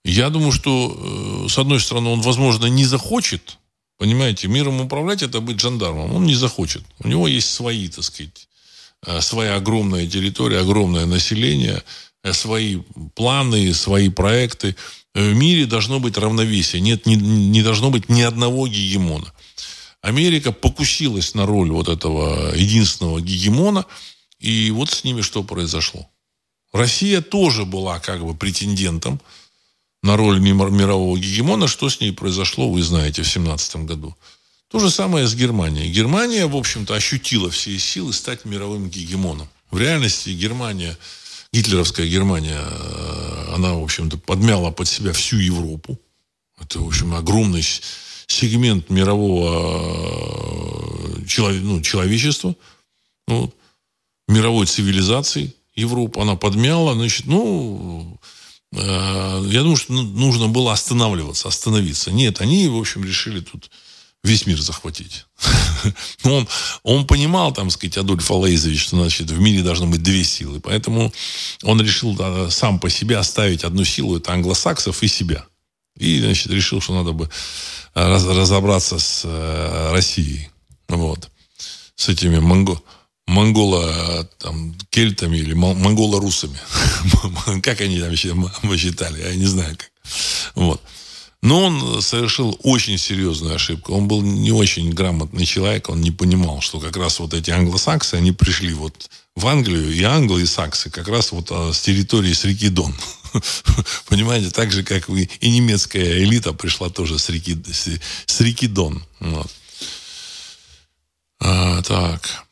я 0.03 0.29
думаю, 0.29 0.51
что, 0.51 1.45
э, 1.45 1.49
с 1.49 1.57
одной 1.57 1.79
стороны, 1.79 2.09
он, 2.09 2.21
возможно, 2.21 2.65
не 2.65 2.85
захочет, 2.85 3.57
Понимаете, 3.97 4.47
миром 4.47 4.81
управлять 4.81 5.23
это 5.23 5.39
быть 5.39 5.59
жандармом. 5.59 6.13
Он 6.13 6.25
не 6.25 6.35
захочет. 6.35 6.83
У 6.99 7.07
него 7.07 7.27
есть 7.27 7.49
свои, 7.53 7.87
так 7.87 8.03
сказать, 8.03 8.47
э, 9.05 9.21
своя 9.21 9.55
огромная 9.55 10.07
территория, 10.07 10.59
огромное 10.59 11.05
население, 11.05 11.81
э, 12.23 12.33
свои 12.33 12.79
планы, 13.15 13.73
свои 13.73 14.09
проекты. 14.09 14.75
В 15.13 15.33
мире 15.33 15.65
должно 15.65 15.99
быть 15.99 16.17
равновесие. 16.17 16.81
Нет, 16.81 17.05
не, 17.05 17.15
не 17.15 17.63
должно 17.63 17.89
быть 17.89 18.09
ни 18.09 18.21
одного 18.21 18.67
гегемона. 18.67 19.31
Америка 20.01 20.51
покусилась 20.51 21.33
на 21.33 21.45
роль 21.45 21.71
вот 21.71 21.87
этого 21.87 22.53
единственного 22.53 23.21
гегемона. 23.21 23.85
И 24.39 24.71
вот 24.71 24.89
с 24.89 25.05
ними 25.05 25.21
что 25.21 25.41
произошло. 25.41 26.09
Россия 26.73 27.21
тоже 27.21 27.63
была 27.63 27.99
как 27.99 28.25
бы 28.25 28.35
претендентом 28.35 29.21
на 30.05 30.17
роль 30.17 30.39
мирового 30.39 31.17
гегемона. 31.17 31.67
Что 31.67 31.89
с 31.89 31.99
ней 31.99 32.11
произошло, 32.11 32.69
вы 32.69 32.83
знаете, 32.83 33.23
в 33.23 33.27
17 33.27 33.77
году. 33.87 34.15
То 34.69 34.79
же 34.79 34.91
самое 34.91 35.27
с 35.27 35.35
Германией. 35.35 35.91
Германия, 35.91 36.45
в 36.45 36.55
общем-то, 36.55 36.93
ощутила 36.93 37.49
все 37.49 37.77
силы 37.79 38.13
стать 38.13 38.45
мировым 38.45 38.89
гегемоном. 38.89 39.47
В 39.71 39.79
реальности 39.79 40.29
Германия, 40.29 40.95
гитлеровская 41.51 42.07
Германия, 42.07 42.61
э, 42.61 43.53
она, 43.55 43.73
в 43.73 43.83
общем-то, 43.83 44.17
подмяла 44.17 44.69
под 44.69 44.87
себя 44.87 45.11
всю 45.11 45.37
Европу. 45.37 45.99
Это, 46.61 46.79
в 46.79 46.87
общем, 46.87 47.15
огромный 47.15 47.63
сегмент 48.27 48.91
мирового 48.91 49.49
э, 51.17 51.61
ну, 51.61 51.81
человечества, 51.81 52.55
ну, 53.27 53.51
мировой 54.27 54.67
цивилизации 54.67 55.55
Европы. 55.75 56.21
Она 56.21 56.35
подмяла, 56.35 56.93
значит, 56.93 57.25
ну, 57.25 58.19
я 58.71 59.61
думаю, 59.61 59.77
что 59.77 59.93
ну, 59.93 60.03
нужно 60.03 60.47
было 60.47 60.73
останавливаться, 60.73 61.47
остановиться. 61.47 62.11
Нет, 62.11 62.41
они, 62.41 62.67
в 62.67 62.77
общем, 62.77 63.03
решили 63.03 63.39
тут 63.39 63.69
весь 64.25 64.45
мир 64.47 64.59
захватить. 64.59 65.25
он, 66.23 66.47
он 66.83 67.07
понимал, 67.07 67.53
там, 67.53 67.69
сказать, 67.69 67.97
Адольф 67.97 68.29
Алейзович, 68.31 68.81
что, 68.81 68.97
значит, 68.97 69.29
в 69.29 69.39
мире 69.39 69.61
должно 69.61 69.87
быть 69.87 70.03
две 70.03 70.23
силы. 70.23 70.59
Поэтому 70.59 71.13
он 71.63 71.81
решил 71.81 72.15
да, 72.15 72.49
сам 72.49 72.79
по 72.79 72.89
себе 72.89 73.17
оставить 73.17 73.63
одну 73.63 73.85
силу, 73.85 74.17
это 74.17 74.33
англосаксов 74.33 75.03
и 75.03 75.07
себя. 75.07 75.45
И, 75.97 76.19
значит, 76.19 76.51
решил, 76.51 76.81
что 76.81 76.95
надо 76.95 77.13
бы 77.13 77.29
раз, 77.93 78.25
разобраться 78.25 78.99
с 78.99 79.21
э, 79.23 79.91
Россией. 79.91 80.49
Вот. 80.89 81.29
С 81.95 82.09
этими 82.09 82.39
монго, 82.39 82.81
монголо 83.27 84.27
там, 84.39 84.75
кельтами 84.89 85.37
или 85.37 85.53
монголо-русами. 85.53 86.59
как 87.61 87.81
они 87.81 87.99
там 87.99 88.15
считали, 88.15 89.21
я 89.21 89.35
не 89.35 89.45
знаю 89.45 89.77
как. 89.77 89.91
Вот. 90.55 90.81
Но 91.41 91.65
он 91.65 92.01
совершил 92.01 92.59
очень 92.63 92.97
серьезную 92.97 93.55
ошибку. 93.55 93.93
Он 93.93 94.07
был 94.07 94.21
не 94.21 94.51
очень 94.51 94.91
грамотный 94.91 95.45
человек, 95.45 95.89
он 95.89 96.01
не 96.01 96.09
понимал, 96.09 96.61
что 96.61 96.79
как 96.79 96.97
раз 96.97 97.19
вот 97.19 97.33
эти 97.35 97.51
англосаксы, 97.51 98.15
они 98.15 98.31
пришли 98.31 98.73
вот 98.73 99.09
в 99.35 99.45
Англию, 99.47 99.93
и 99.93 100.01
англы, 100.01 100.41
и 100.41 100.45
саксы 100.45 100.89
как 100.89 101.07
раз 101.07 101.31
вот 101.31 101.51
а, 101.51 101.73
с 101.73 101.81
территории 101.81 102.33
с 102.33 102.45
реки 102.45 102.69
Дон. 102.69 102.95
Понимаете, 104.07 104.49
так 104.49 104.71
же, 104.71 104.83
как 104.83 105.09
и, 105.09 105.29
немецкая 105.41 106.23
элита 106.23 106.53
пришла 106.53 106.89
тоже 106.89 107.19
с 107.19 107.29
реки, 107.29 107.55
с 108.25 108.41
реки 108.41 108.67
Дон. 108.67 109.03
Вот. 109.19 109.51
А, 111.41 111.81
так. 111.83 112.44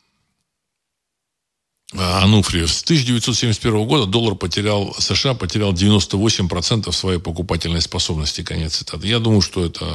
Ануфриев. 1.96 2.70
С 2.70 2.82
1971 2.82 3.86
года 3.86 4.06
доллар 4.06 4.34
потерял, 4.34 4.94
США 4.98 5.34
потерял 5.34 5.72
98% 5.72 6.90
своей 6.92 7.20
покупательной 7.20 7.80
способности. 7.80 8.42
Конец 8.42 8.76
цитаты. 8.76 9.06
Я 9.06 9.18
думаю, 9.18 9.40
что 9.40 9.64
это 9.64 9.86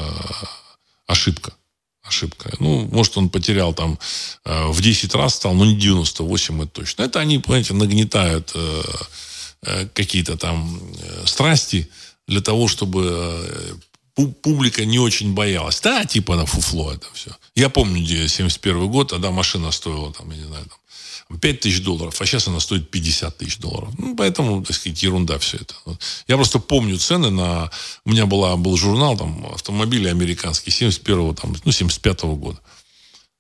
ошибка. 1.08 1.54
Ошибка. 2.04 2.52
Ну, 2.60 2.88
может, 2.92 3.18
он 3.18 3.30
потерял 3.30 3.74
там 3.74 4.00
э, 4.46 4.68
в 4.68 4.82
10 4.82 5.14
раз 5.14 5.36
стал, 5.36 5.54
но 5.54 5.66
не 5.66 5.76
98 5.76 6.64
это 6.64 6.72
точно. 6.72 7.04
Это 7.04 7.20
они, 7.20 7.40
понимаете, 7.40 7.74
нагнетают 7.74 8.52
э, 8.56 8.82
э, 9.64 9.88
какие-то 9.94 10.38
там 10.38 10.82
страсти 11.26 11.90
для 12.28 12.42
того, 12.42 12.68
чтобы 12.68 13.78
публика 14.42 14.86
не 14.86 15.00
очень 15.00 15.34
боялась. 15.34 15.82
Да, 15.82 16.06
типа 16.06 16.36
на 16.36 16.46
фуфло 16.46 16.94
это 16.94 17.08
все. 17.14 17.32
Я 17.56 17.70
помню, 17.70 18.02
где 18.02 18.28
71 18.28 18.90
год, 18.90 19.10
тогда 19.10 19.32
машина 19.32 19.72
стоила, 19.72 20.14
там, 20.14 20.30
я 20.32 20.38
не 20.38 20.46
знаю, 20.46 20.66
там, 20.66 20.79
5 21.38 21.60
тысяч 21.60 21.84
долларов, 21.84 22.20
а 22.20 22.26
сейчас 22.26 22.48
она 22.48 22.60
стоит 22.60 22.90
50 22.90 23.38
тысяч 23.38 23.58
долларов. 23.60 23.94
Ну, 23.98 24.16
поэтому, 24.16 24.64
так 24.64 24.76
сказать, 24.76 25.02
ерунда 25.04 25.38
все 25.38 25.58
это. 25.58 25.76
Я 26.28 26.38
просто 26.38 26.60
помню 26.60 26.98
цены 26.98 27.30
на... 27.30 27.70
У 28.04 28.10
меня 28.10 28.26
была, 28.26 28.56
был 28.58 28.76
журнал, 28.78 29.16
там, 29.16 29.46
автомобили 29.54 30.08
американские, 30.08 30.74
71-го, 30.74 31.34
там, 31.34 31.56
ну, 31.64 31.72
75-го 31.72 32.36
года. 32.36 32.60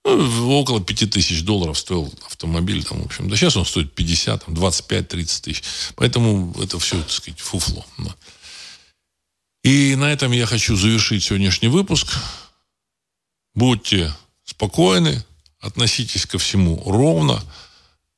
Ну, 0.05 0.59
около 0.59 0.81
5 0.81 1.09
тысяч 1.09 1.41
долларов 1.43 1.77
стоил 1.79 2.13
автомобиль, 2.25 2.83
там, 2.83 3.01
в 3.01 3.05
общем. 3.05 3.27
Да 3.27 3.35
сейчас 3.35 3.57
он 3.57 3.65
стоит 3.65 3.93
50, 3.93 4.45
там, 4.45 4.53
25-30 4.53 5.41
тысяч. 5.41 5.63
Поэтому 5.95 6.53
это 6.61 6.77
все, 6.77 7.01
так 7.01 7.11
сказать, 7.11 7.39
фуфло. 7.39 7.85
И 9.63 9.95
на 9.95 10.11
этом 10.11 10.31
я 10.31 10.45
хочу 10.45 10.75
завершить 10.75 11.23
сегодняшний 11.23 11.67
выпуск. 11.67 12.17
Будьте 13.55 14.13
спокойны, 14.45 15.23
относитесь 15.59 16.25
ко 16.25 16.37
всему 16.37 16.81
ровно. 16.85 17.43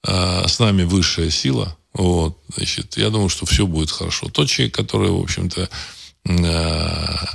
А, 0.06 0.48
с 0.48 0.60
нами 0.60 0.84
высшая 0.84 1.30
сила. 1.30 1.78
Вот, 1.94 2.38
значит, 2.56 2.98
я 2.98 3.10
думаю, 3.10 3.30
что 3.30 3.46
все 3.46 3.68
будет 3.68 3.92
хорошо. 3.92 4.30
Тот 4.30 4.50
человек, 4.50 4.74
который, 4.74 5.12
в 5.12 5.20
общем-то, 5.20 5.70
а, 6.30 7.28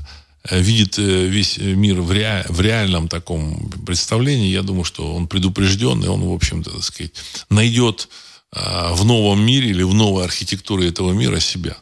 видит 0.51 0.99
э, 0.99 1.27
весь 1.27 1.59
мир 1.59 2.01
в, 2.01 2.11
ре, 2.11 2.45
в 2.49 2.61
реальном 2.61 3.09
таком 3.09 3.69
представлении, 3.85 4.49
я 4.49 4.63
думаю, 4.63 4.85
что 4.85 5.15
он 5.15 5.27
предупрежденный, 5.27 6.09
он, 6.09 6.23
в 6.23 6.33
общем-то, 6.33 6.71
так 6.71 6.83
сказать, 6.85 7.13
найдет 7.51 8.09
а, 8.53 8.95
в 8.95 9.05
новом 9.05 9.45
мире 9.45 9.71
или 9.71 9.83
в 9.83 9.95
новой 9.95 10.25
архитектуре 10.25 10.89
этого 10.89 11.13
мира 11.13 11.41
себя. 11.41 11.77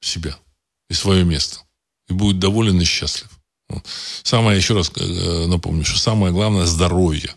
Себя. 0.00 0.36
И 0.88 0.94
свое 0.94 1.24
место. 1.24 1.58
И 2.08 2.12
будет 2.12 2.38
доволен 2.38 2.80
и 2.80 2.84
счастлив. 2.84 3.28
Самое, 4.22 4.56
еще 4.56 4.74
раз 4.74 4.90
э, 4.96 5.46
напомню, 5.46 5.84
что 5.84 5.98
самое 5.98 6.32
главное– 6.32 6.64
здоровье. 6.66 7.34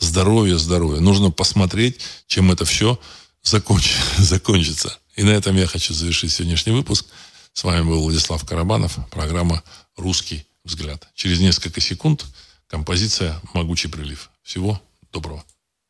Здоровье, 0.00 0.58
здоровье. 0.58 1.00
Нужно 1.00 1.30
посмотреть, 1.30 2.00
чем 2.26 2.50
это 2.50 2.64
все 2.64 2.98
законч... 3.42 3.96
закончится. 4.18 4.98
И 5.14 5.22
на 5.22 5.30
этом 5.30 5.56
я 5.56 5.66
хочу 5.66 5.94
завершить 5.94 6.32
сегодняшний 6.32 6.72
выпуск. 6.72 7.06
С 7.52 7.62
вами 7.64 7.84
был 7.84 8.02
Владислав 8.02 8.44
Карабанов, 8.44 8.98
программа 9.10 9.62
«Русский 9.96 10.46
взгляд». 10.64 11.06
Через 11.14 11.40
несколько 11.40 11.80
секунд 11.80 12.24
композиция 12.66 13.40
«Могучий 13.52 13.88
прилив». 13.88 14.30
Всего 14.42 14.80
доброго. 15.12 15.44